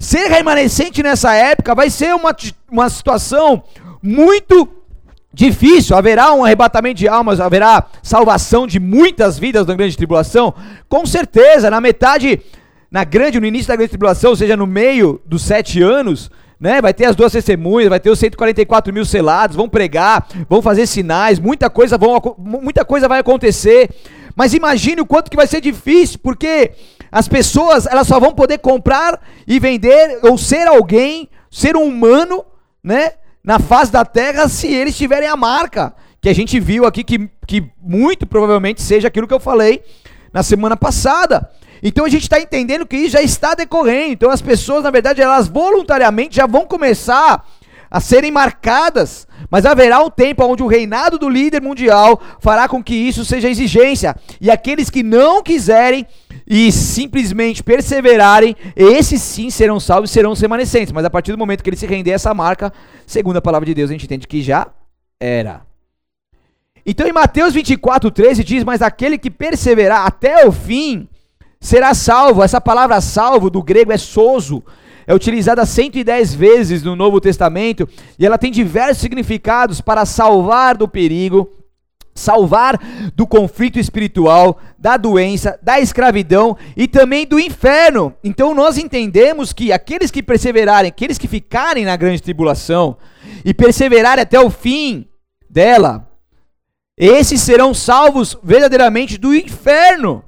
Ser 0.00 0.28
remanescente 0.28 1.02
nessa 1.02 1.34
época 1.34 1.74
vai 1.74 1.90
ser 1.90 2.14
uma, 2.14 2.34
uma 2.70 2.88
situação 2.88 3.64
muito 4.02 4.68
difícil, 5.32 5.96
haverá 5.96 6.32
um 6.32 6.44
arrebatamento 6.44 6.96
de 6.96 7.08
almas, 7.08 7.40
haverá 7.40 7.86
salvação 8.02 8.66
de 8.66 8.80
muitas 8.80 9.38
vidas 9.38 9.66
na 9.66 9.74
grande 9.74 9.96
tribulação? 9.96 10.52
Com 10.88 11.06
certeza, 11.06 11.70
na 11.70 11.80
metade, 11.80 12.40
na 12.90 13.04
grande, 13.04 13.38
no 13.38 13.46
início 13.46 13.68
da 13.68 13.76
grande 13.76 13.90
tribulação, 13.90 14.30
ou 14.30 14.36
seja, 14.36 14.56
no 14.56 14.66
meio 14.66 15.20
dos 15.24 15.42
sete 15.42 15.80
anos, 15.80 16.30
né? 16.60 16.82
Vai 16.82 16.92
ter 16.92 17.06
as 17.06 17.16
duas 17.16 17.32
testemunhas, 17.32 17.88
vai 17.88 17.98
ter 17.98 18.10
os 18.10 18.18
144 18.18 18.92
mil 18.92 19.04
selados, 19.06 19.56
vão 19.56 19.68
pregar, 19.68 20.26
vão 20.48 20.60
fazer 20.60 20.86
sinais, 20.86 21.38
muita 21.38 21.70
coisa, 21.70 21.96
vão, 21.96 22.20
muita 22.36 22.84
coisa 22.84 23.08
vai 23.08 23.20
acontecer. 23.20 23.88
Mas 24.36 24.52
imagine 24.52 25.00
o 25.00 25.06
quanto 25.06 25.30
que 25.30 25.36
vai 25.36 25.46
ser 25.46 25.62
difícil, 25.62 26.18
porque 26.22 26.72
as 27.10 27.26
pessoas 27.26 27.86
elas 27.86 28.06
só 28.06 28.20
vão 28.20 28.32
poder 28.32 28.58
comprar 28.58 29.20
e 29.46 29.58
vender 29.58 30.20
ou 30.22 30.36
ser 30.36 30.68
alguém, 30.68 31.28
ser 31.50 31.76
um 31.76 31.84
humano, 31.84 32.44
né? 32.84 33.12
Na 33.42 33.58
face 33.58 33.90
da 33.90 34.04
terra 34.04 34.48
se 34.48 34.66
eles 34.66 34.96
tiverem 34.96 35.28
a 35.28 35.36
marca. 35.36 35.94
Que 36.20 36.28
a 36.28 36.34
gente 36.34 36.60
viu 36.60 36.84
aqui 36.84 37.02
que, 37.02 37.30
que 37.46 37.64
muito 37.80 38.26
provavelmente 38.26 38.82
seja 38.82 39.08
aquilo 39.08 39.26
que 39.26 39.34
eu 39.34 39.40
falei 39.40 39.82
na 40.32 40.42
semana 40.42 40.76
passada. 40.76 41.50
Então 41.82 42.04
a 42.04 42.08
gente 42.08 42.22
está 42.22 42.38
entendendo 42.38 42.86
que 42.86 42.96
isso 42.96 43.12
já 43.12 43.22
está 43.22 43.54
decorrendo. 43.54 44.12
Então 44.12 44.30
as 44.30 44.42
pessoas, 44.42 44.84
na 44.84 44.90
verdade, 44.90 45.22
elas 45.22 45.48
voluntariamente 45.48 46.36
já 46.36 46.46
vão 46.46 46.66
começar 46.66 47.44
a 47.90 48.00
serem 48.00 48.30
marcadas. 48.30 49.26
Mas 49.50 49.64
haverá 49.64 50.00
um 50.00 50.10
tempo 50.10 50.44
onde 50.44 50.62
o 50.62 50.66
reinado 50.66 51.18
do 51.18 51.28
líder 51.28 51.62
mundial 51.62 52.20
fará 52.40 52.68
com 52.68 52.84
que 52.84 52.94
isso 52.94 53.24
seja 53.24 53.48
exigência. 53.48 54.14
E 54.40 54.50
aqueles 54.50 54.90
que 54.90 55.02
não 55.02 55.42
quiserem 55.42 56.06
e 56.52 56.72
simplesmente 56.72 57.62
perseverarem, 57.62 58.56
esses 58.74 59.22
sim 59.22 59.50
serão 59.50 59.78
salvos 59.78 60.10
e 60.10 60.12
serão 60.12 60.34
remanescentes. 60.34 60.92
Mas 60.92 61.04
a 61.04 61.10
partir 61.10 61.30
do 61.30 61.38
momento 61.38 61.62
que 61.62 61.70
ele 61.70 61.76
se 61.76 61.86
render 61.86 62.10
a 62.10 62.14
essa 62.16 62.34
marca, 62.34 62.72
segundo 63.06 63.36
a 63.36 63.40
palavra 63.40 63.64
de 63.66 63.72
Deus, 63.72 63.88
a 63.88 63.92
gente 63.92 64.06
entende 64.06 64.26
que 64.26 64.42
já 64.42 64.66
era. 65.20 65.62
Então 66.84 67.06
em 67.06 67.12
Mateus 67.12 67.54
24, 67.54 68.10
13 68.10 68.42
diz: 68.42 68.64
Mas 68.64 68.82
aquele 68.82 69.16
que 69.16 69.30
perseverar 69.30 70.04
até 70.04 70.44
o 70.44 70.50
fim 70.50 71.08
será 71.60 71.94
salvo. 71.94 72.42
Essa 72.42 72.60
palavra 72.60 73.00
salvo 73.00 73.48
do 73.48 73.62
grego 73.62 73.92
é 73.92 73.98
soso. 73.98 74.60
É 75.06 75.14
utilizada 75.14 75.64
110 75.64 76.34
vezes 76.34 76.82
no 76.82 76.96
Novo 76.96 77.20
Testamento 77.20 77.88
e 78.18 78.26
ela 78.26 78.38
tem 78.38 78.50
diversos 78.50 79.00
significados 79.00 79.80
para 79.80 80.04
salvar 80.04 80.76
do 80.76 80.88
perigo, 80.88 81.48
salvar 82.14 82.78
do 83.14 83.26
conflito 83.26 83.78
espiritual, 83.78 84.58
da 84.78 84.96
doença, 84.96 85.58
da 85.62 85.80
escravidão 85.80 86.56
e 86.76 86.86
também 86.86 87.26
do 87.26 87.38
inferno. 87.38 88.14
Então 88.22 88.54
nós 88.54 88.78
entendemos 88.78 89.52
que 89.52 89.72
aqueles 89.72 90.10
que 90.10 90.22
perseverarem, 90.22 90.88
aqueles 90.88 91.18
que 91.18 91.28
ficarem 91.28 91.84
na 91.84 91.96
grande 91.96 92.22
tribulação 92.22 92.96
e 93.44 93.54
perseverarem 93.54 94.22
até 94.22 94.38
o 94.38 94.50
fim 94.50 95.06
dela, 95.48 96.08
esses 96.96 97.40
serão 97.40 97.72
salvos 97.72 98.36
verdadeiramente 98.42 99.16
do 99.16 99.34
inferno. 99.34 100.22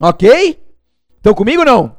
OK? 0.00 0.58
Estão 1.16 1.34
comigo 1.34 1.64
não? 1.64 1.96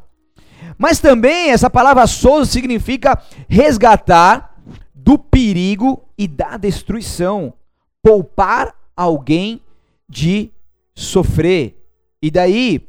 Mas 0.77 0.99
também 0.99 1.51
essa 1.51 1.69
palavra 1.69 2.05
sozo 2.07 2.51
significa 2.51 3.21
resgatar 3.47 4.55
do 4.93 5.17
perigo 5.17 6.03
e 6.17 6.27
da 6.27 6.57
destruição, 6.57 7.53
poupar 8.01 8.73
alguém 8.95 9.61
de 10.09 10.51
sofrer. 10.95 11.75
E 12.21 12.31
daí 12.31 12.81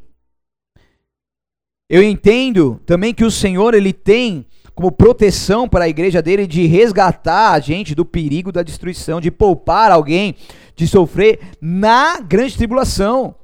eu 1.89 2.03
entendo 2.03 2.81
também 2.85 3.15
que 3.15 3.25
o 3.25 3.31
Senhor 3.31 3.75
ele 3.75 3.93
tem 3.93 4.47
como 4.75 4.93
proteção 4.93 5.69
para 5.69 5.85
a 5.85 5.89
igreja 5.89 6.21
dele 6.21 6.47
de 6.47 6.67
resgatar 6.67 7.53
a 7.53 7.61
gente 7.61 7.95
do 7.95 8.05
perigo 8.05 8.53
da 8.53 8.63
destruição, 8.63 9.21
de 9.21 9.31
poupar 9.31 9.91
alguém 9.91 10.35
de 10.75 10.87
sofrer 10.87 11.41
na 11.61 12.21
grande 12.21 12.57
tribulação. 12.57 13.35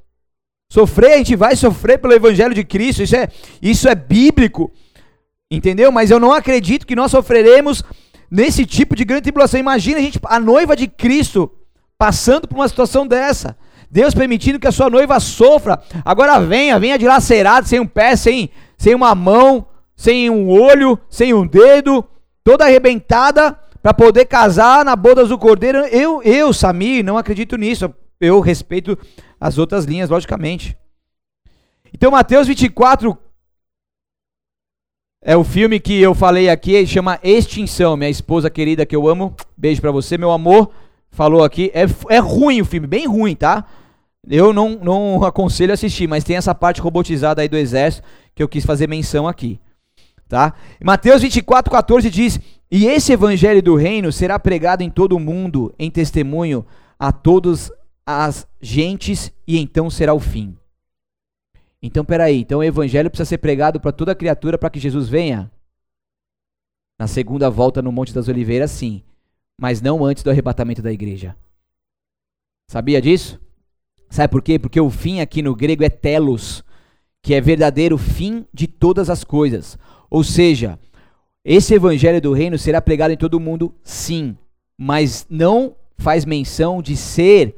Sofrer, 0.70 1.14
a 1.14 1.18
gente 1.18 1.36
vai 1.36 1.56
sofrer 1.56 1.98
pelo 1.98 2.12
evangelho 2.12 2.54
de 2.54 2.64
Cristo, 2.64 3.02
isso 3.02 3.16
é, 3.16 3.28
isso 3.62 3.88
é 3.88 3.94
bíblico. 3.94 4.70
Entendeu? 5.50 5.92
Mas 5.92 6.10
eu 6.10 6.18
não 6.18 6.32
acredito 6.32 6.86
que 6.86 6.96
nós 6.96 7.10
sofreremos 7.10 7.82
nesse 8.30 8.66
tipo 8.66 8.96
de 8.96 9.04
grande 9.04 9.22
tribulação. 9.22 9.60
Imagina 9.60 9.98
a 9.98 10.02
gente, 10.02 10.18
a 10.24 10.40
noiva 10.40 10.74
de 10.74 10.88
Cristo, 10.88 11.50
passando 12.02 12.48
por 12.48 12.56
uma 12.56 12.66
situação 12.66 13.06
dessa. 13.06 13.56
Deus 13.88 14.12
permitindo 14.12 14.58
que 14.58 14.66
a 14.66 14.72
sua 14.72 14.90
noiva 14.90 15.20
sofra. 15.20 15.80
Agora 16.04 16.40
venha, 16.40 16.76
venha 16.76 16.98
dilacerado, 16.98 17.68
sem 17.68 17.78
um 17.78 17.86
pé, 17.86 18.16
sem, 18.16 18.50
sem 18.76 18.92
uma 18.92 19.14
mão, 19.14 19.68
sem 19.94 20.28
um 20.28 20.50
olho, 20.50 20.98
sem 21.08 21.32
um 21.32 21.46
dedo, 21.46 22.04
toda 22.42 22.64
arrebentada 22.64 23.56
para 23.80 23.94
poder 23.94 24.24
casar 24.24 24.84
na 24.84 24.96
bodas 24.96 25.28
do 25.28 25.38
cordeiro. 25.38 25.78
Eu, 25.78 26.20
eu, 26.24 26.52
Samir, 26.52 27.04
não 27.04 27.16
acredito 27.16 27.56
nisso. 27.56 27.94
Eu 28.20 28.40
respeito 28.40 28.98
as 29.40 29.56
outras 29.56 29.84
linhas, 29.84 30.10
logicamente. 30.10 30.76
Então, 31.94 32.10
Mateus 32.10 32.48
24 32.48 33.16
é 35.24 35.36
o 35.36 35.44
filme 35.44 35.78
que 35.78 36.00
eu 36.00 36.16
falei 36.16 36.50
aqui, 36.50 36.84
chama 36.84 37.20
Extinção. 37.22 37.96
Minha 37.96 38.10
esposa 38.10 38.50
querida 38.50 38.84
que 38.84 38.96
eu 38.96 39.06
amo, 39.06 39.36
beijo 39.56 39.80
para 39.80 39.92
você, 39.92 40.18
meu 40.18 40.32
amor, 40.32 40.72
falou 41.12 41.44
aqui. 41.44 41.70
É, 41.72 41.84
é 42.08 42.18
ruim 42.18 42.60
o 42.60 42.64
filme, 42.64 42.86
bem 42.86 43.06
ruim, 43.06 43.36
tá? 43.36 43.64
Eu 44.28 44.52
não, 44.52 44.78
não 44.82 45.24
aconselho 45.24 45.72
assistir, 45.72 46.08
mas 46.08 46.24
tem 46.24 46.36
essa 46.36 46.54
parte 46.54 46.80
robotizada 46.80 47.42
aí 47.42 47.48
do 47.48 47.56
exército 47.56 48.06
que 48.34 48.42
eu 48.42 48.48
quis 48.48 48.64
fazer 48.64 48.88
menção 48.88 49.28
aqui. 49.28 49.60
Tá? 50.28 50.54
Mateus 50.82 51.22
24, 51.22 51.70
14 51.70 52.10
diz: 52.10 52.40
E 52.70 52.86
esse 52.86 53.12
evangelho 53.12 53.62
do 53.62 53.76
reino 53.76 54.10
será 54.10 54.38
pregado 54.38 54.82
em 54.82 54.90
todo 54.90 55.14
o 55.14 55.20
mundo, 55.20 55.74
em 55.78 55.90
testemunho 55.90 56.64
a 56.98 57.12
todas 57.12 57.70
as 58.06 58.46
gentes, 58.60 59.32
e 59.46 59.58
então 59.58 59.90
será 59.90 60.14
o 60.14 60.20
fim. 60.20 60.56
Então, 61.82 62.04
peraí, 62.04 62.40
então 62.40 62.60
o 62.60 62.64
evangelho 62.64 63.10
precisa 63.10 63.28
ser 63.28 63.38
pregado 63.38 63.80
para 63.80 63.90
toda 63.90 64.14
criatura 64.14 64.56
para 64.56 64.70
que 64.70 64.78
Jesus 64.78 65.08
venha? 65.08 65.50
Na 66.98 67.08
segunda 67.08 67.50
volta 67.50 67.82
no 67.82 67.90
Monte 67.90 68.14
das 68.14 68.28
Oliveiras, 68.28 68.70
sim, 68.70 69.02
mas 69.62 69.80
não 69.80 70.04
antes 70.04 70.24
do 70.24 70.30
arrebatamento 70.30 70.82
da 70.82 70.90
igreja. 70.90 71.36
Sabia 72.68 73.00
disso? 73.00 73.40
Sabe 74.10 74.28
por 74.28 74.42
quê? 74.42 74.58
Porque 74.58 74.80
o 74.80 74.90
fim 74.90 75.20
aqui 75.20 75.40
no 75.40 75.54
grego 75.54 75.84
é 75.84 75.88
telos, 75.88 76.64
que 77.22 77.32
é 77.32 77.40
verdadeiro 77.40 77.96
fim 77.96 78.44
de 78.52 78.66
todas 78.66 79.08
as 79.08 79.22
coisas. 79.22 79.78
Ou 80.10 80.24
seja, 80.24 80.80
esse 81.44 81.74
evangelho 81.74 82.20
do 82.20 82.32
reino 82.32 82.58
será 82.58 82.82
pregado 82.82 83.14
em 83.14 83.16
todo 83.16 83.34
o 83.34 83.40
mundo, 83.40 83.72
sim, 83.84 84.36
mas 84.76 85.28
não 85.30 85.76
faz 85.96 86.24
menção 86.24 86.82
de 86.82 86.96
ser 86.96 87.54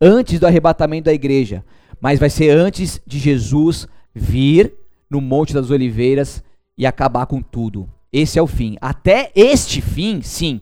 antes 0.00 0.38
do 0.38 0.46
arrebatamento 0.46 1.06
da 1.06 1.12
igreja, 1.12 1.64
mas 2.00 2.20
vai 2.20 2.30
ser 2.30 2.50
antes 2.50 3.00
de 3.04 3.18
Jesus 3.18 3.88
vir 4.14 4.74
no 5.10 5.20
Monte 5.20 5.52
das 5.52 5.72
Oliveiras 5.72 6.40
e 6.76 6.86
acabar 6.86 7.26
com 7.26 7.42
tudo. 7.42 7.92
Esse 8.12 8.38
é 8.38 8.42
o 8.42 8.46
fim. 8.46 8.76
Até 8.80 9.32
este 9.34 9.82
fim, 9.82 10.22
sim, 10.22 10.60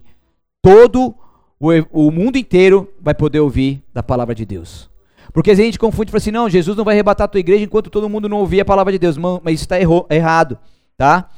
todo 0.66 1.14
o, 1.60 1.70
o 1.92 2.10
mundo 2.10 2.36
inteiro 2.36 2.92
vai 3.00 3.14
poder 3.14 3.38
ouvir 3.38 3.84
da 3.94 4.02
palavra 4.02 4.34
de 4.34 4.44
Deus. 4.44 4.90
Porque 5.32 5.52
a 5.52 5.54
gente 5.54 5.78
confunde 5.78 6.08
e 6.08 6.12
fala 6.12 6.18
assim: 6.18 6.30
não, 6.32 6.50
Jesus 6.50 6.76
não 6.76 6.84
vai 6.84 6.94
arrebatar 6.94 7.26
a 7.26 7.28
tua 7.28 7.38
igreja 7.38 7.64
enquanto 7.64 7.90
todo 7.90 8.08
mundo 8.08 8.28
não 8.28 8.38
ouvir 8.38 8.60
a 8.60 8.64
palavra 8.64 8.92
de 8.92 8.98
Deus. 8.98 9.16
Mas 9.16 9.54
isso 9.54 9.64
está 9.64 9.78
errado 10.10 10.58
tá? 10.96 11.28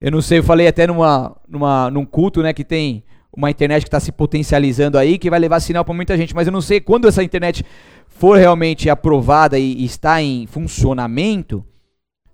Eu 0.00 0.10
não 0.10 0.22
sei, 0.22 0.38
eu 0.38 0.44
falei 0.44 0.66
até 0.66 0.86
numa, 0.86 1.36
numa, 1.48 1.90
num 1.90 2.04
culto, 2.04 2.42
né, 2.42 2.52
que 2.52 2.64
tem 2.64 3.04
uma 3.36 3.50
internet 3.50 3.82
que 3.82 3.88
está 3.88 4.00
se 4.00 4.10
potencializando 4.10 4.96
aí, 4.96 5.18
que 5.18 5.28
vai 5.28 5.38
levar 5.38 5.60
sinal 5.60 5.84
para 5.84 5.94
muita 5.94 6.16
gente, 6.16 6.34
mas 6.34 6.46
eu 6.46 6.52
não 6.52 6.60
sei 6.60 6.80
quando 6.80 7.06
essa 7.06 7.22
internet 7.22 7.64
for 8.06 8.38
realmente 8.38 8.88
aprovada 8.88 9.58
e, 9.58 9.74
e 9.74 9.84
está 9.84 10.22
em 10.22 10.46
funcionamento, 10.46 11.64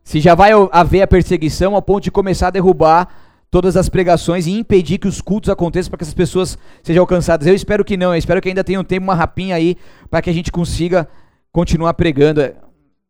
se 0.03 0.20
já 0.20 0.35
vai 0.35 0.53
haver 0.70 1.03
a 1.03 1.07
perseguição 1.07 1.75
ao 1.75 1.83
ponto 1.83 2.05
de 2.05 2.11
começar 2.11 2.49
a 2.49 2.51
derrubar 2.51 3.24
todas 3.55 3.76
as 3.76 3.88
pregações 3.88 4.48
e 4.48 4.50
impedir 4.50 4.98
que 4.98 5.07
os 5.07 5.20
cultos 5.20 5.48
aconteçam 5.48 5.88
para 5.88 5.98
que 5.98 6.02
essas 6.02 6.12
pessoas 6.12 6.59
sejam 6.82 7.00
alcançadas. 7.00 7.46
Eu 7.46 7.55
espero 7.55 7.84
que 7.84 7.96
não, 7.96 8.12
eu 8.12 8.18
espero 8.18 8.40
que 8.40 8.48
ainda 8.48 8.64
tenha 8.64 8.80
um 8.80 8.82
tempo, 8.82 9.05
uma 9.05 9.14
rapinha 9.14 9.55
aí, 9.55 9.76
para 10.11 10.20
que 10.20 10.28
a 10.28 10.32
gente 10.32 10.50
consiga 10.50 11.09
continuar 11.52 11.94
pregando, 11.94 12.40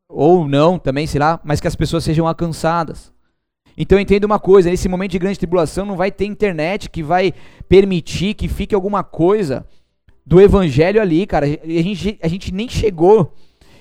ou 0.07 0.47
não 0.47 0.79
também, 0.79 1.07
sei 1.07 1.19
lá, 1.19 1.41
mas 1.43 1.63
que 1.63 1.67
as 1.67 1.75
pessoas 1.75 2.05
sejam 2.05 2.29
alcançadas. 2.29 3.11
Então 3.75 3.99
entenda 3.99 4.27
uma 4.27 4.39
coisa, 4.39 4.69
nesse 4.69 4.87
momento 4.87 5.13
de 5.13 5.19
grande 5.19 5.39
tribulação 5.39 5.87
não 5.87 5.97
vai 5.97 6.13
ter 6.13 6.27
internet 6.27 6.91
que 6.91 7.03
vai 7.03 7.33
permitir 7.67 8.35
que 8.35 8.47
fique 8.47 8.75
alguma 8.75 9.03
coisa 9.03 9.67
do 10.27 10.43
evangelho 10.43 11.01
ali, 11.01 11.27
cara. 11.27 11.47
A 11.47 11.83
gente, 11.83 12.19
a 12.23 12.29
gente 12.29 12.53
nem 12.53 12.69
chegou 12.69 13.33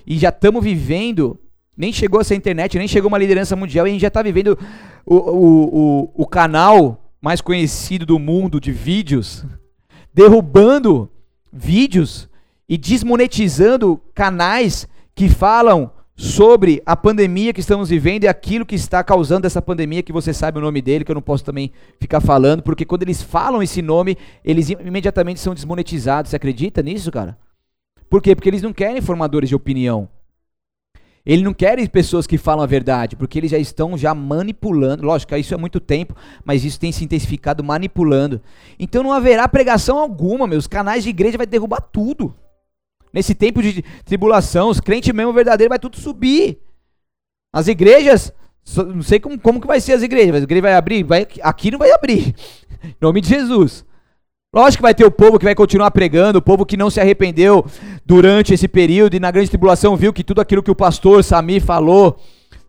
e 0.07 0.17
já 0.17 0.29
estamos 0.29 0.63
vivendo, 0.63 1.37
nem 1.75 1.91
chegou 1.91 2.21
essa 2.21 2.35
internet, 2.35 2.77
nem 2.77 2.87
chegou 2.87 3.07
uma 3.07 3.17
liderança 3.17 3.55
mundial 3.55 3.87
e 3.87 3.89
a 3.89 3.93
gente 3.93 4.01
já 4.01 4.07
está 4.07 4.21
vivendo 4.21 4.57
o, 5.05 5.15
o, 5.15 5.79
o, 6.05 6.11
o 6.23 6.27
canal 6.27 7.11
mais 7.21 7.41
conhecido 7.41 8.05
do 8.05 8.19
mundo 8.19 8.59
de 8.59 8.71
vídeos, 8.71 9.45
derrubando 10.13 11.09
vídeos 11.51 12.29
e 12.67 12.77
desmonetizando 12.77 13.99
canais 14.13 14.87
que 15.15 15.29
falam 15.29 15.91
sobre 16.15 16.81
a 16.85 16.95
pandemia 16.95 17.53
que 17.53 17.59
estamos 17.59 17.89
vivendo 17.89 18.23
e 18.23 18.27
aquilo 18.27 18.65
que 18.65 18.75
está 18.75 19.03
causando 19.03 19.47
essa 19.47 19.61
pandemia, 19.61 20.03
que 20.03 20.13
você 20.13 20.33
sabe 20.33 20.59
o 20.59 20.61
nome 20.61 20.81
dele, 20.81 21.03
que 21.03 21.11
eu 21.11 21.15
não 21.15 21.21
posso 21.21 21.43
também 21.43 21.71
ficar 21.99 22.21
falando, 22.21 22.61
porque 22.61 22.85
quando 22.85 23.03
eles 23.03 23.21
falam 23.21 23.63
esse 23.63 23.81
nome, 23.81 24.17
eles 24.43 24.69
imediatamente 24.69 25.39
são 25.39 25.53
desmonetizados. 25.53 26.29
Você 26.29 26.35
acredita 26.35 26.81
nisso, 26.81 27.11
cara? 27.11 27.37
Por 28.09 28.21
quê? 28.21 28.35
Porque 28.35 28.49
eles 28.49 28.61
não 28.61 28.71
querem 28.71 29.01
formadores 29.01 29.49
de 29.49 29.55
opinião. 29.55 30.07
Ele 31.25 31.41
não 31.41 31.53
querem 31.53 31.87
pessoas 31.87 32.27
que 32.27 32.37
falam 32.37 32.63
a 32.63 32.67
verdade, 32.67 33.15
porque 33.15 33.39
eles 33.39 33.51
já 33.51 33.57
estão 33.57 33.97
já 33.97 34.13
manipulando. 34.13 35.05
Lógico, 35.05 35.35
isso 35.35 35.53
é 35.53 35.57
muito 35.57 35.79
tempo, 35.79 36.15
mas 36.43 36.65
isso 36.65 36.79
tem 36.79 36.91
se 36.91 37.03
intensificado 37.03 37.63
manipulando. 37.63 38.41
Então 38.77 39.01
não 39.01 39.13
haverá 39.13 39.47
pregação 39.47 39.97
alguma, 39.97 40.45
meus 40.45 40.67
canais 40.67 41.03
de 41.03 41.09
igreja 41.09 41.37
vai 41.37 41.47
derrubar 41.47 41.79
tudo. 41.79 42.35
Nesse 43.13 43.33
tempo 43.33 43.61
de 43.61 43.81
tribulação, 44.03 44.69
os 44.69 44.81
crentes 44.81 45.13
mesmo 45.13 45.31
verdadeiros 45.31 45.69
vai 45.69 45.79
tudo 45.79 45.97
subir. 45.97 46.59
As 47.53 47.67
igrejas, 47.67 48.33
não 48.75 49.03
sei 49.03 49.19
como, 49.19 49.39
como 49.39 49.61
que 49.61 49.67
vai 49.67 49.79
ser 49.79 49.93
as 49.93 50.01
igrejas, 50.01 50.31
mas 50.31 50.41
a 50.41 50.45
igreja 50.45 50.63
vai 50.63 50.73
abrir, 50.73 51.03
vai, 51.03 51.25
aqui 51.41 51.71
não 51.71 51.79
vai 51.79 51.91
abrir. 51.91 52.35
Em 52.83 52.95
nome 52.99 53.21
de 53.21 53.29
Jesus. 53.29 53.85
Lógico 54.53 54.77
que 54.77 54.83
vai 54.83 54.93
ter 54.93 55.03
o 55.03 55.09
povo 55.09 55.39
que 55.39 55.45
vai 55.45 55.55
continuar 55.55 55.89
pregando, 55.89 56.37
o 56.37 56.41
povo 56.41 56.65
que 56.65 56.77
não 56.77 56.89
se 56.89 57.01
arrependeu 57.01 57.65
durante 58.05 58.53
esse 58.53 58.67
período 58.67 59.15
e 59.15 59.19
na 59.19 59.31
grande 59.31 59.49
tribulação 59.49 59.95
viu 59.95 60.13
que 60.13 60.23
tudo 60.23 60.41
aquilo 60.41 60.61
que 60.61 60.69
o 60.69 60.75
pastor 60.75 61.23
Sami 61.23 61.59
falou, 61.59 62.19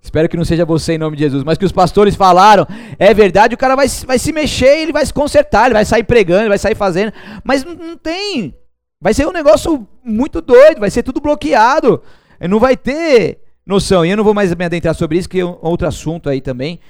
espero 0.01 0.27
que 0.29 0.37
não 0.37 0.47
seja 0.47 0.65
você 0.65 0.95
em 0.95 0.99
nome 0.99 1.17
de 1.17 1.25
Jesus, 1.25 1.45
mas 1.45 1.59
que 1.59 1.65
os 1.65 1.73
pastores 1.73 2.15
falaram, 2.15 2.67
é 2.99 3.13
verdade, 3.13 3.55
o 3.55 3.59
cara 3.59 3.77
vai, 3.77 3.87
vai 4.07 4.19
se 4.19 4.33
mexer, 4.33 4.79
ele 4.79 4.93
vai 4.93 5.05
se 5.05 5.13
consertar, 5.13 5.67
ele 5.67 5.75
vai 5.75 5.85
sair 5.85 6.05
pregando, 6.05 6.43
ele 6.43 6.49
vai 6.49 6.59
sair 6.59 6.75
fazendo, 6.75 7.13
mas 7.45 7.63
não, 7.63 7.75
não 7.75 7.97
tem. 7.99 8.55
Vai 8.99 9.13
ser 9.13 9.27
um 9.27 9.33
negócio 9.33 9.87
muito 10.03 10.41
doido, 10.41 10.81
vai 10.81 10.91
ser 10.91 11.03
tudo 11.03 11.21
bloqueado. 11.21 12.01
Não 12.49 12.59
vai 12.59 12.75
ter 12.75 13.41
noção. 13.67 14.05
E 14.05 14.11
eu 14.11 14.17
não 14.17 14.25
vou 14.25 14.33
mais 14.33 14.55
me 14.55 14.65
adentrar 14.65 14.95
sobre 14.95 15.19
isso, 15.19 15.29
que 15.29 15.41
é 15.41 15.45
outro 15.45 15.87
assunto 15.87 16.31
aí 16.31 16.41
também, 16.41 16.81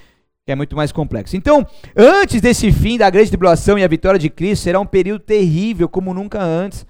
que 0.44 0.52
é 0.52 0.54
muito 0.54 0.76
mais 0.76 0.92
complexo. 0.92 1.36
Então, 1.36 1.66
antes 1.96 2.40
desse 2.40 2.70
fim 2.70 2.98
da 2.98 3.08
grande 3.08 3.30
tribulação 3.30 3.78
e 3.78 3.84
a 3.84 3.88
vitória 3.88 4.18
de 4.18 4.28
Cristo, 4.28 4.64
será 4.64 4.78
um 4.78 4.86
período 4.86 5.20
terrível, 5.20 5.88
como 5.88 6.12
nunca 6.12 6.42
antes. 6.42 6.86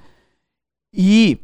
E 0.93 1.39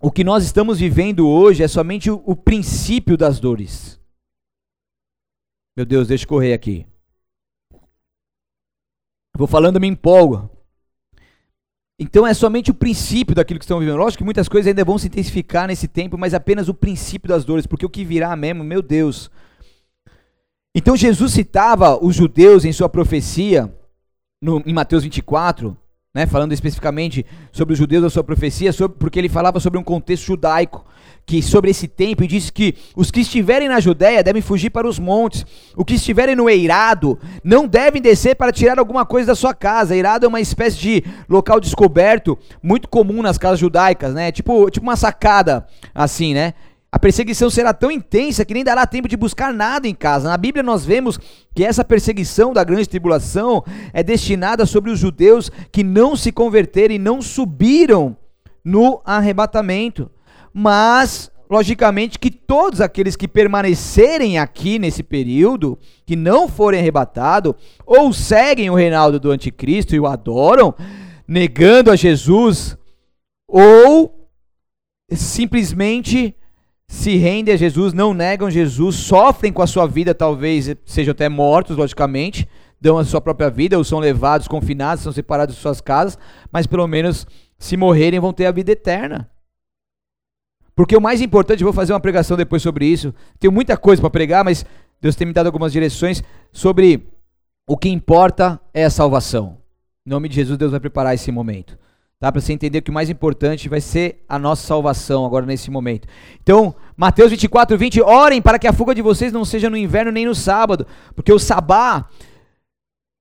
o 0.00 0.10
que 0.10 0.24
nós 0.24 0.44
estamos 0.44 0.80
vivendo 0.80 1.28
hoje 1.28 1.62
é 1.62 1.68
somente 1.68 2.10
o, 2.10 2.22
o 2.26 2.34
princípio 2.34 3.16
das 3.16 3.38
dores. 3.38 4.00
Meu 5.76 5.86
Deus, 5.86 6.08
deixa 6.08 6.24
eu 6.24 6.28
correr 6.28 6.52
aqui. 6.52 6.86
Vou 9.36 9.46
falando, 9.46 9.80
me 9.80 9.86
empolgo. 9.88 10.50
Então 11.98 12.26
é 12.26 12.34
somente 12.34 12.72
o 12.72 12.74
princípio 12.74 13.34
daquilo 13.34 13.60
que 13.60 13.64
estão 13.64 13.78
vivendo. 13.78 13.96
Lógico 13.96 14.18
que 14.18 14.24
muitas 14.24 14.48
coisas 14.48 14.68
ainda 14.68 14.84
vão 14.84 14.98
se 14.98 15.06
intensificar 15.06 15.68
nesse 15.68 15.86
tempo, 15.86 16.18
mas 16.18 16.34
apenas 16.34 16.68
o 16.68 16.74
princípio 16.74 17.28
das 17.28 17.44
dores, 17.44 17.66
porque 17.66 17.86
o 17.86 17.90
que 17.90 18.04
virá 18.04 18.34
mesmo, 18.34 18.64
meu 18.64 18.82
Deus. 18.82 19.30
Então 20.74 20.96
Jesus 20.96 21.32
citava 21.32 21.96
os 22.04 22.16
judeus 22.16 22.64
em 22.64 22.72
sua 22.72 22.88
profecia, 22.88 23.72
no, 24.42 24.60
em 24.66 24.72
Mateus 24.72 25.04
24, 25.04 25.76
né, 26.12 26.26
falando 26.26 26.52
especificamente 26.52 27.24
sobre 27.52 27.74
os 27.74 27.78
judeus 27.78 28.02
da 28.02 28.10
sua 28.10 28.24
profecia, 28.24 28.72
sobre, 28.72 28.98
porque 28.98 29.18
ele 29.18 29.28
falava 29.28 29.60
sobre 29.60 29.78
um 29.78 29.84
contexto 29.84 30.24
judaico, 30.26 30.84
que 31.24 31.40
sobre 31.42 31.70
esse 31.70 31.88
tempo 31.88 32.22
e 32.22 32.26
disse 32.26 32.52
que 32.52 32.74
os 32.94 33.10
que 33.10 33.20
estiverem 33.20 33.68
na 33.68 33.80
Judéia 33.80 34.22
devem 34.22 34.42
fugir 34.42 34.70
para 34.70 34.86
os 34.86 34.98
montes, 34.98 35.46
os 35.76 35.84
que 35.84 35.94
estiverem 35.94 36.36
no 36.36 36.50
eirado 36.50 37.18
não 37.42 37.66
devem 37.66 38.02
descer 38.02 38.34
para 38.34 38.52
tirar 38.52 38.78
alguma 38.78 39.06
coisa 39.06 39.28
da 39.28 39.34
sua 39.34 39.54
casa. 39.54 39.94
Eirado 39.94 40.26
é 40.26 40.28
uma 40.28 40.40
espécie 40.40 40.76
de 40.76 41.04
local 41.28 41.60
descoberto 41.60 42.38
muito 42.62 42.88
comum 42.88 43.22
nas 43.22 43.38
casas 43.38 43.58
judaicas, 43.58 44.12
né? 44.12 44.30
Tipo, 44.30 44.70
tipo 44.70 44.84
uma 44.84 44.96
sacada 44.96 45.66
assim, 45.94 46.34
né? 46.34 46.52
A 46.94 46.98
perseguição 47.00 47.50
será 47.50 47.74
tão 47.74 47.90
intensa 47.90 48.44
que 48.44 48.54
nem 48.54 48.62
dará 48.62 48.86
tempo 48.86 49.08
de 49.08 49.16
buscar 49.16 49.52
nada 49.52 49.88
em 49.88 49.94
casa. 49.96 50.28
Na 50.28 50.36
Bíblia 50.36 50.62
nós 50.62 50.84
vemos 50.84 51.18
que 51.52 51.64
essa 51.64 51.84
perseguição 51.84 52.52
da 52.52 52.62
grande 52.62 52.88
tribulação 52.88 53.64
é 53.92 54.00
destinada 54.00 54.64
sobre 54.64 54.92
os 54.92 55.00
judeus 55.00 55.50
que 55.72 55.82
não 55.82 56.14
se 56.14 56.30
converteram 56.30 56.94
e 56.94 56.98
não 56.98 57.20
subiram 57.20 58.16
no 58.64 59.02
arrebatamento. 59.04 60.08
Mas, 60.52 61.32
logicamente, 61.50 62.16
que 62.16 62.30
todos 62.30 62.80
aqueles 62.80 63.16
que 63.16 63.26
permanecerem 63.26 64.38
aqui 64.38 64.78
nesse 64.78 65.02
período, 65.02 65.76
que 66.06 66.14
não 66.14 66.46
forem 66.46 66.78
arrebatados, 66.78 67.54
ou 67.84 68.12
seguem 68.12 68.70
o 68.70 68.76
reinado 68.76 69.18
do 69.18 69.32
anticristo 69.32 69.96
e 69.96 69.98
o 69.98 70.06
adoram, 70.06 70.72
negando 71.26 71.90
a 71.90 71.96
Jesus, 71.96 72.78
ou 73.48 74.28
simplesmente 75.10 76.36
se 76.88 77.16
rendem 77.16 77.54
a 77.54 77.56
Jesus, 77.56 77.92
não 77.92 78.14
negam 78.14 78.50
Jesus, 78.50 78.96
sofrem 78.96 79.52
com 79.52 79.62
a 79.62 79.66
sua 79.66 79.86
vida, 79.86 80.14
talvez 80.14 80.74
sejam 80.84 81.12
até 81.12 81.28
mortos, 81.28 81.76
logicamente, 81.76 82.48
dão 82.80 82.98
a 82.98 83.04
sua 83.04 83.20
própria 83.20 83.50
vida, 83.50 83.78
ou 83.78 83.84
são 83.84 83.98
levados, 83.98 84.46
confinados, 84.46 85.02
são 85.02 85.12
separados 85.12 85.54
de 85.54 85.60
suas 85.60 85.80
casas, 85.80 86.18
mas 86.52 86.66
pelo 86.66 86.86
menos 86.86 87.26
se 87.58 87.76
morrerem 87.76 88.20
vão 88.20 88.32
ter 88.32 88.46
a 88.46 88.52
vida 88.52 88.72
eterna. 88.72 89.30
Porque 90.76 90.96
o 90.96 91.00
mais 91.00 91.20
importante, 91.20 91.64
vou 91.64 91.72
fazer 91.72 91.92
uma 91.92 92.00
pregação 92.00 92.36
depois 92.36 92.60
sobre 92.60 92.84
isso. 92.86 93.14
Tenho 93.38 93.52
muita 93.52 93.76
coisa 93.76 94.02
para 94.02 94.10
pregar, 94.10 94.44
mas 94.44 94.66
Deus 95.00 95.14
tem 95.14 95.26
me 95.26 95.32
dado 95.32 95.46
algumas 95.46 95.72
direções 95.72 96.22
sobre 96.52 97.06
o 97.66 97.76
que 97.76 97.88
importa 97.88 98.60
é 98.72 98.84
a 98.84 98.90
salvação. 98.90 99.58
Em 100.06 100.10
nome 100.10 100.28
de 100.28 100.34
Jesus, 100.34 100.58
Deus 100.58 100.72
vai 100.72 100.80
preparar 100.80 101.14
esse 101.14 101.30
momento. 101.30 101.78
Tá? 102.24 102.32
Para 102.32 102.40
você 102.40 102.54
entender 102.54 102.80
que 102.80 102.88
o 102.90 102.94
mais 102.94 103.10
importante 103.10 103.68
vai 103.68 103.82
ser 103.82 104.24
a 104.26 104.38
nossa 104.38 104.66
salvação 104.66 105.26
agora 105.26 105.44
nesse 105.44 105.70
momento. 105.70 106.08
Então, 106.42 106.74
Mateus 106.96 107.30
24, 107.30 107.76
20, 107.76 108.00
orem 108.00 108.40
para 108.40 108.58
que 108.58 108.66
a 108.66 108.72
fuga 108.72 108.94
de 108.94 109.02
vocês 109.02 109.30
não 109.30 109.44
seja 109.44 109.68
no 109.68 109.76
inverno 109.76 110.10
nem 110.10 110.24
no 110.24 110.34
sábado, 110.34 110.86
porque 111.14 111.30
o 111.30 111.38
sabá 111.38 112.08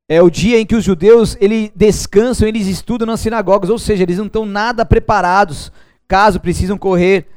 é 0.07 0.21
o 0.21 0.29
dia 0.29 0.57
em 0.57 0.65
que 0.65 0.73
os 0.73 0.85
judeus 0.85 1.35
eles 1.41 1.69
descansam, 1.75 2.47
eles 2.47 2.65
estudam 2.65 3.05
nas 3.05 3.19
sinagogas, 3.19 3.69
ou 3.69 3.77
seja, 3.77 4.03
eles 4.03 4.17
não 4.17 4.27
estão 4.27 4.45
nada 4.45 4.85
preparados 4.85 5.69
caso 6.07 6.39
precisam 6.39 6.77
correr 6.77 7.27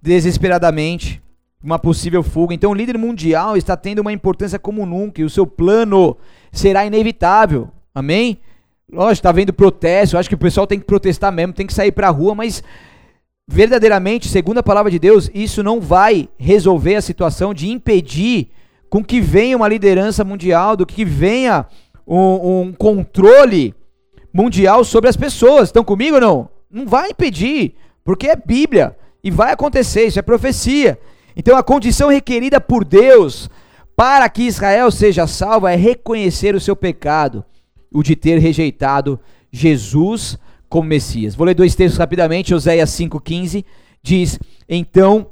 desesperadamente 0.00 1.20
uma 1.60 1.80
possível 1.80 2.22
fuga. 2.22 2.54
Então, 2.54 2.70
o 2.70 2.74
líder 2.74 2.96
mundial 2.96 3.56
está 3.56 3.76
tendo 3.76 3.98
uma 3.98 4.12
importância 4.12 4.56
como 4.56 4.86
nunca 4.86 5.20
e 5.20 5.24
o 5.24 5.30
seu 5.30 5.48
plano 5.48 6.16
será 6.52 6.86
inevitável. 6.86 7.68
Amém? 7.92 8.38
Lógico, 8.90 9.12
está 9.12 9.32
vendo 9.32 9.52
protesto, 9.52 10.16
eu 10.16 10.20
acho 10.20 10.28
que 10.28 10.34
o 10.34 10.38
pessoal 10.38 10.66
tem 10.66 10.78
que 10.78 10.86
protestar 10.86 11.30
mesmo, 11.30 11.52
tem 11.52 11.66
que 11.66 11.74
sair 11.74 11.92
para 11.92 12.08
a 12.08 12.10
rua, 12.10 12.34
mas 12.34 12.62
verdadeiramente, 13.46 14.28
segundo 14.28 14.58
a 14.58 14.62
palavra 14.62 14.90
de 14.90 14.98
Deus, 14.98 15.30
isso 15.34 15.62
não 15.62 15.80
vai 15.80 16.28
resolver 16.38 16.94
a 16.94 17.02
situação 17.02 17.52
de 17.52 17.68
impedir 17.68 18.48
com 18.88 19.04
que 19.04 19.20
venha 19.20 19.56
uma 19.56 19.68
liderança 19.68 20.24
mundial, 20.24 20.74
do 20.74 20.86
que 20.86 21.04
venha 21.04 21.66
um, 22.06 22.60
um 22.60 22.72
controle 22.72 23.74
mundial 24.32 24.82
sobre 24.84 25.10
as 25.10 25.16
pessoas. 25.16 25.68
Estão 25.68 25.84
comigo 25.84 26.14
ou 26.14 26.20
não? 26.20 26.48
Não 26.70 26.86
vai 26.86 27.10
impedir, 27.10 27.74
porque 28.02 28.28
é 28.28 28.36
Bíblia 28.36 28.96
e 29.22 29.30
vai 29.30 29.52
acontecer, 29.52 30.06
isso 30.06 30.18
é 30.18 30.22
profecia. 30.22 30.98
Então 31.36 31.56
a 31.56 31.62
condição 31.62 32.08
requerida 32.08 32.60
por 32.60 32.84
Deus 32.84 33.50
para 33.94 34.28
que 34.28 34.44
Israel 34.44 34.90
seja 34.90 35.26
salvo 35.26 35.66
é 35.66 35.74
reconhecer 35.74 36.54
o 36.54 36.60
seu 36.60 36.74
pecado, 36.74 37.44
o 37.92 38.02
de 38.02 38.16
ter 38.16 38.38
rejeitado 38.38 39.20
Jesus 39.50 40.38
como 40.68 40.88
Messias. 40.88 41.34
Vou 41.34 41.46
ler 41.46 41.54
dois 41.54 41.74
textos 41.74 41.98
rapidamente. 41.98 42.54
Oséias 42.54 42.90
5,15 42.90 43.64
diz: 44.02 44.38
Então 44.68 45.30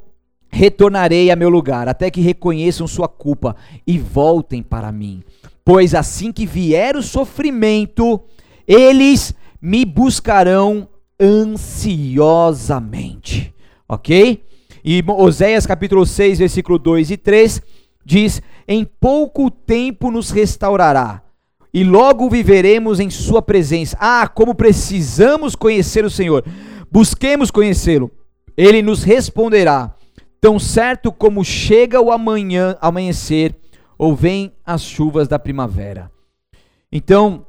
retornarei 0.49 1.29
a 1.29 1.35
meu 1.35 1.49
lugar, 1.49 1.87
até 1.87 2.09
que 2.09 2.21
reconheçam 2.21 2.87
sua 2.87 3.07
culpa 3.07 3.55
e 3.85 3.99
voltem 3.99 4.63
para 4.63 4.91
mim. 4.91 5.21
Pois 5.63 5.93
assim 5.93 6.31
que 6.31 6.43
vier 6.45 6.95
o 6.95 7.03
sofrimento, 7.03 8.19
eles 8.67 9.35
me 9.61 9.85
buscarão 9.85 10.89
ansiosamente. 11.19 13.53
Ok? 13.87 14.43
E 14.83 15.03
Oséias 15.05 15.65
capítulo 15.65 16.05
6, 16.05 16.37
versículo 16.39 16.79
2 16.79 17.11
e 17.11 17.17
3 17.17 17.61
diz: 18.05 18.41
Em 18.67 18.85
pouco 18.85 19.51
tempo 19.51 20.09
nos 20.09 20.31
restaurará 20.31 21.26
e 21.73 21.83
logo 21.83 22.29
viveremos 22.29 22.99
em 22.99 23.09
Sua 23.09 23.41
presença. 23.41 23.97
Ah, 23.99 24.27
como 24.27 24.55
precisamos 24.55 25.55
conhecer 25.55 26.05
o 26.05 26.09
Senhor! 26.09 26.43
Busquemos 26.91 27.51
conhecê-lo. 27.51 28.11
Ele 28.55 28.81
nos 28.81 29.03
responderá, 29.03 29.93
tão 30.41 30.57
certo 30.57 31.11
como 31.11 31.43
chega 31.43 32.01
o 32.01 32.11
amanhã, 32.11 32.77
amanhecer 32.81 33.55
ou 33.97 34.15
vem 34.15 34.53
as 34.65 34.83
chuvas 34.83 35.27
da 35.27 35.37
primavera. 35.37 36.11
Então, 36.91 37.45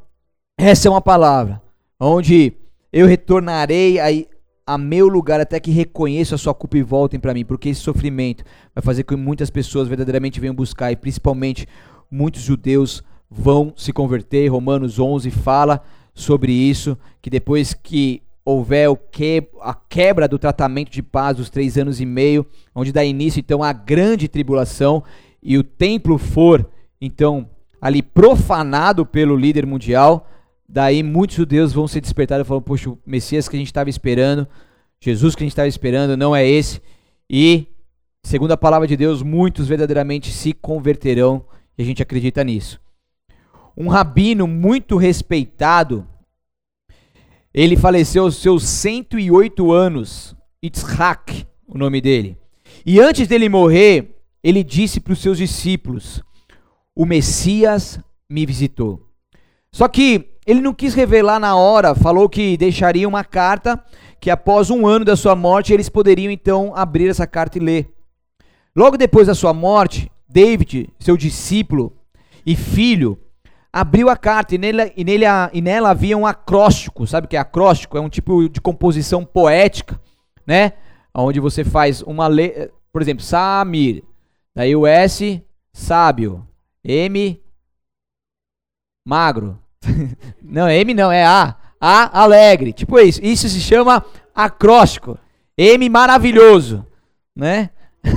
essa 0.59 0.89
é 0.89 0.91
uma 0.91 1.01
palavra 1.01 1.62
onde 2.01 2.53
eu 2.93 3.07
retornarei 3.07 3.99
a, 3.99 4.07
a 4.66 4.79
meu 4.79 5.09
lugar 5.09 5.41
até 5.41 5.61
que 5.61 5.71
reconheça 5.71 6.35
a 6.35 6.39
sua 6.39 6.55
culpa 6.55 6.79
e 6.79 6.83
voltem 6.83 7.21
para 7.21 7.35
mim, 7.35 7.45
porque 7.45 7.69
esse 7.69 7.81
sofrimento 7.81 8.45
vai 8.75 8.83
fazer 8.83 9.05
com 9.05 9.14
que 9.14 9.21
muitas 9.21 9.51
pessoas 9.51 9.89
verdadeiramente 9.89 10.41
venham 10.41 10.55
buscar 10.55 10.91
e 10.91 10.97
principalmente 10.97 11.66
muitos 12.11 12.43
judeus 12.43 13.03
vão 13.31 13.72
se 13.76 13.93
converter. 13.93 14.49
Romanos 14.49 14.99
11 14.99 15.31
fala 15.31 15.83
sobre 16.14 16.53
isso, 16.53 16.99
que 17.22 17.31
depois 17.31 17.74
que 17.74 18.22
houver 18.45 18.89
que, 19.12 19.47
a 19.61 19.74
quebra 19.74 20.26
do 20.26 20.39
tratamento 20.39 20.91
de 20.91 21.03
paz 21.03 21.37
dos 21.37 21.51
três 21.51 21.76
anos 21.76 22.01
e 22.01 22.07
meio, 22.07 22.47
onde 22.74 22.93
dá 22.93 23.05
início 23.05 23.39
então 23.39 23.62
a 23.62 23.72
grande 23.72 24.26
tribulação 24.26 25.05
e 25.43 25.59
o 25.59 25.62
templo 25.62 26.16
for 26.16 26.66
então 27.01 27.49
ali 27.81 28.03
profanado 28.03 29.05
pelo 29.05 29.37
líder 29.37 29.66
mundial, 29.66 30.29
daí 30.68 31.03
muitos 31.03 31.37
judeus 31.37 31.72
vão 31.72 31.87
ser 31.87 32.01
despertados 32.01 32.45
e 32.45 32.49
falar, 32.49 32.62
poxa, 32.62 32.91
o 32.91 32.99
Messias 33.07 33.49
que 33.49 33.55
a 33.55 33.59
gente 33.59 33.68
estava 33.68 33.91
esperando, 33.91 34.49
Jesus 35.01 35.35
que 35.35 35.43
a 35.43 35.47
gente 35.47 35.53
estava 35.53 35.68
esperando 35.68 36.16
não 36.16 36.35
é 36.35 36.49
esse, 36.49 36.81
e 37.31 37.68
segundo 38.24 38.53
a 38.53 38.57
palavra 38.57 38.89
de 38.89 38.97
Deus, 38.97 39.22
muitos 39.22 39.68
verdadeiramente 39.68 40.33
se 40.33 40.53
converterão, 40.53 41.45
e 41.76 41.83
a 41.83 41.85
gente 41.85 42.03
acredita 42.03 42.43
nisso 42.43 42.81
um 43.79 43.87
rabino 43.87 44.49
muito 44.49 44.97
respeitado. 44.97 46.05
Ele 47.55 47.76
faleceu 47.76 48.24
aos 48.24 48.37
seus 48.37 48.64
108 48.64 49.70
anos, 49.70 50.35
Yitzhak, 50.62 51.47
o 51.64 51.79
nome 51.79 52.01
dele. 52.01 52.37
E 52.85 53.01
antes 53.01 53.29
dele 53.29 53.49
morrer, 53.49 54.16
ele 54.43 54.64
disse 54.64 54.99
para 54.99 55.12
os 55.12 55.20
seus 55.20 55.39
discípulos: 55.39 56.20
O 56.95 57.07
Messias 57.07 58.01
me 58.29 58.45
visitou. 58.45 59.09
Só 59.72 59.87
que 59.87 60.31
ele 60.45 60.61
não 60.61 60.74
quis 60.74 60.93
revelar 60.95 61.39
na 61.39 61.55
hora, 61.55 61.95
falou 61.95 62.29
que 62.29 62.57
deixaria 62.57 63.09
uma 63.09 63.22
carta 63.22 63.83
que 64.20 64.31
após 64.31 64.70
um 64.70 64.87
ano 64.87 65.05
da 65.05 65.14
sua 65.14 65.37
morte 65.37 65.72
eles 65.72 65.89
poderiam 65.89 66.33
então 66.33 66.72
abrir 66.74 67.09
essa 67.09 67.29
carta 67.29 67.59
e 67.59 67.61
ler. 67.61 67.89
Logo 68.74 68.97
depois 68.97 69.29
da 69.29 69.35
sua 69.35 69.55
morte, 69.55 70.11
David, 70.29 70.89
seu 70.99 71.16
discípulo 71.16 71.93
e 72.45 72.57
filho, 72.57 73.18
abriu 73.81 74.09
a 74.09 74.16
carta 74.16 74.55
e, 74.55 74.59
nele, 74.59 74.93
e, 74.97 75.05
nele, 75.05 75.24
e 75.53 75.61
nela 75.61 75.91
havia 75.91 76.16
um 76.16 76.26
acróstico. 76.26 77.07
Sabe 77.07 77.26
o 77.26 77.29
que 77.29 77.37
é 77.37 77.41
acróstico? 77.41 77.97
É 77.97 78.01
um 78.01 78.09
tipo 78.09 78.49
de 78.49 78.61
composição 78.61 79.24
poética, 79.24 80.01
né? 80.47 80.72
Onde 81.14 81.41
você 81.41 81.64
faz 81.64 82.03
uma 82.03 82.26
letra, 82.26 82.70
por 82.93 83.01
exemplo, 83.03 83.22
Samir, 83.22 84.03
daí 84.55 84.74
o 84.74 84.87
S, 84.87 85.43
sábio, 85.72 86.47
M, 86.85 87.41
magro. 89.07 89.59
não, 90.43 90.68
M 90.68 90.95
não, 90.95 91.12
é 91.12 91.24
A. 91.24 91.57
A, 91.81 92.22
alegre. 92.22 92.72
Tipo 92.72 92.99
isso. 92.99 93.20
Isso 93.22 93.49
se 93.49 93.61
chama 93.61 94.05
acróstico. 94.35 95.16
M, 95.57 95.89
maravilhoso, 95.89 96.85
né? 97.35 97.70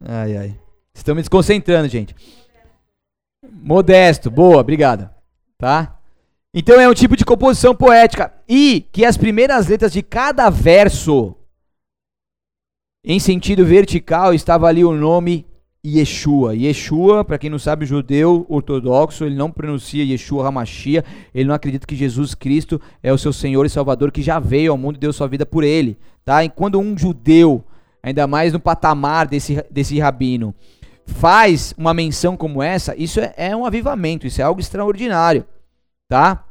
ai, 0.00 0.36
ai. 0.36 0.60
Estão 0.94 1.14
me 1.14 1.22
desconcentrando, 1.22 1.88
gente. 1.88 2.14
Modesto, 3.50 4.30
boa, 4.30 4.58
obrigada. 4.58 5.14
Tá? 5.58 5.98
Então 6.52 6.80
é 6.80 6.88
um 6.88 6.94
tipo 6.94 7.16
de 7.16 7.24
composição 7.24 7.74
poética. 7.74 8.32
E 8.48 8.86
que 8.92 9.04
as 9.04 9.16
primeiras 9.16 9.68
letras 9.68 9.92
de 9.92 10.02
cada 10.02 10.50
verso, 10.50 11.34
em 13.04 13.20
sentido 13.20 13.64
vertical, 13.64 14.34
estava 14.34 14.66
ali 14.66 14.84
o 14.84 14.92
nome 14.92 15.46
Yeshua. 15.84 16.54
Yeshua, 16.54 17.24
para 17.24 17.38
quem 17.38 17.48
não 17.48 17.58
sabe, 17.58 17.86
judeu 17.86 18.44
ortodoxo, 18.48 19.24
ele 19.24 19.34
não 19.34 19.50
pronuncia 19.50 20.04
Yeshua 20.04 20.46
Hamashia, 20.46 21.04
ele 21.34 21.48
não 21.48 21.54
acredita 21.54 21.86
que 21.86 21.96
Jesus 21.96 22.34
Cristo 22.34 22.80
é 23.02 23.12
o 23.12 23.18
seu 23.18 23.32
Senhor 23.32 23.64
e 23.64 23.70
Salvador 23.70 24.12
que 24.12 24.20
já 24.20 24.38
veio 24.38 24.72
ao 24.72 24.78
mundo 24.78 24.96
e 24.96 25.00
deu 25.00 25.12
sua 25.12 25.26
vida 25.26 25.46
por 25.46 25.64
ele, 25.64 25.96
tá? 26.24 26.44
E 26.44 26.50
quando 26.50 26.78
um 26.78 26.98
judeu, 26.98 27.64
ainda 28.02 28.26
mais 28.26 28.52
no 28.52 28.60
patamar 28.60 29.26
desse, 29.26 29.64
desse 29.70 29.98
rabino, 29.98 30.54
faz 31.10 31.74
uma 31.76 31.92
menção 31.92 32.36
como 32.36 32.62
essa, 32.62 32.94
isso 32.96 33.20
é, 33.20 33.34
é 33.36 33.56
um 33.56 33.66
avivamento, 33.66 34.26
isso 34.26 34.40
é 34.40 34.44
algo 34.44 34.60
extraordinário, 34.60 35.44
tá? 36.08 36.44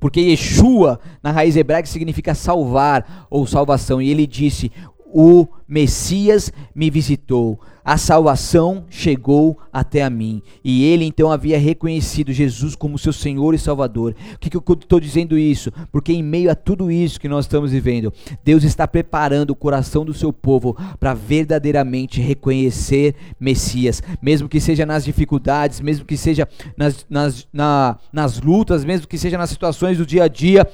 Porque 0.00 0.20
Yeshua, 0.20 1.00
na 1.22 1.32
raiz 1.32 1.56
hebraica, 1.56 1.88
significa 1.88 2.34
salvar 2.34 3.26
ou 3.28 3.46
salvação. 3.46 4.00
E 4.00 4.10
ele 4.10 4.26
disse: 4.26 4.70
o 5.12 5.46
Messias 5.66 6.52
me 6.74 6.90
visitou, 6.90 7.60
a 7.84 7.96
salvação 7.96 8.84
chegou 8.90 9.58
até 9.72 10.02
a 10.02 10.10
mim. 10.10 10.42
E 10.62 10.84
ele 10.84 11.06
então 11.06 11.32
havia 11.32 11.58
reconhecido 11.58 12.32
Jesus 12.32 12.74
como 12.74 12.98
seu 12.98 13.14
Senhor 13.14 13.54
e 13.54 13.58
Salvador. 13.58 14.14
O 14.34 14.38
que, 14.38 14.50
que 14.50 14.56
eu 14.56 14.62
estou 14.74 15.00
dizendo 15.00 15.38
isso? 15.38 15.72
Porque 15.90 16.12
em 16.12 16.22
meio 16.22 16.50
a 16.50 16.54
tudo 16.54 16.90
isso 16.90 17.18
que 17.18 17.28
nós 17.28 17.46
estamos 17.46 17.72
vivendo, 17.72 18.12
Deus 18.44 18.62
está 18.62 18.86
preparando 18.86 19.50
o 19.50 19.56
coração 19.56 20.04
do 20.04 20.12
seu 20.12 20.32
povo 20.32 20.76
para 21.00 21.14
verdadeiramente 21.14 22.20
reconhecer 22.20 23.14
Messias, 23.40 24.02
mesmo 24.20 24.48
que 24.48 24.60
seja 24.60 24.84
nas 24.84 25.04
dificuldades, 25.04 25.80
mesmo 25.80 26.04
que 26.04 26.16
seja 26.16 26.46
nas, 26.76 27.06
nas, 27.08 27.48
na, 27.50 27.98
nas 28.12 28.38
lutas, 28.40 28.84
mesmo 28.84 29.06
que 29.06 29.16
seja 29.16 29.38
nas 29.38 29.48
situações 29.48 29.96
do 29.96 30.04
dia 30.04 30.24
a 30.24 30.28
dia. 30.28 30.68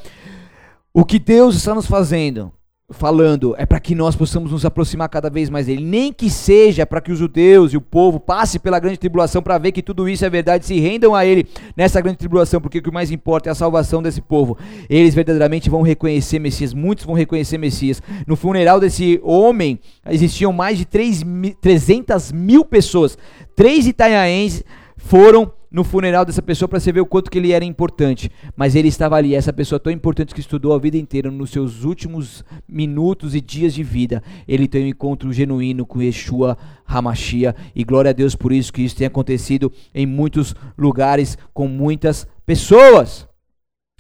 O 0.93 1.05
que 1.05 1.21
Deus 1.21 1.55
está 1.55 1.75
nos 1.75 1.87
fazendo 1.87 2.53
falando 2.91 3.55
é 3.57 3.65
para 3.65 3.81
que 3.81 3.95
nós 3.95 4.15
possamos 4.15 4.53
nos 4.53 4.65
aproximar 4.65 5.09
cada 5.09 5.31
vez 5.31 5.49
mais 5.49 5.67
dele, 5.67 5.83
nem 5.83 6.13
que 6.13 6.29
seja 6.29 6.85
para 6.85 7.01
que 7.01 7.11
os 7.11 7.19
judeus 7.19 7.73
e 7.73 7.77
o 7.77 7.81
povo 7.81 8.21
passe 8.21 8.59
pela 8.59 8.79
grande 8.79 8.99
tribulação 8.99 9.43
para 9.43 9.57
ver 9.57 9.73
que 9.73 9.83
tudo 9.83 10.07
isso 10.07 10.25
é 10.25 10.29
verdade, 10.29 10.67
se 10.67 10.79
rendam 10.79 11.15
a 11.15 11.25
ele 11.25 11.47
nessa 11.75 12.01
grande 12.01 12.19
tribulação, 12.19 12.61
porque 12.61 12.79
o 12.79 12.83
que 12.83 12.91
mais 12.91 13.11
importa 13.11 13.49
é 13.49 13.53
a 13.53 13.55
salvação 13.55 14.03
desse 14.03 14.21
povo. 14.21 14.59
Eles 14.89 15.15
verdadeiramente 15.15 15.71
vão 15.71 15.81
reconhecer 15.81 16.39
Messias, 16.39 16.75
muitos 16.75 17.07
vão 17.07 17.15
reconhecer 17.15 17.57
Messias. 17.57 18.03
No 18.27 18.37
funeral 18.37 18.79
desse 18.79 19.19
homem 19.23 19.81
existiam 20.11 20.53
mais 20.53 20.77
de 20.77 20.85
3, 20.85 21.23
300 21.63 22.33
mil 22.33 22.67
pessoas, 22.67 23.17
três 23.57 23.87
itanhaenses 23.87 24.63
foram 24.97 25.51
no 25.75 25.83
funeral 25.83 26.25
dessa 26.25 26.41
pessoa 26.41 26.69
para 26.69 26.79
você 26.79 26.93
ver 26.93 27.01
o 27.01 27.07
quanto 27.07 27.29
que 27.29 27.37
ele 27.37 27.51
era 27.51 27.65
importante. 27.65 28.31
Mas 28.57 28.77
ele 28.77 28.87
estava 28.87 29.17
ali, 29.17 29.35
essa 29.35 29.53
pessoa 29.53 29.81
tão 29.81 29.93
importante 29.93 30.33
que 30.33 30.39
estudou 30.39 30.73
a 30.73 30.79
vida 30.79 30.97
inteira, 30.97 31.33
nos 31.33 31.51
seus 31.51 31.83
últimos 31.83 32.45
minutos 32.69 33.35
e 33.35 33.41
dias 33.41 33.75
de 33.75 33.83
vida, 33.83 34.23
ele 34.47 34.69
tem 34.69 34.85
um 34.85 34.87
encontro 34.87 35.33
genuíno 35.33 35.85
com 35.85 36.01
Yeshua 36.01 36.57
Hamashia. 36.87 37.57
E 37.75 37.83
glória 37.83 38.11
a 38.11 38.15
Deus 38.15 38.37
por 38.37 38.53
isso 38.53 38.73
que 38.73 38.83
isso 38.83 38.95
tem 38.95 39.09
acontecido 39.09 39.73
em 39.93 40.07
muitos 40.07 40.55
lugares 40.79 41.37
com 41.53 41.67
muitas 41.67 42.25
pessoas. 42.47 43.27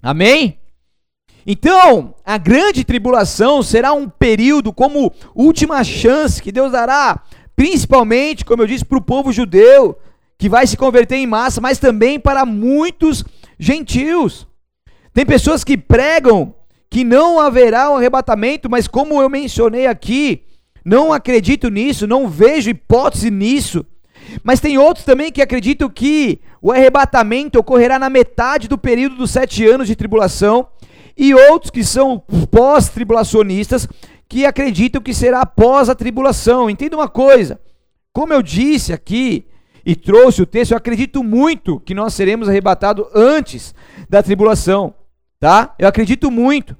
Amém? 0.01 0.61
Então, 1.45 2.15
a 2.25 2.39
grande 2.39 2.85
tribulação 2.85 3.65
será 3.65 3.93
um 3.93 4.09
período 4.09 4.73
como 4.73 5.13
última 5.35 5.83
chance 5.83 6.41
que 6.41 6.53
Deus 6.53 6.71
dará, 6.71 7.21
principalmente, 7.57 8.45
como 8.45 8.63
eu 8.63 8.67
disse, 8.69 8.85
para 8.85 8.99
o 8.99 9.03
povo 9.03 9.33
judeu 9.33 9.99
que 10.45 10.49
vai 10.51 10.67
se 10.67 10.77
converter 10.77 11.17
em 11.17 11.27
massa, 11.27 11.59
mas 11.59 11.79
também 11.79 12.21
para 12.21 12.45
muitos 12.45 13.25
gentios. 13.59 14.47
Tem 15.15 15.25
pessoas 15.25 15.65
que 15.65 15.75
pregam 15.75 16.55
que 16.91 17.03
não 17.03 17.41
haverá 17.41 17.91
um 17.91 17.97
arrebatamento, 17.97 18.69
mas 18.69 18.87
como 18.87 19.23
eu 19.23 19.31
mencionei 19.31 19.87
aqui, 19.87 20.43
não 20.85 21.15
acredito 21.15 21.71
nisso, 21.71 22.07
não 22.07 22.29
vejo 22.29 22.69
hipótese 22.69 23.31
nisso. 23.31 23.87
Mas 24.43 24.61
tem 24.61 24.77
outros 24.77 25.07
também 25.07 25.33
que 25.33 25.41
acreditam 25.41 25.89
que 25.89 26.43
o 26.61 26.71
arrebatamento 26.71 27.59
ocorrerá 27.59 27.99
na 27.99 28.11
metade 28.11 28.69
do 28.69 28.77
período 28.77 29.17
dos 29.17 29.31
sete 29.31 29.67
anos 29.67 29.87
de 29.87 29.97
tribulação, 29.97 30.69
e 31.17 31.33
outros 31.33 31.71
que 31.71 31.83
são 31.83 32.23
pós-tribulacionistas 32.51 33.89
que 34.29 34.45
acreditam 34.45 35.01
que 35.01 35.15
será 35.15 35.41
após 35.41 35.89
a 35.89 35.95
tribulação. 35.95 36.69
Entenda 36.69 36.99
uma 36.99 37.09
coisa, 37.09 37.59
como 38.13 38.35
eu 38.35 38.43
disse 38.43 38.93
aqui, 38.93 39.47
e 39.85 39.95
trouxe 39.95 40.43
o 40.43 40.47
texto, 40.47 40.73
eu 40.73 40.79
acredito 40.79 41.23
muito 41.23 41.79
que 41.81 41.95
nós 41.95 42.15
seremos 42.15 42.49
arrebatados 42.49 43.07
antes 43.15 43.75
da 44.09 44.23
tribulação, 44.23 44.95
tá? 45.39 45.75
Eu 45.79 45.87
acredito 45.87 46.31
muito. 46.31 46.77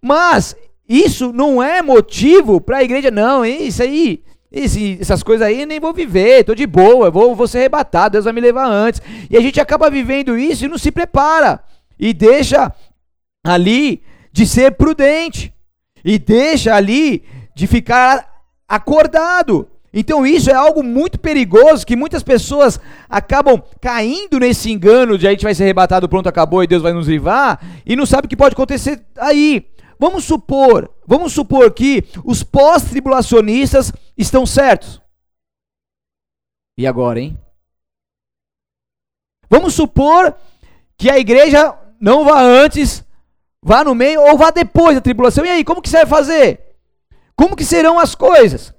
Mas 0.00 0.54
isso 0.88 1.32
não 1.32 1.62
é 1.62 1.82
motivo 1.82 2.60
para 2.60 2.78
a 2.78 2.84
igreja, 2.84 3.10
não, 3.10 3.44
isso 3.44 3.82
aí, 3.82 4.22
esse, 4.50 4.96
essas 5.00 5.22
coisas 5.22 5.46
aí 5.46 5.62
eu 5.62 5.66
nem 5.66 5.80
vou 5.80 5.92
viver, 5.92 6.40
estou 6.40 6.54
de 6.54 6.66
boa, 6.66 7.10
vou, 7.10 7.34
vou 7.34 7.48
ser 7.48 7.58
arrebatado, 7.58 8.12
Deus 8.12 8.24
vai 8.24 8.32
me 8.32 8.40
levar 8.40 8.66
antes. 8.66 9.02
E 9.28 9.36
a 9.36 9.40
gente 9.40 9.60
acaba 9.60 9.90
vivendo 9.90 10.38
isso 10.38 10.64
e 10.64 10.68
não 10.68 10.78
se 10.78 10.90
prepara. 10.90 11.62
E 11.98 12.14
deixa 12.14 12.72
ali 13.44 14.02
de 14.32 14.46
ser 14.46 14.72
prudente. 14.72 15.52
E 16.04 16.18
deixa 16.18 16.74
ali 16.74 17.24
de 17.54 17.66
ficar 17.66 18.42
acordado. 18.68 19.68
Então 19.92 20.26
isso 20.26 20.50
é 20.50 20.54
algo 20.54 20.82
muito 20.82 21.18
perigoso 21.18 21.86
que 21.86 21.96
muitas 21.96 22.22
pessoas 22.22 22.78
acabam 23.08 23.62
caindo 23.80 24.38
nesse 24.38 24.70
engano 24.70 25.16
de 25.16 25.26
a 25.26 25.30
gente 25.30 25.44
vai 25.44 25.54
ser 25.54 25.64
arrebatado, 25.64 26.08
pronto, 26.08 26.28
acabou 26.28 26.62
e 26.62 26.66
Deus 26.66 26.82
vai 26.82 26.92
nos 26.92 27.08
livrar 27.08 27.60
e 27.86 27.96
não 27.96 28.04
sabe 28.04 28.26
o 28.26 28.28
que 28.28 28.36
pode 28.36 28.52
acontecer 28.52 29.02
aí. 29.16 29.66
Vamos 29.98 30.24
supor, 30.24 30.90
vamos 31.06 31.32
supor 31.32 31.72
que 31.72 32.04
os 32.24 32.42
pós-tribulacionistas 32.42 33.92
estão 34.16 34.46
certos. 34.46 35.00
E 36.76 36.86
agora, 36.86 37.18
hein? 37.18 37.36
Vamos 39.50 39.74
supor 39.74 40.36
que 40.96 41.10
a 41.10 41.18
igreja 41.18 41.76
não 42.00 42.24
vá 42.24 42.40
antes, 42.40 43.04
vá 43.60 43.82
no 43.82 43.94
meio 43.94 44.20
ou 44.20 44.36
vá 44.36 44.50
depois 44.50 44.94
da 44.94 45.00
tribulação. 45.00 45.44
E 45.44 45.50
aí, 45.50 45.64
como 45.64 45.82
que 45.82 45.88
você 45.88 45.98
vai 45.98 46.06
fazer? 46.06 46.76
Como 47.34 47.56
que 47.56 47.64
serão 47.64 47.98
as 47.98 48.14
coisas? 48.14 48.72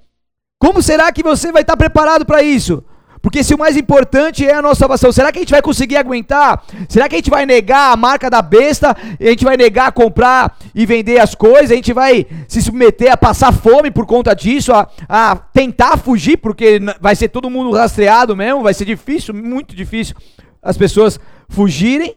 Como 0.59 0.81
será 0.81 1.11
que 1.11 1.23
você 1.23 1.51
vai 1.51 1.61
estar 1.61 1.77
preparado 1.77 2.25
para 2.25 2.43
isso? 2.43 2.83
Porque 3.21 3.43
se 3.43 3.53
o 3.53 3.57
mais 3.57 3.75
importante 3.75 4.45
é 4.45 4.53
a 4.53 4.61
nossa 4.61 4.79
salvação, 4.79 5.11
será 5.11 5.31
que 5.31 5.39
a 5.39 5.41
gente 5.41 5.51
vai 5.51 5.61
conseguir 5.61 5.97
aguentar? 5.97 6.63
Será 6.87 7.07
que 7.07 7.15
a 7.15 7.17
gente 7.17 7.29
vai 7.29 7.45
negar 7.45 7.91
a 7.91 7.97
marca 7.97 8.29
da 8.29 8.41
besta? 8.41 8.95
A 9.19 9.23
gente 9.23 9.43
vai 9.43 9.57
negar 9.57 9.91
comprar 9.91 10.57
e 10.73 10.85
vender 10.85 11.19
as 11.19 11.35
coisas? 11.35 11.71
A 11.71 11.75
gente 11.75 11.91
vai 11.91 12.25
se 12.47 12.61
submeter 12.61 13.11
a 13.11 13.17
passar 13.17 13.53
fome 13.53 13.91
por 13.91 14.05
conta 14.05 14.33
disso? 14.33 14.73
A, 14.73 14.87
a 15.07 15.35
tentar 15.35 15.97
fugir, 15.97 16.37
porque 16.37 16.79
vai 17.01 17.15
ser 17.15 17.29
todo 17.29 17.49
mundo 17.49 17.71
rastreado 17.71 18.35
mesmo? 18.35 18.63
Vai 18.63 18.73
ser 18.73 18.85
difícil, 18.85 19.33
muito 19.33 19.75
difícil 19.75 20.15
as 20.61 20.77
pessoas 20.77 21.19
fugirem. 21.49 22.15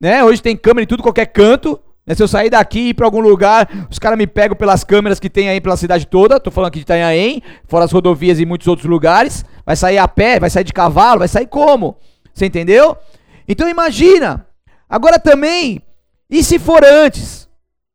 Né? 0.00 0.24
Hoje 0.24 0.42
tem 0.42 0.56
câmera 0.56 0.84
em 0.84 0.86
tudo, 0.86 1.02
qualquer 1.02 1.26
canto. 1.26 1.78
Né, 2.06 2.14
se 2.14 2.22
eu 2.22 2.28
sair 2.28 2.50
daqui 2.50 2.80
e 2.80 2.88
ir 2.90 2.94
para 2.94 3.06
algum 3.06 3.20
lugar, 3.20 3.68
os 3.90 3.98
caras 3.98 4.18
me 4.18 4.26
pegam 4.26 4.56
pelas 4.56 4.84
câmeras 4.84 5.18
que 5.18 5.30
tem 5.30 5.48
aí 5.48 5.60
pela 5.60 5.76
cidade 5.76 6.06
toda. 6.06 6.38
Tô 6.38 6.50
falando 6.50 6.68
aqui 6.68 6.78
de 6.78 6.82
Itanhaém, 6.82 7.42
fora 7.66 7.84
as 7.84 7.92
rodovias 7.92 8.38
e 8.38 8.44
muitos 8.44 8.68
outros 8.68 8.88
lugares. 8.88 9.44
Vai 9.64 9.74
sair 9.74 9.98
a 9.98 10.06
pé, 10.06 10.38
vai 10.38 10.50
sair 10.50 10.64
de 10.64 10.72
cavalo, 10.72 11.20
vai 11.20 11.28
sair 11.28 11.46
como? 11.46 11.96
Você 12.32 12.46
entendeu? 12.46 12.96
Então 13.48 13.68
imagina. 13.68 14.46
Agora 14.88 15.18
também, 15.18 15.82
e 16.28 16.44
se 16.44 16.58
for 16.58 16.84
antes? 16.84 17.48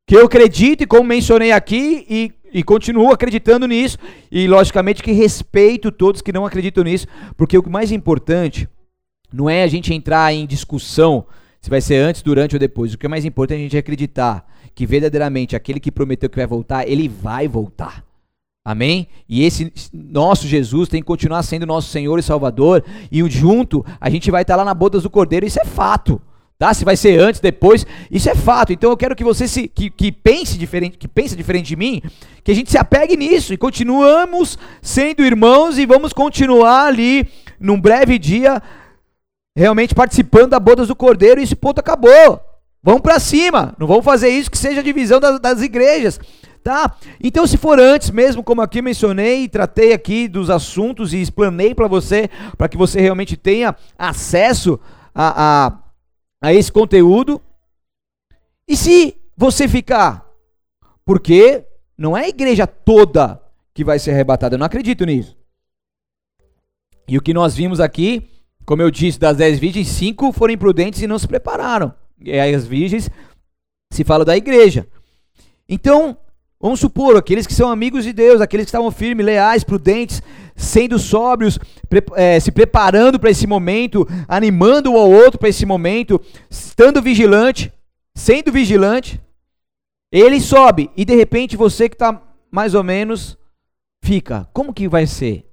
Que 0.08 0.16
eu 0.16 0.26
acredito, 0.26 0.82
e 0.82 0.88
como 0.88 1.04
mencionei 1.04 1.52
aqui, 1.52 2.06
e, 2.10 2.32
e 2.52 2.64
continuo 2.64 3.12
acreditando 3.12 3.68
nisso, 3.68 3.98
e 4.32 4.48
logicamente 4.48 5.04
que 5.04 5.12
respeito 5.12 5.92
todos 5.92 6.22
que 6.22 6.34
não 6.34 6.48
acreditam 6.48 6.84
nisso, 6.84 7.06
porque 7.38 7.58
o 7.58 7.70
mais 7.70 7.92
importante 7.92 8.68
não 9.32 9.48
é 9.48 9.62
a 9.62 9.68
gente 9.68 9.94
entrar 9.94 10.34
em 10.34 10.48
discussão 10.48 11.28
se 11.62 11.70
vai 11.70 11.82
ser 11.82 11.96
antes, 11.96 12.22
durante 12.22 12.56
ou 12.56 12.60
depois. 12.60 12.94
O 12.94 12.98
que 12.98 13.06
é 13.06 13.10
mais 13.10 13.26
importante 13.26 13.58
é 13.58 13.62
a 13.62 13.64
gente 13.64 13.78
acreditar 13.78 14.46
que 14.74 14.86
verdadeiramente 14.86 15.56
aquele 15.56 15.80
que 15.80 15.92
prometeu 15.92 16.30
que 16.30 16.38
vai 16.38 16.48
voltar, 16.48 16.88
ele 16.88 17.08
vai 17.08 17.48
voltar. 17.48 18.04
Amém? 18.64 19.08
E 19.28 19.44
esse 19.44 19.74
nosso 19.92 20.48
Jesus 20.48 20.90
tem 20.90 21.02
que 21.02 21.08
continuar 21.08 21.42
sendo 21.44 21.66
nosso 21.66 21.90
Senhor 21.90 22.20
e 22.20 22.24
Salvador. 22.24 22.84
E 23.12 23.28
junto, 23.30 23.86
a 24.00 24.10
gente 24.10 24.30
vai 24.30 24.44
estar 24.44 24.56
lá 24.56 24.64
na 24.64 24.74
bodas 24.74 25.04
do 25.04 25.10
Cordeiro. 25.10 25.46
Isso 25.46 25.60
é 25.60 25.66
fato. 25.66 26.22
Tá? 26.58 26.74
Se 26.74 26.84
vai 26.84 26.98
ser 26.98 27.18
antes, 27.18 27.40
depois, 27.40 27.88
isso 28.12 28.30
é 28.30 28.36
fato. 28.36 28.74
Então 28.74 28.90
eu 28.90 28.98
quero 28.98 29.16
que 29.16 29.24
você 29.24 29.48
se, 29.48 29.68
que, 29.68 29.90
que 29.90 30.12
pense 30.12 30.58
diferente, 30.58 30.98
que 30.98 31.08
pense 31.08 31.36
diferente 31.36 31.68
de 31.68 31.76
mim, 31.78 32.02
que 32.44 32.52
a 32.52 32.54
gente 32.54 32.70
se 32.70 32.78
apegue 32.78 33.16
nisso 33.16 33.54
e 33.54 33.58
continuamos 33.58 34.58
sendo 34.82 35.24
irmãos 35.24 35.78
e 35.78 35.86
vamos 35.86 36.12
continuar 36.12 36.88
ali 36.88 37.28
num 37.60 37.80
breve 37.80 38.20
dia 38.20 38.62
realmente 39.60 39.94
participando 39.94 40.52
da 40.52 40.60
bodas 40.60 40.88
do 40.88 40.96
Cordeiro 40.96 41.42
e 41.42 41.44
esse 41.44 41.54
ponto 41.54 41.80
acabou. 41.80 42.42
Vamos 42.82 43.02
para 43.02 43.20
cima, 43.20 43.76
não 43.78 43.86
vamos 43.86 44.06
fazer 44.06 44.30
isso 44.30 44.50
que 44.50 44.58
seja 44.58 44.82
divisão 44.82 45.20
das, 45.20 45.38
das 45.38 45.62
igrejas, 45.62 46.18
tá? 46.64 46.96
Então, 47.22 47.46
se 47.46 47.58
for 47.58 47.78
antes 47.78 48.10
mesmo, 48.10 48.42
como 48.42 48.62
aqui 48.62 48.82
mencionei, 48.82 49.50
tratei 49.50 49.92
aqui 49.92 50.30
dos 50.30 50.50
assuntos 50.50 51.12
e 51.12 51.22
explanei 51.22 51.76
para 51.76 51.90
você, 51.90 52.30
para 52.58 52.70
que 52.70 52.78
você 52.78 53.02
realmente 53.02 53.36
tenha 53.36 53.76
acesso 53.98 54.80
a, 55.14 55.68
a, 55.68 55.80
a 56.42 56.54
esse 56.54 56.72
conteúdo. 56.72 57.42
E 58.66 58.78
se 58.78 59.18
você 59.36 59.68
ficar? 59.68 60.26
Porque 61.04 61.66
não 61.98 62.16
é 62.16 62.24
a 62.24 62.30
igreja 62.30 62.66
toda 62.66 63.44
que 63.74 63.84
vai 63.84 64.00
ser 64.00 64.12
arrebatada, 64.12 64.56
eu 64.56 64.60
não 64.60 64.66
acredito 64.66 65.06
nisso. 65.06 65.38
E 67.10 67.18
o 67.18 67.22
que 67.22 67.34
nós 67.34 67.56
vimos 67.56 67.82
aqui, 67.82 68.39
como 68.70 68.84
eu 68.84 68.92
disse, 68.92 69.18
das 69.18 69.36
dez 69.36 69.58
virgens, 69.58 69.88
cinco 69.88 70.32
foram 70.32 70.54
imprudentes 70.54 71.02
e 71.02 71.08
não 71.08 71.18
se 71.18 71.28
prepararam. 71.28 71.92
E 72.22 72.40
aí 72.40 72.54
as 72.54 72.68
virgens 72.68 73.10
se 73.92 74.04
fala 74.04 74.24
da 74.24 74.38
igreja. 74.38 74.88
Então, 75.68 76.16
vamos 76.62 76.80
supor, 76.80 77.18
aqueles 77.18 77.48
que 77.48 77.54
são 77.56 77.72
amigos 77.72 78.04
de 78.04 78.14
Deus, 78.14 78.42
aqueles 78.42 78.66
que 78.66 78.70
estavam 78.70 78.92
firmes, 78.92 79.26
leais, 79.26 79.64
prudentes, 79.64 80.22
sendo 80.56 81.00
sóbrios, 81.00 81.58
pre 81.90 82.04
é, 82.16 82.40
se 82.40 82.52
preparando 82.52 83.20
para 83.20 83.32
esse 83.32 83.48
momento, 83.48 84.08
animando 84.28 84.92
um 84.92 84.98
ao 84.98 85.10
outro 85.10 85.40
para 85.40 85.50
esse 85.50 85.66
momento, 85.66 86.22
estando 86.48 87.02
vigilante, 87.02 87.74
sendo 88.14 88.52
vigilante, 88.52 89.20
ele 90.12 90.40
sobe 90.40 90.92
e 90.96 91.04
de 91.04 91.16
repente 91.16 91.58
você 91.58 91.90
que 91.90 91.96
está 91.96 92.22
mais 92.52 92.76
ou 92.76 92.84
menos 92.84 93.36
fica. 94.04 94.48
Como 94.54 94.72
que 94.72 94.88
vai 94.88 95.08
ser? 95.08 95.49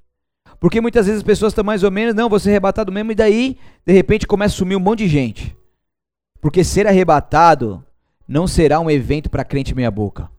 Porque 0.59 0.81
muitas 0.81 1.07
vezes 1.07 1.21
as 1.21 1.27
pessoas 1.27 1.53
estão 1.53 1.65
mais 1.65 1.83
ou 1.83 1.91
menos, 1.91 2.15
não, 2.15 2.29
você 2.29 2.49
arrebatado 2.49 2.91
mesmo, 2.91 3.13
e 3.13 3.15
daí, 3.15 3.59
de 3.85 3.93
repente, 3.93 4.27
começa 4.27 4.55
a 4.55 4.59
sumir 4.59 4.77
um 4.77 4.81
monte 4.81 5.01
de 5.01 5.09
gente. 5.09 5.57
Porque 6.41 6.65
ser 6.65 6.87
arrebatado 6.87 7.85
não 8.27 8.47
será 8.47 8.81
um 8.81 8.91
evento 8.91 9.31
para 9.31 9.45
crente 9.45 9.75
meia-boca. 9.75 10.31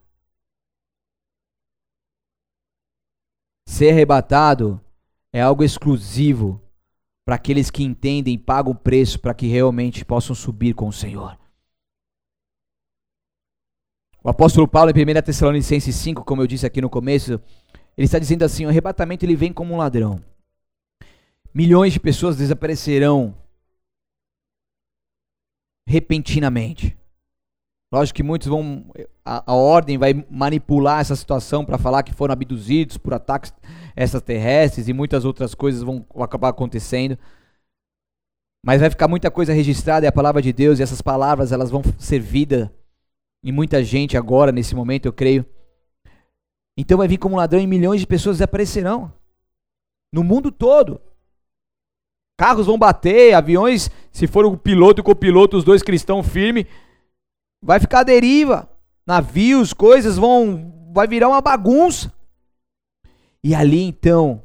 Ser 3.67 3.91
arrebatado 3.91 4.81
é 5.31 5.41
algo 5.41 5.63
exclusivo 5.63 6.61
para 7.25 7.35
aqueles 7.35 7.69
que 7.69 7.83
entendem 7.83 8.35
e 8.35 8.37
pagam 8.37 8.71
o 8.71 8.75
preço 8.75 9.19
para 9.19 9.33
que 9.33 9.47
realmente 9.47 10.05
possam 10.05 10.33
subir 10.33 10.73
com 10.73 10.87
o 10.87 10.93
Senhor. 10.93 11.37
O 14.23 14.29
apóstolo 14.29 14.67
Paulo, 14.67 14.91
em 14.91 14.93
1 14.93 15.21
Tessalonicenses 15.21 15.95
5, 15.95 16.23
como 16.23 16.41
eu 16.41 16.47
disse 16.47 16.65
aqui 16.65 16.81
no 16.81 16.89
começo, 16.89 17.39
ele 17.97 18.05
está 18.05 18.19
dizendo 18.19 18.43
assim: 18.43 18.65
o 18.65 18.69
arrebatamento 18.69 19.25
ele 19.25 19.35
vem 19.35 19.51
como 19.51 19.73
um 19.73 19.77
ladrão. 19.77 20.21
Milhões 21.53 21.93
de 21.93 21.99
pessoas 21.99 22.37
desaparecerão 22.37 23.35
repentinamente. 25.87 26.95
Lógico 27.91 28.17
que 28.17 28.23
muitos 28.23 28.47
vão. 28.47 28.85
A, 29.25 29.51
a 29.51 29.55
ordem 29.55 29.97
vai 29.97 30.25
manipular 30.29 30.99
essa 30.99 31.15
situação 31.15 31.65
para 31.65 31.77
falar 31.77 32.03
que 32.03 32.13
foram 32.13 32.33
abduzidos 32.33 32.97
por 32.97 33.13
ataques 33.13 33.51
extraterrestres 33.95 34.87
e 34.87 34.93
muitas 34.93 35.25
outras 35.25 35.55
coisas 35.55 35.81
vão 35.81 36.05
acabar 36.19 36.49
acontecendo. 36.49 37.17
Mas 38.63 38.81
vai 38.81 38.89
ficar 38.89 39.07
muita 39.07 39.31
coisa 39.31 39.53
registrada 39.53 40.05
e 40.05 40.09
a 40.09 40.11
palavra 40.11 40.41
de 40.41 40.51
Deus 40.51 40.79
e 40.79 40.83
essas 40.83 41.01
palavras 41.01 41.51
elas 41.51 41.71
vão 41.71 41.81
ser 41.97 42.19
vida 42.19 42.71
em 43.43 43.51
muita 43.51 43.81
gente 43.83 44.17
agora, 44.17 44.51
nesse 44.51 44.75
momento, 44.75 45.05
eu 45.05 45.13
creio. 45.13 45.45
Então 46.77 46.99
vai 46.99 47.07
vir 47.07 47.17
como 47.17 47.35
ladrão 47.35 47.59
e 47.59 47.65
milhões 47.65 47.99
de 47.99 48.07
pessoas 48.07 48.37
desaparecerão. 48.37 49.11
No 50.13 50.23
mundo 50.23 50.51
todo. 50.51 51.01
Carros 52.39 52.67
vão 52.67 52.77
bater, 52.77 53.33
aviões, 53.33 53.89
se 54.11 54.27
for 54.27 54.45
o 54.45 54.55
piloto 54.55 54.99
e 54.99 55.01
o 55.01 55.03
copiloto, 55.03 55.57
os 55.57 55.63
dois 55.63 55.81
cristãos 55.81 56.27
firmes, 56.27 56.67
vai 57.59 57.79
ficar 57.79 58.03
deriva. 58.03 58.69
Navios, 59.07 59.73
coisas 59.73 60.17
vão. 60.17 60.91
Vai 60.93 61.07
virar 61.07 61.29
uma 61.29 61.41
bagunça. 61.41 62.13
E 63.43 63.55
ali 63.55 63.81
então, 63.81 64.43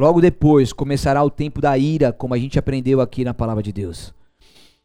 logo 0.00 0.20
depois, 0.20 0.72
começará 0.72 1.22
o 1.24 1.30
tempo 1.30 1.60
da 1.60 1.76
ira, 1.76 2.12
como 2.12 2.34
a 2.34 2.38
gente 2.38 2.58
aprendeu 2.58 3.00
aqui 3.00 3.24
na 3.24 3.34
palavra 3.34 3.62
de 3.62 3.72
Deus. 3.72 4.14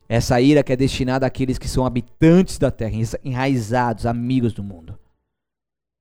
Essa 0.07 0.39
ira 0.39 0.63
que 0.63 0.71
é 0.71 0.75
destinada 0.75 1.25
àqueles 1.25 1.57
que 1.57 1.67
são 1.67 1.85
habitantes 1.85 2.57
da 2.57 2.71
terra, 2.71 2.93
enraizados, 3.23 4.05
amigos 4.05 4.53
do 4.53 4.63
mundo. 4.63 4.97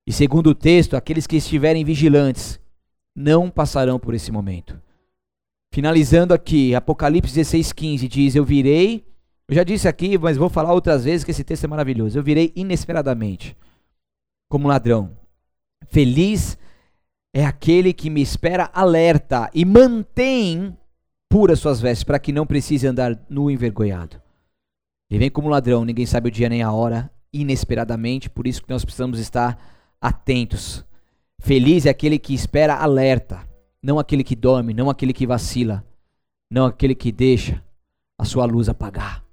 E 0.07 0.13
segundo 0.13 0.51
o 0.51 0.55
texto, 0.55 0.95
aqueles 0.95 1.25
que 1.25 1.37
estiverem 1.37 1.83
vigilantes 1.83 2.59
não 3.15 3.49
passarão 3.49 3.99
por 3.99 4.13
esse 4.13 4.31
momento. 4.31 4.79
Finalizando 5.73 6.33
aqui, 6.33 6.75
Apocalipse 6.75 7.33
16:15 7.39 8.07
diz: 8.07 8.35
Eu 8.35 8.45
virei, 8.45 9.05
eu 9.47 9.55
já 9.55 9.63
disse 9.63 9.87
aqui, 9.87 10.17
mas 10.17 10.37
vou 10.37 10.49
falar 10.49 10.73
outras 10.73 11.03
vezes 11.03 11.23
que 11.23 11.31
esse 11.31 11.43
texto 11.43 11.63
é 11.63 11.67
maravilhoso. 11.67 12.17
Eu 12.17 12.23
virei 12.23 12.53
inesperadamente 12.55 13.57
como 14.49 14.67
ladrão. 14.67 15.17
Feliz 15.87 16.57
é 17.33 17.45
aquele 17.45 17.91
que 17.91 18.09
me 18.09 18.21
espera 18.21 18.69
alerta 18.73 19.49
e 19.53 19.65
mantém 19.65 20.77
puras 21.29 21.59
suas 21.59 21.81
vestes, 21.81 22.03
para 22.03 22.19
que 22.19 22.31
não 22.31 22.45
precise 22.45 22.87
andar 22.87 23.19
nu 23.29 23.51
envergonhado. 23.51 24.21
Ele 25.09 25.19
vem 25.19 25.29
como 25.29 25.49
ladrão, 25.49 25.83
ninguém 25.83 26.05
sabe 26.05 26.29
o 26.29 26.31
dia 26.31 26.47
nem 26.47 26.61
a 26.61 26.71
hora, 26.71 27.11
inesperadamente, 27.33 28.29
por 28.29 28.47
isso 28.47 28.63
que 28.63 28.69
nós 28.69 28.85
precisamos 28.85 29.19
estar 29.19 29.74
atentos. 30.05 30.85
Feliz 31.39 31.85
é 31.85 31.89
aquele 31.89 32.19
que 32.19 32.33
espera 32.33 32.75
alerta, 32.75 33.47
não 33.81 33.97
aquele 33.97 34.23
que 34.23 34.35
dorme, 34.35 34.73
não 34.73 34.89
aquele 34.89 35.13
que 35.13 35.25
vacila, 35.25 35.83
não 36.49 36.65
aquele 36.65 36.93
que 36.93 37.11
deixa 37.11 37.63
a 38.17 38.23
sua 38.23 38.45
luz 38.45 38.69
apagar, 38.69 39.23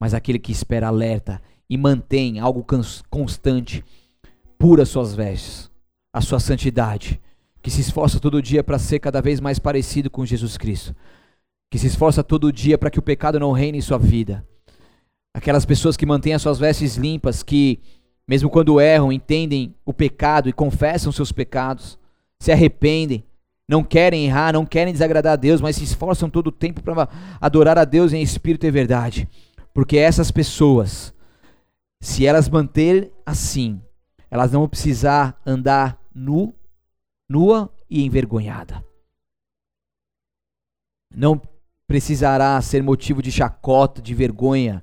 mas 0.00 0.12
aquele 0.12 0.38
que 0.38 0.50
espera 0.50 0.88
alerta 0.88 1.40
e 1.70 1.78
mantém 1.78 2.40
algo 2.40 2.66
constante, 3.08 3.84
pura 4.58 4.84
suas 4.84 5.14
vestes, 5.14 5.70
a 6.12 6.20
sua 6.20 6.40
santidade 6.40 7.20
que 7.62 7.70
se 7.70 7.80
esforça 7.80 8.18
todo 8.18 8.42
dia 8.42 8.64
para 8.64 8.78
ser 8.78 8.98
cada 8.98 9.22
vez 9.22 9.38
mais 9.38 9.58
parecido 9.60 10.10
com 10.10 10.26
Jesus 10.26 10.56
Cristo, 10.56 10.94
que 11.70 11.78
se 11.78 11.86
esforça 11.86 12.24
todo 12.24 12.52
dia 12.52 12.76
para 12.76 12.90
que 12.90 12.98
o 12.98 13.02
pecado 13.02 13.38
não 13.38 13.52
reine 13.52 13.78
em 13.78 13.82
sua 13.82 13.98
vida. 13.98 14.44
Aquelas 15.32 15.64
pessoas 15.64 15.96
que 15.96 16.04
mantêm 16.04 16.34
as 16.34 16.42
suas 16.42 16.58
vestes 16.58 16.96
limpas, 16.96 17.42
que 17.42 17.80
mesmo 18.26 18.48
quando 18.50 18.80
erram, 18.80 19.12
entendem 19.12 19.74
o 19.84 19.92
pecado 19.92 20.48
e 20.48 20.52
confessam 20.52 21.12
seus 21.12 21.32
pecados, 21.32 21.98
se 22.38 22.52
arrependem, 22.52 23.24
não 23.68 23.82
querem 23.82 24.26
errar, 24.26 24.52
não 24.52 24.66
querem 24.66 24.92
desagradar 24.92 25.34
a 25.34 25.36
Deus, 25.36 25.60
mas 25.60 25.76
se 25.76 25.84
esforçam 25.84 26.28
todo 26.28 26.48
o 26.48 26.52
tempo 26.52 26.82
para 26.82 27.08
adorar 27.40 27.78
a 27.78 27.84
Deus 27.84 28.12
em 28.12 28.20
espírito 28.20 28.66
e 28.66 28.70
verdade. 28.70 29.28
Porque 29.72 29.96
essas 29.96 30.30
pessoas, 30.30 31.14
se 32.00 32.26
elas 32.26 32.48
manterem 32.48 33.10
assim, 33.24 33.80
elas 34.30 34.52
não 34.52 34.60
vão 34.60 34.68
precisar 34.68 35.40
andar 35.46 35.98
nu 36.14 36.54
nua 37.28 37.72
e 37.88 38.04
envergonhada. 38.04 38.84
Não 41.14 41.40
precisará 41.86 42.60
ser 42.60 42.82
motivo 42.82 43.22
de 43.22 43.32
chacota, 43.32 44.02
de 44.02 44.14
vergonha, 44.14 44.82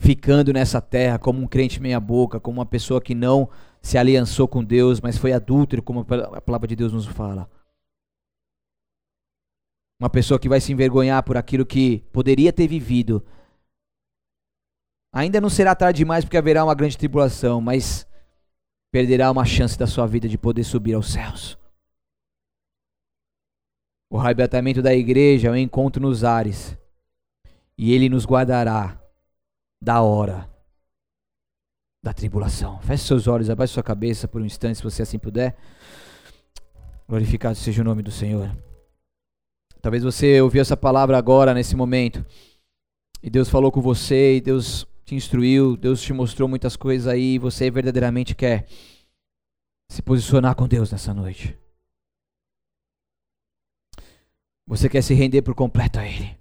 ficando 0.00 0.50
nessa 0.50 0.80
terra 0.80 1.18
como 1.18 1.42
um 1.42 1.46
crente 1.46 1.80
meia-boca, 1.80 2.40
como 2.40 2.58
uma 2.58 2.66
pessoa 2.66 3.02
que 3.02 3.14
não 3.14 3.50
se 3.82 3.98
aliançou 3.98 4.48
com 4.48 4.64
Deus, 4.64 4.98
mas 4.98 5.18
foi 5.18 5.30
adúltero, 5.30 5.82
como 5.82 6.00
a 6.00 6.40
palavra 6.40 6.66
de 6.66 6.74
Deus 6.74 6.94
nos 6.94 7.04
fala. 7.04 7.48
Uma 10.00 10.08
pessoa 10.08 10.40
que 10.40 10.48
vai 10.48 10.58
se 10.58 10.72
envergonhar 10.72 11.22
por 11.22 11.36
aquilo 11.36 11.66
que 11.66 11.98
poderia 12.14 12.50
ter 12.50 12.66
vivido. 12.66 13.22
Ainda 15.12 15.38
não 15.38 15.50
será 15.50 15.74
tarde 15.74 15.98
demais, 15.98 16.24
porque 16.24 16.38
haverá 16.38 16.64
uma 16.64 16.74
grande 16.74 16.96
tribulação, 16.96 17.60
mas 17.60 18.08
perderá 18.90 19.30
uma 19.30 19.44
chance 19.44 19.78
da 19.78 19.86
sua 19.86 20.06
vida 20.06 20.26
de 20.26 20.38
poder 20.38 20.64
subir 20.64 20.94
aos 20.94 21.12
céus. 21.12 21.58
O 24.10 24.18
arrebatamento 24.18 24.80
da 24.80 24.94
igreja 24.94 25.48
é 25.48 25.50
um 25.50 25.56
encontro 25.56 26.00
nos 26.00 26.24
ares, 26.24 26.74
e 27.76 27.92
ele 27.92 28.08
nos 28.08 28.24
guardará 28.24 28.99
da 29.80 30.02
hora 30.02 30.48
da 32.02 32.12
tribulação. 32.12 32.80
Feche 32.80 33.04
seus 33.04 33.26
olhos, 33.26 33.50
abaixe 33.50 33.74
sua 33.74 33.82
cabeça 33.82 34.26
por 34.26 34.40
um 34.40 34.46
instante, 34.46 34.76
se 34.76 34.82
você 34.82 35.02
assim 35.02 35.18
puder. 35.18 35.56
Glorificado 37.08 37.56
seja 37.56 37.82
o 37.82 37.84
nome 37.84 38.02
do 38.02 38.10
Senhor. 38.10 38.50
Talvez 39.82 40.02
você 40.02 40.40
ouviu 40.40 40.60
essa 40.60 40.76
palavra 40.76 41.16
agora, 41.16 41.54
nesse 41.54 41.74
momento, 41.74 42.24
e 43.22 43.30
Deus 43.30 43.48
falou 43.48 43.72
com 43.72 43.80
você, 43.80 44.36
e 44.36 44.40
Deus 44.40 44.86
te 45.04 45.14
instruiu, 45.14 45.76
Deus 45.76 46.02
te 46.02 46.12
mostrou 46.12 46.48
muitas 46.48 46.76
coisas 46.76 47.06
aí, 47.06 47.34
e 47.34 47.38
você 47.38 47.70
verdadeiramente 47.70 48.34
quer 48.34 48.66
se 49.90 50.02
posicionar 50.02 50.54
com 50.54 50.68
Deus 50.68 50.92
nessa 50.92 51.12
noite. 51.12 51.58
Você 54.66 54.88
quer 54.88 55.02
se 55.02 55.14
render 55.14 55.42
por 55.42 55.54
completo 55.54 55.98
a 55.98 56.06
Ele. 56.06 56.39